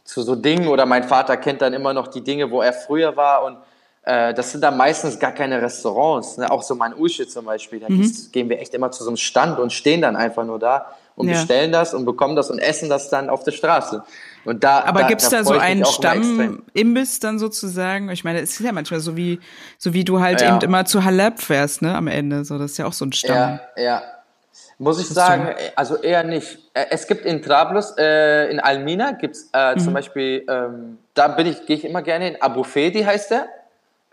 [0.04, 3.16] zu so Dingen oder mein Vater kennt dann immer noch die Dinge, wo er früher
[3.16, 3.56] war und
[4.06, 6.50] äh, das sind dann meistens gar keine Restaurants, ne?
[6.50, 9.16] auch so mein Usche zum Beispiel, da gehst- gehen wir echt immer zu so einem
[9.16, 10.86] Stand und stehen dann einfach nur da
[11.16, 11.34] und Ja.
[11.34, 14.02] bestellen das und bekommen das und essen das dann auf der Straße.
[14.44, 15.84] Und da, Aber da, gibt's da, so ich mich einen.
[15.86, 18.10] Stammimbiss dann sozusagen?
[18.10, 19.40] Ich meine, es ist ja manchmal so wie,
[19.78, 20.48] so wie du halt Ja.
[20.48, 22.44] eben immer zu Halab fährst, ne, am Ende.
[22.44, 23.58] So, das ist ja auch so ein Stamm.
[23.76, 24.02] Ja, ja.
[24.78, 26.58] Muss ich sagen, äh, also eher nicht.
[26.74, 29.78] Äh, Es gibt in Trablus, äh, in Almina gibt's äh, Mhm.
[29.78, 32.36] zum Beispiel, ähm, da bin ich, gehe ich immer gerne hin.
[32.40, 33.48] Abu Fedi heißt der.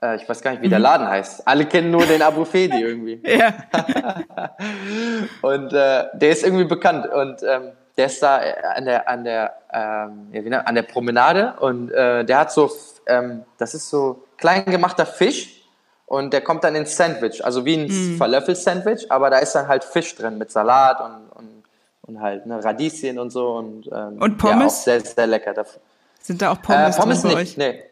[0.04, 0.84] Äh, ich weiß gar nicht, wie der Mhm.
[0.84, 1.48] Laden heißt.
[1.48, 3.22] Alle kennen nur den Abu Fedi irgendwie.
[3.26, 3.54] Ja.
[5.42, 8.38] Und äh, der ist irgendwie bekannt und ähm, der ist da
[8.76, 12.72] an der an der ähm, ja, wie nennt- an der Promenade und der hat so
[13.08, 15.61] ähm, das ist so klein gemachter Fisch
[16.12, 18.18] und der kommt dann ins Sandwich, also wie ein Mhm.
[18.18, 21.64] Falafel-Sandwich, aber da ist dann halt Fisch drin mit Salat und und,
[22.02, 24.60] und halt ne, Radieschen und so und ähm, Und Pommes?
[24.60, 25.54] ja, auch sehr sehr lecker.
[25.54, 25.64] Da,
[26.22, 27.58] Sind da auch Pommes, Pommes, äh, Pommes drin nicht, euch?
[27.58, 27.84] nee,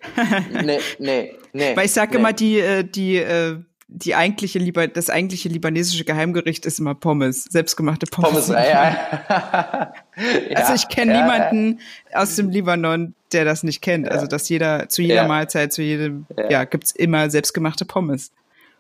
[0.66, 1.76] nee, nee, nee.
[1.78, 2.18] Weil ich sage nee.
[2.20, 3.58] immer, die, äh, die, äh,
[3.92, 8.46] die eigentliche Liba das eigentliche libanesische Geheimgericht ist immer Pommes, selbstgemachte Pommes.
[8.46, 9.94] Pommes, äh, ja.
[10.56, 11.80] Also Ja, ich kenne ja, niemanden
[12.14, 14.08] aus dem Libanon, der das nicht kennt.
[14.10, 15.28] Also dass jeder zu jeder Ja.
[15.28, 16.64] Mahlzeit, zu jedem, ja, Ja.
[16.66, 18.32] gibt's immer selbstgemachte Pommes.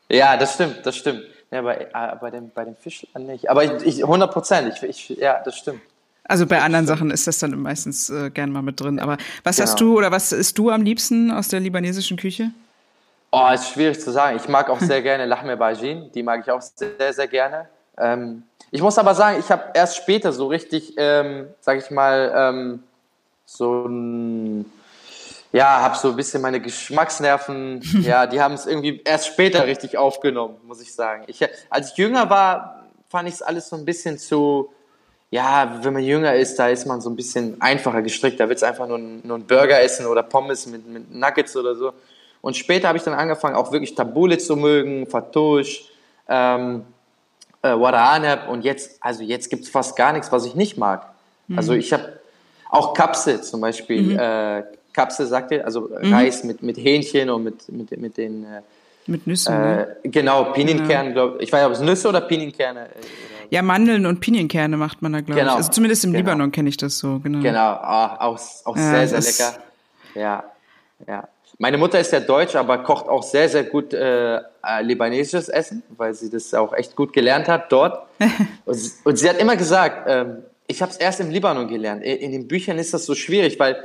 [0.09, 1.23] Ja, das stimmt, das stimmt.
[1.51, 3.49] Ja, bei, äh, bei, dem, bei dem Fisch nicht.
[3.49, 5.81] Aber ich, ich 100 Prozent, ich, ich, ja, das stimmt.
[6.25, 8.99] Also bei anderen Sachen ist das dann meistens äh, gern mal mit drin.
[8.99, 9.93] Aber was hast Genau.
[9.93, 12.51] du oder was isst du am liebsten aus der libanesischen Küche?
[13.31, 14.37] Oh, ist schwierig zu sagen.
[14.37, 17.67] Ich mag auch sehr gerne Lahme Bajin, die mag ich auch sehr, sehr gerne.
[17.97, 22.31] Ähm, ich muss aber sagen, ich habe erst später so richtig, ähm, sag ich mal,
[22.35, 22.83] ähm,
[23.45, 24.65] so ein,
[25.51, 29.97] ja, habe so ein bisschen meine Geschmacksnerven, ja, die haben es irgendwie erst später richtig
[29.97, 31.23] aufgenommen, muss ich sagen.
[31.27, 34.71] Ich, als ich jünger war, fand ich es alles so ein bisschen zu,
[35.31, 38.39] ja, wenn man jünger ist, da ist man so ein bisschen einfacher gestrickt.
[38.39, 41.55] Da willst du einfach nur, einen- nur einen Burger essen oder Pommes mit, mit Nuggets
[41.55, 41.93] oder so.
[42.41, 45.81] Und später habe ich dann angefangen, auch wirklich Tabule zu mögen, Fatouche,
[46.27, 46.83] ähm,
[47.61, 48.47] äh, Warahanab.
[48.49, 51.05] Und jetzt, also jetzt gibt es fast gar nichts, was ich nicht mag.
[51.55, 52.19] Also ich habe
[52.69, 54.17] auch Kapse zum Beispiel.
[54.17, 54.63] Äh,
[54.93, 58.61] Kapse sagt ihr, also Reis mit, mit Hähnchen und mit, mit, mit den, äh,
[59.07, 59.53] Mit Nüssen.
[59.55, 59.95] ne?
[60.03, 61.43] äh, genau, Pinienkerne, glaube ich.
[61.47, 62.85] Ich weiß nicht, ob es Nüsse oder Pinienkerne.
[62.85, 62.89] Äh,
[63.49, 65.53] Ja, Mandeln und Pinienkerne macht man da, glaube Genau.
[65.53, 65.57] ich.
[65.57, 66.19] Also zumindest im Genau.
[66.31, 67.39] Libanon kenne ich das so, genau.
[67.39, 69.63] Genau, ah, auch, auch Ja, sehr, sehr lecker.
[70.15, 70.43] Ja,
[71.07, 71.27] ja.
[71.61, 74.41] Meine Mutter ist ja deutsch, aber kocht auch sehr, sehr gut äh, äh,
[74.81, 78.07] libanesisches Essen, weil sie das auch echt gut gelernt hat dort.
[78.65, 80.37] und, sie- und sie hat immer gesagt, ähm,
[80.67, 82.01] ich habe es erst im Libanon gelernt.
[82.03, 83.75] In, in den Büchern ist das so schwierig, weil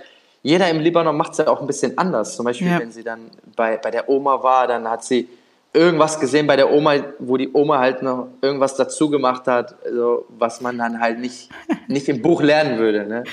[0.42, 2.36] jeder im Libanon macht es ja auch ein bisschen anders.
[2.36, 2.78] Zum Beispiel, Ja.
[2.78, 5.28] wenn sie dann bei, bei der Oma war, dann hat sie
[5.72, 10.26] irgendwas gesehen bei der Oma, wo die Oma halt noch irgendwas dazu gemacht hat, also,
[10.28, 11.48] was man dann halt nicht,
[11.88, 13.04] nicht im Buch lernen würde.
[13.08, 13.24] Ne?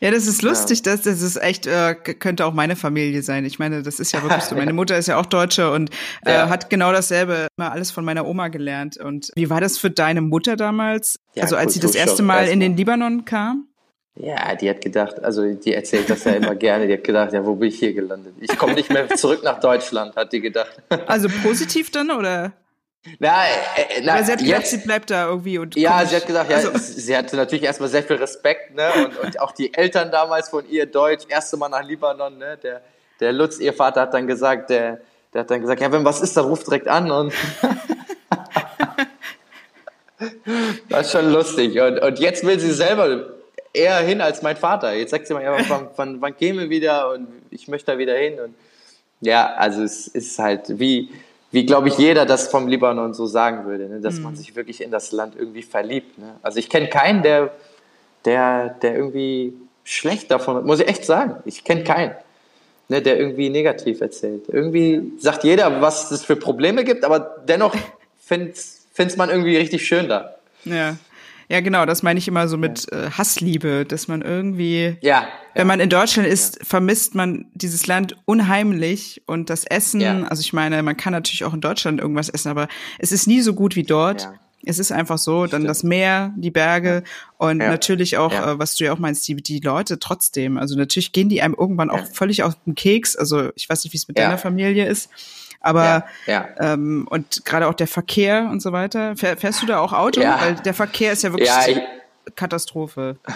[0.00, 3.44] Ja, das ist lustig, das, das ist echt, äh, könnte auch meine Familie sein.
[3.44, 4.54] Ich meine, das ist ja wirklich so.
[4.54, 5.90] Meine Mutter ist ja auch Deutsche und
[6.26, 6.48] äh, Ja.
[6.48, 8.98] hat genau dasselbe, immer alles von meiner Oma gelernt.
[8.98, 11.18] Und wie war das für deine Mutter damals?
[11.34, 13.68] Ja, also als sie das erste Mal in den Libanon kam?
[14.16, 17.44] Ja, die hat gedacht, also die erzählt das ja immer gerne, die hat gedacht, ja,
[17.44, 18.34] wo bin ich hier gelandet?
[18.40, 20.70] Ich komme nicht mehr zurück nach Deutschland, hat die gedacht.
[21.06, 22.52] Also positiv dann oder?
[23.18, 23.44] Na,
[23.76, 26.26] äh, na Oder sie hat gedacht, jetzt, sie bleibt da irgendwie und ja, sie hat
[26.26, 29.74] gesagt, ja, also, sie hatte natürlich erstmal sehr viel Respekt, ne, und, und auch die
[29.74, 32.80] Eltern damals von ihr Deutsch, erste Mal nach Libanon, ne, der,
[33.20, 35.00] der Lutz, ihr Vater, hat dann gesagt, der,
[35.34, 37.34] der hat dann gesagt, ja, wenn was ist, dann ruft direkt an und
[40.88, 43.34] das ist schon lustig und, und jetzt will sie selber
[43.74, 44.94] eher hin als mein Vater.
[44.94, 48.16] Jetzt sagt sie mal, ja, wann, wann, wann wir wieder und ich möchte da wieder
[48.16, 48.54] hin und
[49.20, 51.10] ja, also es ist halt wie,
[51.54, 54.00] wie glaube ich, jeder das vom Libanon so sagen würde, ne?
[54.00, 56.18] dass man sich wirklich in das Land irgendwie verliebt.
[56.18, 56.34] Ne?
[56.42, 57.52] Also ich kenne keinen, der,
[58.24, 59.54] der, der irgendwie
[59.84, 62.12] schlecht davon, muss ich echt sagen, ich kenne keinen,
[62.88, 64.48] ne, der irgendwie negativ erzählt.
[64.48, 67.76] Irgendwie sagt jeder, was es für Probleme gibt, aber dennoch
[68.18, 70.34] findet es man irgendwie richtig schön da.
[70.64, 70.96] ja.
[71.48, 75.66] Ja, genau, das meine ich immer so mit äh, Hassliebe, dass man irgendwie, ja, wenn
[75.66, 76.64] man in Deutschland ist, ja.
[76.64, 80.22] vermisst man dieses Land unheimlich und das Essen, ja.
[80.24, 82.68] also ich meine, man kann natürlich auch in Deutschland irgendwas essen, aber
[82.98, 84.22] es ist nie so gut wie dort.
[84.22, 84.34] Ja.
[84.66, 87.04] Es ist einfach so, dann das Meer, die Berge
[87.36, 87.68] und ja.
[87.68, 88.52] natürlich auch, ja.
[88.52, 90.56] äh, was du ja auch meinst, die, die Leute trotzdem.
[90.56, 93.14] Also natürlich gehen die einem irgendwann auch völlig aus dem Keks.
[93.14, 95.10] Also ich weiß nicht, wie es mit deiner Familie ist.
[95.64, 96.04] Aber
[96.58, 99.16] ähm, und gerade auch der Verkehr und so weiter.
[99.16, 100.20] Fährst du da auch Auto?
[100.20, 101.80] Weil der Verkehr ist ja wirklich ich,
[102.36, 103.16] Katastrophe.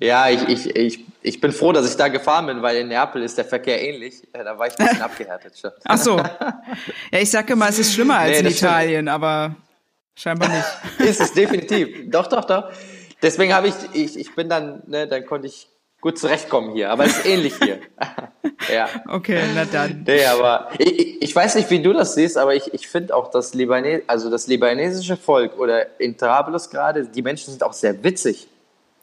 [0.00, 3.22] Ja, ich, ich, ich, ich bin froh, dass ich da gefahren bin, weil in Neapel
[3.22, 4.22] ist der Verkehr ähnlich.
[4.32, 5.70] Da war ich ein bisschen abgehärtet schon.
[5.84, 6.18] Ach so.
[6.18, 9.08] Ja, ich sage immer, es ist schlimmer als nee, in Italien, stimmt.
[9.08, 9.56] aber
[10.14, 11.08] Scheinbar nicht.
[11.08, 12.10] ist es definitiv.
[12.10, 12.70] Doch, doch, doch.
[13.22, 15.68] Deswegen habe ich, ich, ich bin dann, ne, dann konnte ich
[16.06, 16.90] gut zurechtkommen hier.
[16.90, 17.80] Aber es ist ähnlich hier.
[18.72, 18.88] ja.
[19.08, 20.04] Okay, na dann.
[20.06, 23.28] Nee, aber ich, ich weiß nicht, wie du das siehst, aber ich, ich finde auch
[23.32, 28.04] das Libanes, also das libanesische Volk oder in Trablus gerade, die Menschen sind auch sehr
[28.04, 28.46] witzig.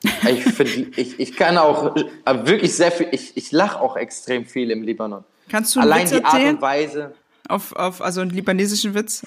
[0.01, 1.93] Ich finde, ich, ich kann auch
[2.25, 5.25] wirklich sehr viel, ich, ich lache auch extrem viel im Libanon.
[5.49, 7.13] Kannst du einen Allein Witz die Art und Weise.
[7.49, 9.23] Auf, auf, also einen libanesischen Witz?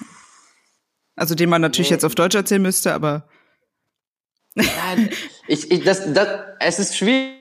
[1.15, 1.97] Also den man natürlich nee.
[1.97, 3.29] jetzt auf Deutsch erzählen müsste, aber.
[4.55, 4.65] Ja,
[5.47, 6.29] ich, ich, das, das,
[6.61, 7.36] es ist schwierig,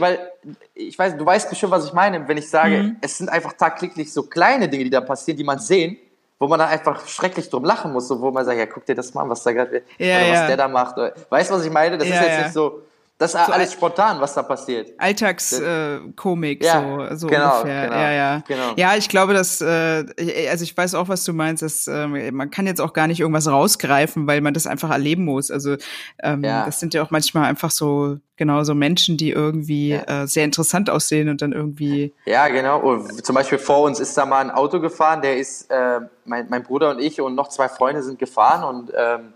[0.00, 0.32] weil
[0.74, 2.96] ich weiß, du weißt bestimmt, was ich meine, wenn ich sage, mhm.
[3.00, 5.96] es sind einfach tagtäglich so kleine Dinge, die da passieren, die man sehen,
[6.38, 8.96] wo man dann einfach schrecklich drum lachen muss, so, wo man sagt, ja, guck dir
[8.96, 10.32] das mal an, was da gerade, ja, oder ja.
[10.32, 10.96] was der da macht.
[11.30, 11.96] Weißt du, was ich meine?
[11.96, 12.82] Das ja, ist jetzt nicht so,
[13.22, 14.90] das ist so alles spontan, was da passiert.
[14.98, 17.84] Alltagskomik, äh, ja, so, so genau, ungefähr.
[17.84, 18.42] Genau, ja, ja.
[18.46, 18.72] Genau.
[18.76, 20.04] Ja, ich glaube, dass, äh,
[20.50, 23.20] also ich weiß auch, was du meinst, dass äh, man kann jetzt auch gar nicht
[23.20, 25.50] irgendwas rausgreifen, weil man das einfach erleben muss.
[25.50, 25.76] Also
[26.22, 26.66] ähm, ja.
[26.66, 30.22] das sind ja auch manchmal einfach so genau so Menschen, die irgendwie ja.
[30.22, 32.12] äh, sehr interessant aussehen und dann irgendwie.
[32.24, 32.80] Ja, genau.
[32.80, 36.48] Und zum Beispiel vor uns ist da mal ein Auto gefahren, der ist, äh, mein,
[36.50, 39.34] mein Bruder und ich und noch zwei Freunde sind gefahren und ähm,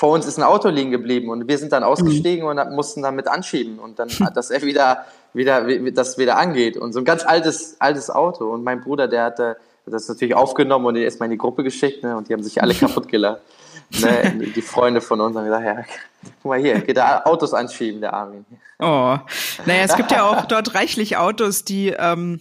[0.00, 2.58] vor uns ist ein Auto liegen geblieben und wir sind dann ausgestiegen mhm.
[2.58, 5.04] und mussten damit anschieben und dann, dass er wieder,
[5.34, 9.24] wieder, das wieder angeht und so ein ganz altes, altes Auto und mein Bruder, der
[9.24, 12.62] hatte das natürlich aufgenommen und erstmal in die Gruppe geschickt ne, und die haben sich
[12.62, 13.42] alle kaputt gelacht.
[14.00, 15.84] Ne, die Freunde von uns haben gesagt, ja,
[16.40, 18.46] guck mal hier, geht da Autos anschieben, der Armin.
[18.78, 19.18] Oh,
[19.66, 22.40] naja, es gibt ja auch dort reichlich Autos, die, ähm,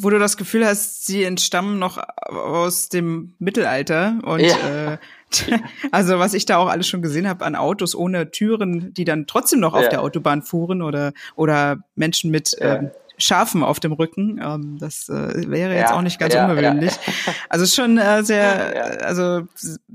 [0.00, 1.96] wo du das Gefühl hast, sie entstammen noch
[2.28, 4.92] aus dem Mittelalter und ja.
[4.92, 4.98] äh,
[5.90, 9.26] also was ich da auch alles schon gesehen habe an Autos ohne Türen, die dann
[9.26, 9.88] trotzdem noch auf ja.
[9.88, 12.76] der Autobahn fuhren oder oder Menschen mit ja.
[12.76, 14.40] ähm, Schafen auf dem Rücken.
[14.42, 16.92] Ähm, das äh, wäre jetzt ja, auch nicht ganz ja, ungewöhnlich.
[16.92, 17.32] Ja.
[17.48, 19.42] Also schon äh, sehr, also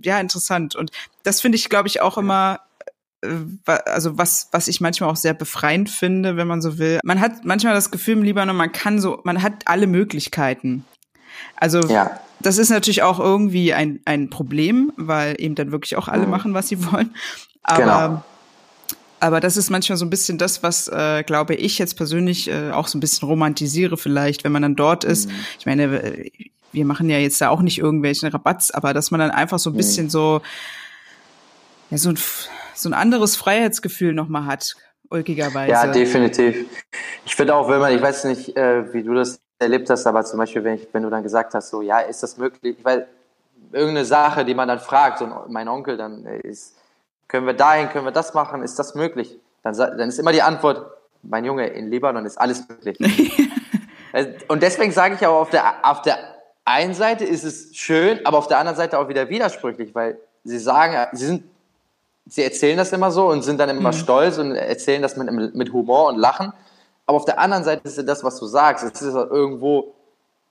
[0.02, 0.76] ja interessant.
[0.76, 0.92] Und
[1.24, 2.62] das finde ich, glaube ich, auch immer
[3.22, 3.30] äh,
[3.86, 7.00] also was, was ich manchmal auch sehr befreiend finde, wenn man so will.
[7.04, 10.86] Man hat manchmal das Gefühl im Libanon, man kann so, man hat alle Möglichkeiten.
[11.56, 12.20] Also ja.
[12.40, 16.32] Das ist natürlich auch irgendwie ein, ein Problem, weil eben dann wirklich auch alle mhm.
[16.32, 17.16] machen, was sie wollen.
[17.64, 18.24] Aber genau.
[19.22, 22.72] Aber das ist manchmal so ein bisschen das, was, äh, glaube ich, jetzt persönlich äh,
[22.72, 25.28] auch so ein bisschen romantisiere vielleicht, wenn man dann dort ist.
[25.28, 25.36] Mhm.
[25.60, 26.26] Ich meine,
[26.72, 29.72] wir machen ja jetzt da auch nicht irgendwelchen Rabatz, aber dass man dann einfach so
[29.72, 29.78] ein mhm.
[29.78, 30.42] bisschen so,
[31.90, 32.20] ja, so ein,
[32.76, 34.76] so ein anderes Freiheitsgefühl nochmal hat,
[35.10, 35.72] ulkigerweise.
[35.72, 36.66] Ja, definitiv.
[37.26, 40.24] Ich finde auch, wenn man, ich weiß nicht, äh, wie du das erlebt hast, aber
[40.24, 42.78] zum Beispiel, wenn, ich, wenn du dann gesagt hast, so, ja, ist das möglich?
[42.84, 43.08] Weil
[43.72, 46.76] irgendeine Sache, die man dann fragt, und mein Onkel dann äh, ist,
[47.28, 49.38] können wir dahin, können wir das machen, ist das möglich?
[49.62, 50.92] Dann, dann ist immer die Antwort,
[51.22, 52.98] mein Junge, in Libanon ist alles möglich.
[54.14, 56.18] Also, und deswegen sage ich auch, auf der, auf der
[56.66, 60.60] einen Seite ist es schön, aber auf der anderen Seite auch wieder widersprüchlich, weil sie
[60.60, 61.44] sagen, sie sind,
[62.26, 63.98] sie erzählen das immer so und sind dann immer mhm.
[63.98, 66.54] stolz und erzählen das mit, mit Humor und Lachen.
[67.10, 69.96] Aber auf der anderen Seite ist ja das, was du sagst, es ist irgendwo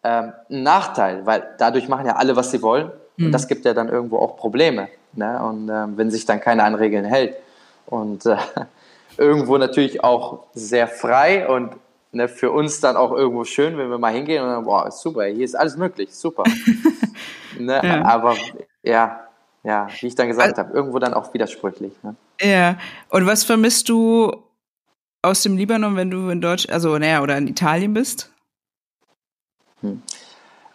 [0.02, 2.90] ähm, ein Nachteil, weil dadurch machen ja alle, was sie wollen.
[3.16, 3.26] Mhm.
[3.26, 4.88] Und das gibt ja dann irgendwo auch Probleme.
[5.12, 5.40] Ne?
[5.40, 7.36] Und ähm, wenn sich dann keiner an Regeln hält.
[7.86, 8.38] Und äh,
[9.16, 11.76] irgendwo natürlich auch sehr frei und
[12.10, 15.26] ne, für uns dann auch irgendwo schön, wenn wir mal hingehen und dann, boah, super,
[15.26, 16.42] hier ist alles möglich, super.
[17.56, 17.80] ne?
[17.84, 18.04] ja.
[18.04, 18.34] Aber
[18.82, 19.20] ja,
[19.62, 21.92] ja, wie ich dann gesagt also, habe, irgendwo dann auch widersprüchlich.
[22.02, 22.16] Ne?
[22.40, 22.78] Ja,
[23.10, 24.32] und was vermisst du
[25.22, 28.30] aus dem Libanon, wenn du in Deutsch, also naja, oder in Italien bist?
[29.80, 30.02] Hm.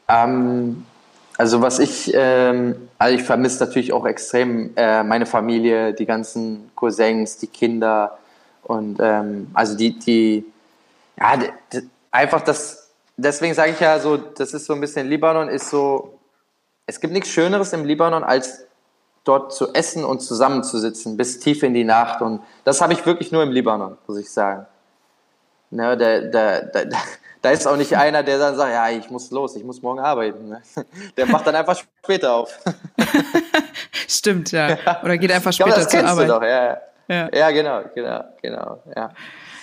[0.08, 0.86] Ähm,
[1.38, 6.72] also was ich, ähm, also ich vermisse natürlich auch extrem äh, meine Familie, die ganzen
[6.76, 8.18] Cousins, die Kinder
[8.64, 10.46] und ähm, also die, die,
[11.18, 11.40] ja,
[12.12, 16.20] einfach das, deswegen sage ich ja so, das ist so ein bisschen Libanon ist so,
[16.86, 18.66] es gibt nichts Schöneres im Libanon als
[19.24, 22.22] dort zu essen und zusammenzusitzen bis tief in die Nacht.
[22.22, 24.66] Und das habe ich wirklich nur im Libanon, muss ich sagen.
[25.72, 26.90] Ne, der, der, der,
[27.42, 30.00] da ist auch nicht einer, der dann sagt, ja, ich muss los, ich muss morgen
[30.00, 30.50] arbeiten.
[30.50, 30.62] Ne?
[31.18, 32.58] Der macht dann einfach später auf.
[34.08, 34.78] Stimmt, ja.
[35.04, 36.30] Oder geht einfach später glaube, zur Arbeit.
[36.30, 36.78] Doch, ja.
[37.10, 37.30] Ja.
[37.34, 39.12] ja, genau, genau, genau, ja.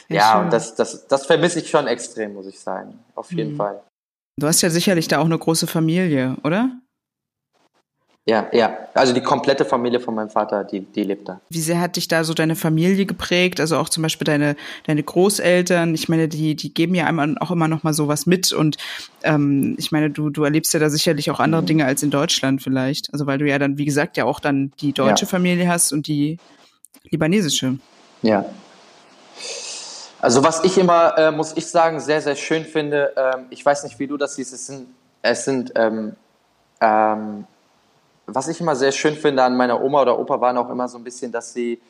[0.08, 2.98] Ja, ja und das, das, das vermisse ich schon extrem, muss ich sagen.
[3.14, 3.56] Auf jeden mhm.
[3.56, 3.80] Fall.
[4.36, 6.70] Du hast ja sicherlich da auch eine große Familie, oder?
[8.30, 8.78] Ja, ja.
[8.94, 11.40] Also die komplette Familie von meinem Vater, die, die lebt da.
[11.48, 13.58] Wie sehr hat dich da so deine Familie geprägt?
[13.58, 14.54] Also auch zum Beispiel deine,
[14.86, 15.96] deine Großeltern.
[15.96, 18.52] Ich meine, die, die geben ja einmal auch immer noch mal sowas mit.
[18.52, 18.76] Und
[19.24, 21.66] ähm, ich meine, du, du erlebst ja da sicherlich auch andere mhm.
[21.66, 23.12] Dinge als in Deutschland vielleicht.
[23.12, 25.28] Also weil du ja dann, wie gesagt, ja auch dann die deutsche ja.
[25.28, 26.38] Familie hast und die
[27.10, 27.78] libanesische.
[28.22, 28.44] Ja.
[30.20, 33.82] Also was ich immer, äh, muss ich sagen, sehr, sehr schön finde, ähm, ich weiß
[33.82, 34.86] nicht, wie du das siehst, es sind,
[35.20, 36.14] es sind ähm,
[36.80, 37.46] ähm,
[38.34, 40.98] was ich immer sehr schön finde an meiner Oma oder Opa waren auch immer so
[40.98, 41.80] ein bisschen, dass sie,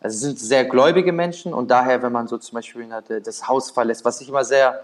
[0.00, 2.86] also sind sehr gläubige Menschen und daher, wenn man so zum Beispiel
[3.24, 4.80] das Haus verlässt, was ich immer sehr,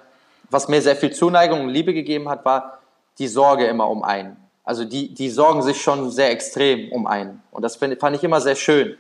[0.51, 2.81] was mir sehr viel Zuneigung und Liebe gegeben hat, war
[3.19, 4.37] die Sorge immer um einen.
[4.65, 7.43] Also die, die sorgen sich schon sehr extrem um einen.
[7.51, 8.97] Und das find, fand ich immer sehr schön.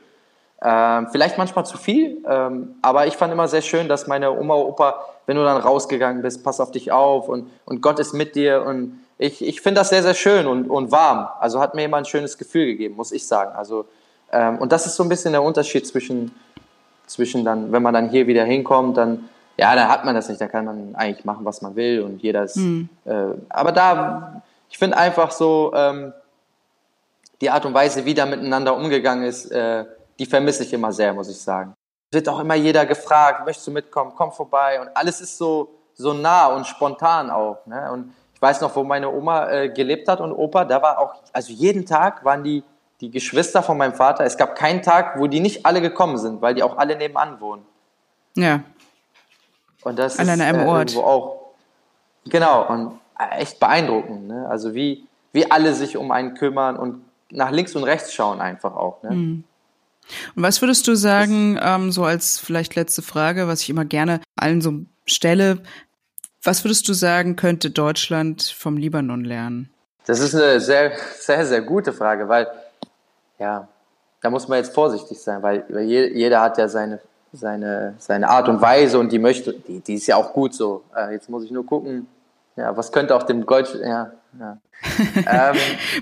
[0.62, 4.54] Ähm, vielleicht manchmal zu viel, ähm, aber ich fand immer sehr schön, dass meine Oma
[4.56, 8.34] Opa, wenn du dann rausgegangen bist, pass auf dich auf und, und Gott ist mit
[8.34, 11.28] dir und ich, ich finde das sehr, sehr schön und, und warm.
[11.38, 13.54] Also hat mir immer ein schönes Gefühl gegeben, muss ich sagen.
[13.54, 13.84] Also,
[14.32, 16.34] ähm, und das ist so ein bisschen der Unterschied zwischen,
[17.06, 19.28] zwischen dann, wenn man dann hier wieder hinkommt, dann,
[19.58, 22.22] ja, dann hat man das nicht, dann kann man eigentlich machen, was man will und
[22.22, 22.88] jeder ist, mhm.
[23.04, 26.14] äh, aber da, ich finde einfach so, ähm,
[27.42, 29.84] die Art und Weise, wie da miteinander umgegangen ist, äh,
[30.18, 31.74] die vermisse ich immer sehr, muss ich sagen.
[32.10, 35.74] Es wird auch immer jeder gefragt, möchtest du mitkommen, komm vorbei und alles ist so,
[35.94, 37.66] so nah und spontan auch.
[37.66, 37.90] Ne?
[37.92, 41.16] Und ich weiß noch, wo meine Oma äh, gelebt hat und Opa, da war auch,
[41.30, 42.64] also jeden Tag waren die,
[43.02, 46.40] die Geschwister von meinem Vater, es gab keinen Tag, wo die nicht alle gekommen sind,
[46.40, 47.66] weil die auch alle nebenan wohnen.
[48.36, 48.62] Ja.
[49.82, 50.96] Und das alle ist an einem äh, Ort.
[50.96, 51.52] auch,
[52.24, 52.98] genau, und
[53.30, 54.48] echt beeindruckend, ne?
[54.48, 58.74] Also wie, wie alle sich um einen kümmern und nach links und rechts schauen einfach
[58.74, 59.10] auch, ne?
[59.10, 59.44] Mhm.
[60.34, 64.22] Und was würdest du sagen, ähm, so als vielleicht letzte Frage, was ich immer gerne
[64.34, 64.72] allen so
[65.04, 65.58] stelle,
[66.42, 69.70] was würdest du sagen, könnte Deutschland vom Libanon lernen?
[70.06, 72.48] Das ist eine sehr, sehr, sehr gute Frage, weil,
[73.38, 73.68] ja,
[74.20, 77.00] da muss man jetzt vorsichtig sein, weil, jeder hat ja seine,
[77.32, 80.82] seine, seine Art und Weise und die möchte, die, die ist ja auch gut so.
[80.96, 82.06] Äh, jetzt muss ich nur gucken,
[82.56, 84.58] ja, was könnte auch dem Deutsch, ja, ja.
[85.50, 85.56] ähm,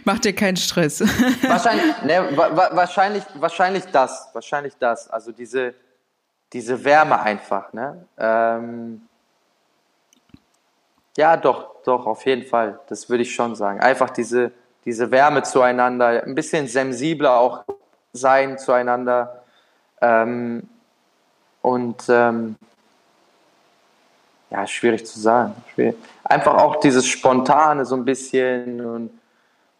[0.04, 1.00] Mach dir keinen Stress.
[1.42, 5.74] wahrscheinlich, ne, wa wahrscheinlich, wahrscheinlich das, wahrscheinlich das, also diese,
[6.52, 9.02] diese Wärme einfach, ne, ähm,
[11.18, 12.78] ja, doch, doch, auf jeden Fall.
[12.88, 13.80] Das würde ich schon sagen.
[13.80, 14.52] Einfach diese,
[14.84, 17.64] diese Wärme zueinander, ein bisschen sensibler auch
[18.12, 19.42] sein zueinander.
[20.00, 20.68] Ähm,
[21.60, 22.54] und ähm,
[24.50, 25.56] ja, schwierig zu sagen.
[25.74, 25.96] Schwierig.
[26.22, 28.80] Einfach auch dieses Spontane so ein bisschen.
[28.80, 29.10] Und,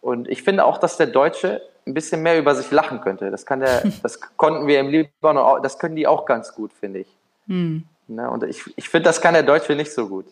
[0.01, 3.31] und ich finde auch, dass der Deutsche ein bisschen mehr über sich lachen könnte.
[3.31, 6.73] Das, kann der, das konnten wir im Libanon auch, das können die auch ganz gut,
[6.73, 7.07] finde ich.
[7.47, 7.85] Hm.
[8.07, 8.29] Ne?
[8.29, 10.25] Und ich, ich finde, das kann der Deutsche nicht so gut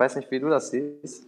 [0.00, 1.26] weiß nicht, wie du das siehst.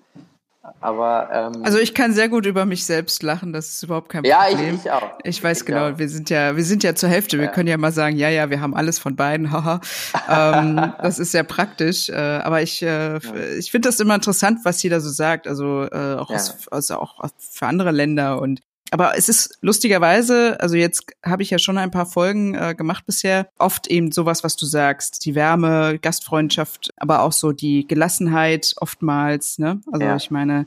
[0.80, 4.22] Aber ähm, also ich kann sehr gut über mich selbst lachen, das ist überhaupt kein
[4.22, 4.66] ja, Problem.
[4.66, 5.18] Ja, ich, ich, auch.
[5.24, 5.98] Ich weiß ich genau, auch.
[5.98, 7.38] wir sind ja, wir sind ja zur Hälfte.
[7.38, 7.50] Wir ja.
[7.50, 9.80] können ja mal sagen, ja, ja, wir haben alles von beiden, haha.
[10.28, 12.10] ähm, das ist sehr praktisch.
[12.10, 13.20] Äh, aber ich, äh, ja.
[13.58, 15.48] ich finde das immer interessant, was jeder so sagt.
[15.48, 18.60] Also äh, auch, aus, also auch für andere Länder und
[18.92, 23.06] aber es ist lustigerweise, also jetzt habe ich ja schon ein paar Folgen äh, gemacht
[23.06, 28.74] bisher, oft eben sowas, was du sagst, die Wärme, Gastfreundschaft, aber auch so die Gelassenheit
[28.76, 29.58] oftmals.
[29.58, 29.80] Ne?
[29.90, 30.16] Also ja.
[30.16, 30.66] ich meine,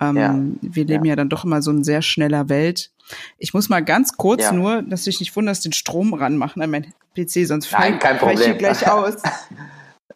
[0.00, 0.38] ähm, ja.
[0.62, 1.10] wir leben ja.
[1.10, 1.16] ja.
[1.16, 2.92] dann doch immer so in sehr schneller Welt.
[3.36, 6.70] Ich muss mal ganz kurz nur, dass du dich nicht wunderst, den Strom ranmachen an
[6.70, 8.38] mein PC, sonst Nein, kein Problem.
[8.38, 9.16] ich hier gleich aus.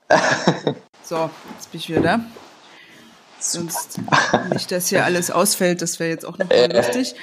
[1.05, 2.21] so, jetzt bin ich wieder da.
[3.41, 3.99] Sonst
[4.53, 6.67] nicht, dass hier alles ausfällt, das wäre jetzt auch noch äh.
[6.75, 7.15] lustig.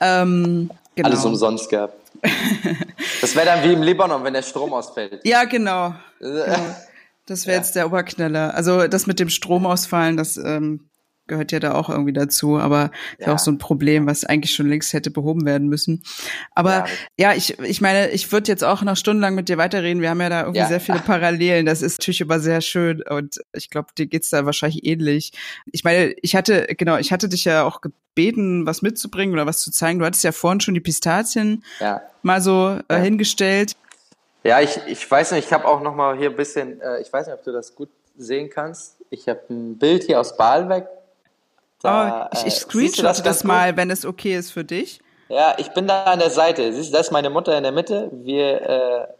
[0.00, 1.08] Ähm, genau.
[1.08, 1.94] Alles umsonst gehabt.
[3.20, 5.20] das wäre dann wie im Libanon, wenn der Strom ausfällt.
[5.24, 5.94] Ja, genau.
[6.18, 6.76] genau.
[7.26, 7.62] Das wäre ja.
[7.62, 8.54] jetzt der Oberknaller.
[8.54, 10.88] Also das mit dem Stromausfallen, das ähm,
[11.26, 13.26] gehört ja da auch irgendwie dazu, aber ja.
[13.26, 16.02] ist auch so ein Problem, was eigentlich schon längst hätte behoben werden müssen.
[16.54, 16.86] Aber
[17.18, 20.02] ja, ja ich, ich meine, ich würde jetzt auch noch stundenlang mit dir weiterreden.
[20.02, 20.68] Wir haben ja da irgendwie ja.
[20.68, 21.66] sehr viele Parallelen.
[21.66, 25.32] Das ist natürlich aber sehr schön und ich glaube, dir geht's da wahrscheinlich ähnlich.
[25.72, 29.60] Ich meine, ich hatte, genau, ich hatte dich ja auch gebeten, was mitzubringen oder was
[29.60, 29.98] zu zeigen.
[29.98, 31.64] Du hattest ja vorhin schon die Pistazien
[32.22, 33.72] mal so äh, hingestellt.
[34.42, 37.12] Ja, ich, ich weiß nicht, ich habe auch noch mal hier ein bisschen, äh, ich
[37.12, 38.96] weiß nicht, ob du das gut sehen kannst.
[39.10, 40.86] Ich habe ein Bild hier aus Baalweg
[41.82, 45.00] da, oh, ich, ich äh, screenshotte das, das mal, wenn es okay ist für dich.
[45.28, 46.72] Ja, ich bin da an der Seite.
[46.72, 48.10] Siehst du, das ist meine Mutter in der Mitte.
[48.12, 49.16] Wir,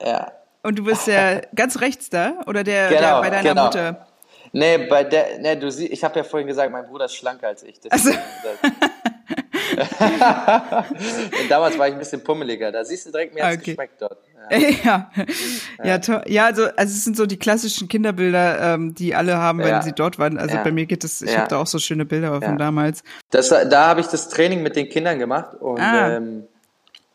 [0.00, 0.32] äh, ja.
[0.62, 2.40] Und du bist ja ganz rechts da?
[2.46, 3.64] Oder der, genau, der bei deiner genau.
[3.64, 4.06] Mutter?
[4.52, 7.48] nee, bei der, nee, du siehst, ich habe ja vorhin gesagt, mein Bruder ist schlanker
[7.48, 7.80] als ich.
[7.90, 8.10] Also.
[11.48, 12.70] damals war ich ein bisschen pummeliger.
[12.72, 13.72] Da siehst du direkt, mir hat's okay.
[13.72, 14.18] geschmeckt dort.
[14.50, 15.10] Ja.
[15.14, 15.34] ja.
[15.82, 19.60] Ja, ja, ja, also, also es sind so die klassischen Kinderbilder, ähm, die alle haben,
[19.60, 19.80] wenn ja.
[19.82, 20.36] sie dort waren.
[20.36, 21.38] Also bei mir geht es, ich ja.
[21.38, 23.02] habe da auch so schöne Bilder von damals.
[23.30, 26.16] Das, da habe ich das Training mit den Kindern gemacht und ah.
[26.16, 26.44] ähm,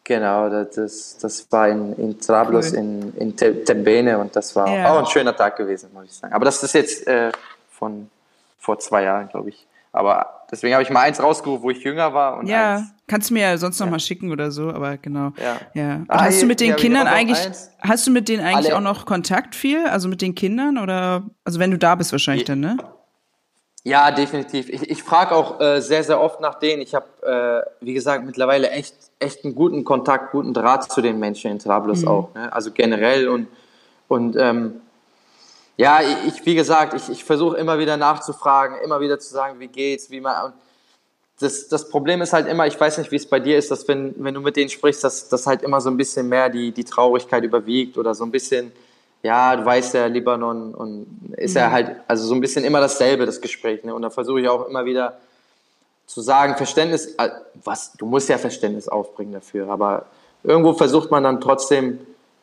[0.03, 2.79] genau, das, das war in, in Trablus, cool.
[2.79, 6.33] in, in Tembene und das war auch ein schöner Tag gewesen, muss ich sagen.
[6.33, 7.31] Aber das ist jetzt äh,
[7.69, 8.09] von
[8.57, 9.67] vor zwei Jahren, glaube ich.
[9.91, 12.37] Aber deswegen habe ich mal eins rausgerufen, wo ich jünger war.
[12.37, 12.93] Und ja, eins.
[13.07, 13.91] kannst du mir ja sonst noch ja.
[13.91, 15.31] mal schicken oder so, aber genau.
[15.37, 15.57] Ja.
[15.73, 16.03] ja.
[16.07, 17.39] Ah, hast du mit den Kindern eigentlich,
[17.79, 18.77] hast du mit denen eigentlich Alle.
[18.77, 19.85] auch noch Kontakt viel?
[19.87, 22.77] Also mit den Kindern oder, also wenn du da bist wahrscheinlich dann, ne?
[23.83, 24.69] Ja, definitiv.
[24.69, 26.81] Ich, ich frage auch äh, sehr, sehr oft nach denen.
[26.81, 27.05] Ich habe,
[27.81, 31.59] äh, wie gesagt, mittlerweile echt, echt einen guten Kontakt, guten Draht zu den Menschen in
[31.59, 32.07] Trablus mhm.
[32.07, 32.33] auch.
[32.35, 32.51] Ne?
[32.51, 33.47] Also generell und,
[34.09, 34.81] und ähm,
[35.79, 39.69] ja, ich, wie gesagt, ich, ich versuche immer wieder nachzufragen, immer wieder zu sagen, wie
[39.69, 40.51] geht's, wie man.
[41.39, 43.87] Das, das Problem ist halt immer, ich weiß nicht, wie es bei dir ist, dass
[43.87, 46.73] wenn, wenn du mit denen sprichst, dass, dass halt immer so ein bisschen mehr die,
[46.73, 48.73] die Traurigkeit überwiegt oder so ein bisschen,
[49.23, 51.07] ja, du weißt ja, Libanon und
[51.37, 51.59] ist mhm.
[51.61, 53.85] ja halt, also so ein bisschen immer dasselbe, das Gespräch.
[53.85, 53.95] Ne?
[53.95, 55.17] Und da versuche ich auch immer wieder
[56.07, 57.29] zu sagen, Verständnis, äh,
[57.63, 60.07] was, du musst ja Verständnis aufbringen dafür, aber
[60.43, 62.01] irgendwo versucht man dann trotzdem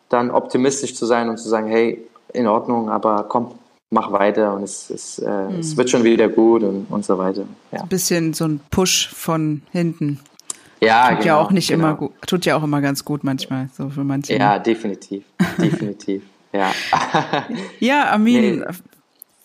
[0.08, 2.02] dann optimistisch zu sein und zu sagen, hey,
[2.36, 3.52] in Ordnung, aber komm,
[3.90, 5.60] mach weiter und es, es, äh, mhm.
[5.60, 7.44] es wird schon wieder gut und, und so weiter.
[7.72, 7.80] Ja.
[7.80, 10.20] Ein bisschen so ein Push von hinten.
[10.80, 11.84] Ja, tut genau, ja auch nicht genau.
[11.84, 14.36] immer gut, tut ja auch immer ganz gut manchmal, so für manche.
[14.36, 15.24] Ja, definitiv,
[15.58, 16.22] definitiv.
[16.52, 16.72] Ja.
[17.80, 18.64] ja, Amin, nee.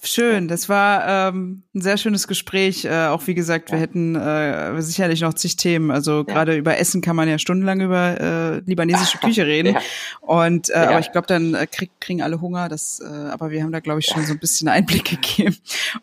[0.03, 2.85] Schön, das war ähm, ein sehr schönes Gespräch.
[2.85, 3.75] Äh, auch wie gesagt, ja.
[3.75, 5.91] wir hätten äh, sicherlich noch zig Themen.
[5.91, 6.23] Also ja.
[6.23, 9.75] gerade über Essen kann man ja stundenlang über äh, libanesische Küche reden.
[9.75, 9.81] ja.
[10.21, 12.67] Und äh, aber ich glaube, dann äh, krieg, kriegen alle Hunger.
[12.67, 15.55] Das, äh, aber wir haben da glaube ich schon so ein bisschen Einblick gegeben.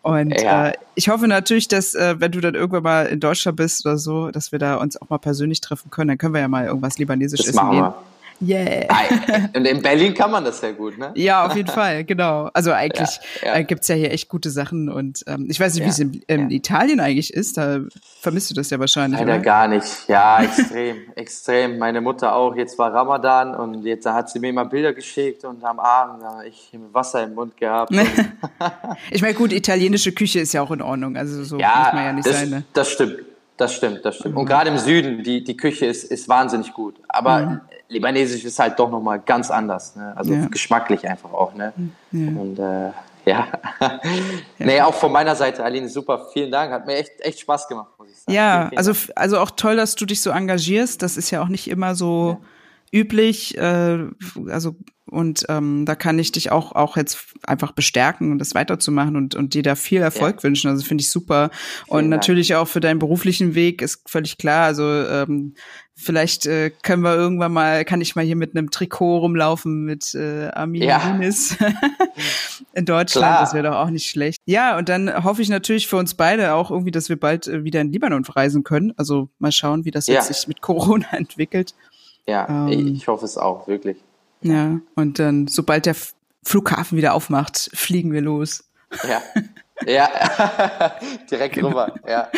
[0.02, 3.84] Und äh, ich hoffe natürlich, dass äh, wenn du dann irgendwann mal in Deutschland bist
[3.84, 6.06] oder so, dass wir da uns auch mal persönlich treffen können.
[6.06, 7.80] Dann können wir ja mal irgendwas libanesisches essen gehen.
[7.80, 7.94] Wir.
[8.40, 8.86] Yeah.
[9.54, 11.10] Und in Berlin kann man das ja gut, ne?
[11.16, 12.50] Ja, auf jeden Fall, genau.
[12.54, 13.56] Also eigentlich ja, ja.
[13.56, 16.22] Äh, gibt's ja hier echt gute Sachen und ähm, ich weiß nicht, wie es in,
[16.28, 17.56] in Italien eigentlich ist.
[17.56, 17.80] Da
[18.20, 19.18] vermisst du das ja wahrscheinlich.
[19.18, 19.42] Leider oder?
[19.42, 20.08] gar nicht.
[20.08, 21.78] Ja, extrem, extrem.
[21.78, 22.54] Meine Mutter auch.
[22.54, 26.46] Jetzt war Ramadan und jetzt hat sie mir mal Bilder geschickt und am Abend habe
[26.46, 27.92] ich Wasser im Mund gehabt.
[29.10, 31.16] ich meine, gut, italienische Küche ist ja auch in Ordnung.
[31.16, 32.50] Also so muss man ja nicht das, sein.
[32.50, 32.64] Ne?
[32.72, 33.16] Das stimmt.
[33.56, 34.36] Das stimmt, das stimmt.
[34.36, 36.94] Und gerade im Süden, die, die Küche ist, ist wahnsinnig gut.
[37.08, 37.60] Aber mhm.
[37.88, 39.96] Libanesisch ist halt doch nochmal ganz anders.
[39.96, 40.12] Ne?
[40.16, 40.46] Also ja.
[40.46, 41.54] geschmacklich einfach auch.
[41.54, 41.72] Ne?
[42.12, 42.28] Ja.
[42.28, 42.90] Und äh,
[43.24, 43.46] ja.
[43.80, 44.00] ja.
[44.58, 46.26] nee, auch von meiner Seite, Aline, super.
[46.32, 46.72] Vielen Dank.
[46.72, 48.34] Hat mir echt, echt Spaß gemacht, muss ich sagen.
[48.34, 51.02] Ja, vielen, vielen also, also auch toll, dass du dich so engagierst.
[51.02, 52.38] Das ist ja auch nicht immer so
[52.92, 53.56] üblich.
[53.56, 54.06] Äh,
[54.48, 54.76] also
[55.10, 59.34] und ähm, da kann ich dich auch auch jetzt einfach bestärken und das weiterzumachen und
[59.34, 60.42] und dir da viel Erfolg ja.
[60.42, 60.68] wünschen.
[60.70, 61.50] Also finde ich super.
[61.52, 62.60] Vielen und natürlich Dank.
[62.60, 64.66] auch für deinen beruflichen Weg ist völlig klar.
[64.66, 65.54] Also ähm,
[65.94, 70.14] vielleicht äh, können wir irgendwann mal, kann ich mal hier mit einem Trikot rumlaufen mit
[70.14, 71.10] äh, Armin ja.
[71.10, 71.56] Yunis
[72.72, 73.26] in Deutschland.
[73.26, 73.40] Klar.
[73.40, 74.38] Das wäre doch auch nicht schlecht.
[74.44, 77.64] Ja, und dann hoffe ich natürlich für uns beide auch irgendwie, dass wir bald äh,
[77.64, 78.92] wieder in Libanon reisen können.
[78.96, 80.14] Also mal schauen, wie das ja.
[80.14, 81.74] jetzt sich mit Corona entwickelt.
[82.28, 83.96] Ja, ähm, ich hoffe es auch, wirklich.
[84.42, 85.96] Ja, und dann, sobald der
[86.44, 88.64] Flughafen wieder aufmacht, fliegen wir los.
[89.08, 89.22] Ja.
[89.86, 90.10] Ja,
[91.30, 91.68] direkt genau.
[91.68, 91.94] rüber.
[92.06, 92.28] Ja.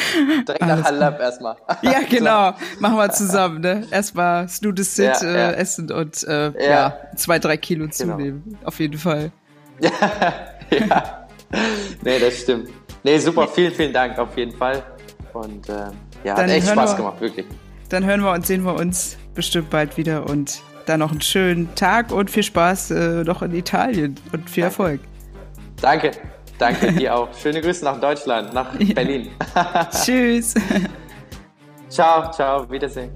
[0.46, 1.56] Direkt Alles nach Halab erstmal.
[1.82, 2.52] Ja, genau.
[2.78, 3.86] Machen wir zusammen, ne?
[3.90, 5.50] Erstmal Snooze Sit ja, äh, ja.
[5.52, 6.70] essen und äh, ja.
[6.70, 6.96] ja.
[7.16, 7.92] zwei, drei Kilo genau.
[7.94, 8.58] zunehmen.
[8.62, 9.32] Auf jeden Fall.
[9.80, 9.90] Ja,
[10.70, 11.26] ja.
[12.02, 12.68] Nee, das stimmt.
[13.02, 13.48] Nee, super.
[13.48, 14.82] Vielen, vielen Dank auf jeden Fall.
[15.32, 15.72] Und äh,
[16.22, 17.46] ja, dann hat echt Spaß wir, gemacht, wirklich.
[17.90, 21.74] Dann hören wir und sehen wir uns bestimmt bald wieder und dann noch einen schönen
[21.74, 24.82] Tag und viel Spaß äh, noch in Italien und viel Danke.
[24.82, 25.00] Erfolg.
[25.80, 26.10] Danke,
[26.56, 27.28] danke dir auch.
[27.36, 28.94] Schöne Grüße nach Deutschland, nach ja.
[28.94, 29.30] Berlin.
[29.90, 30.54] Tschüss.
[31.88, 33.10] Ciao, ciao, Wiedersehen.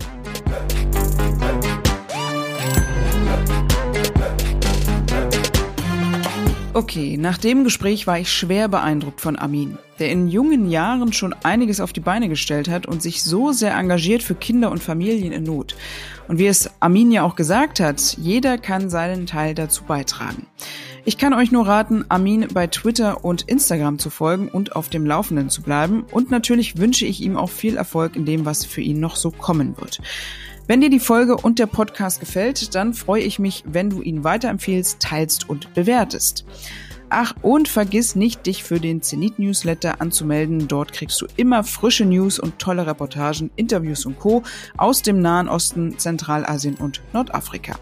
[6.72, 11.34] Okay, nach dem Gespräch war ich schwer beeindruckt von Amin, der in jungen Jahren schon
[11.42, 15.32] einiges auf die Beine gestellt hat und sich so sehr engagiert für Kinder und Familien
[15.32, 15.76] in Not.
[16.28, 20.46] Und wie es Amin ja auch gesagt hat, jeder kann seinen Teil dazu beitragen.
[21.06, 25.04] Ich kann euch nur raten, Amin bei Twitter und Instagram zu folgen und auf dem
[25.04, 26.04] Laufenden zu bleiben.
[26.10, 29.30] Und natürlich wünsche ich ihm auch viel Erfolg in dem, was für ihn noch so
[29.30, 30.00] kommen wird.
[30.66, 34.24] Wenn dir die Folge und der Podcast gefällt, dann freue ich mich, wenn du ihn
[34.24, 36.46] weiterempfehlst, teilst und bewertest.
[37.16, 40.66] Ach, und vergiss nicht, dich für den Zenit Newsletter anzumelden.
[40.66, 44.42] Dort kriegst du immer frische News und tolle Reportagen, Interviews und Co.
[44.76, 47.76] aus dem Nahen Osten, Zentralasien und Nordafrika.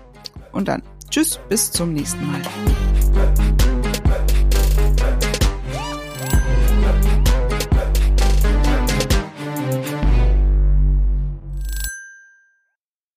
[0.52, 2.42] Und dann, tschüss, bis zum nächsten Mal.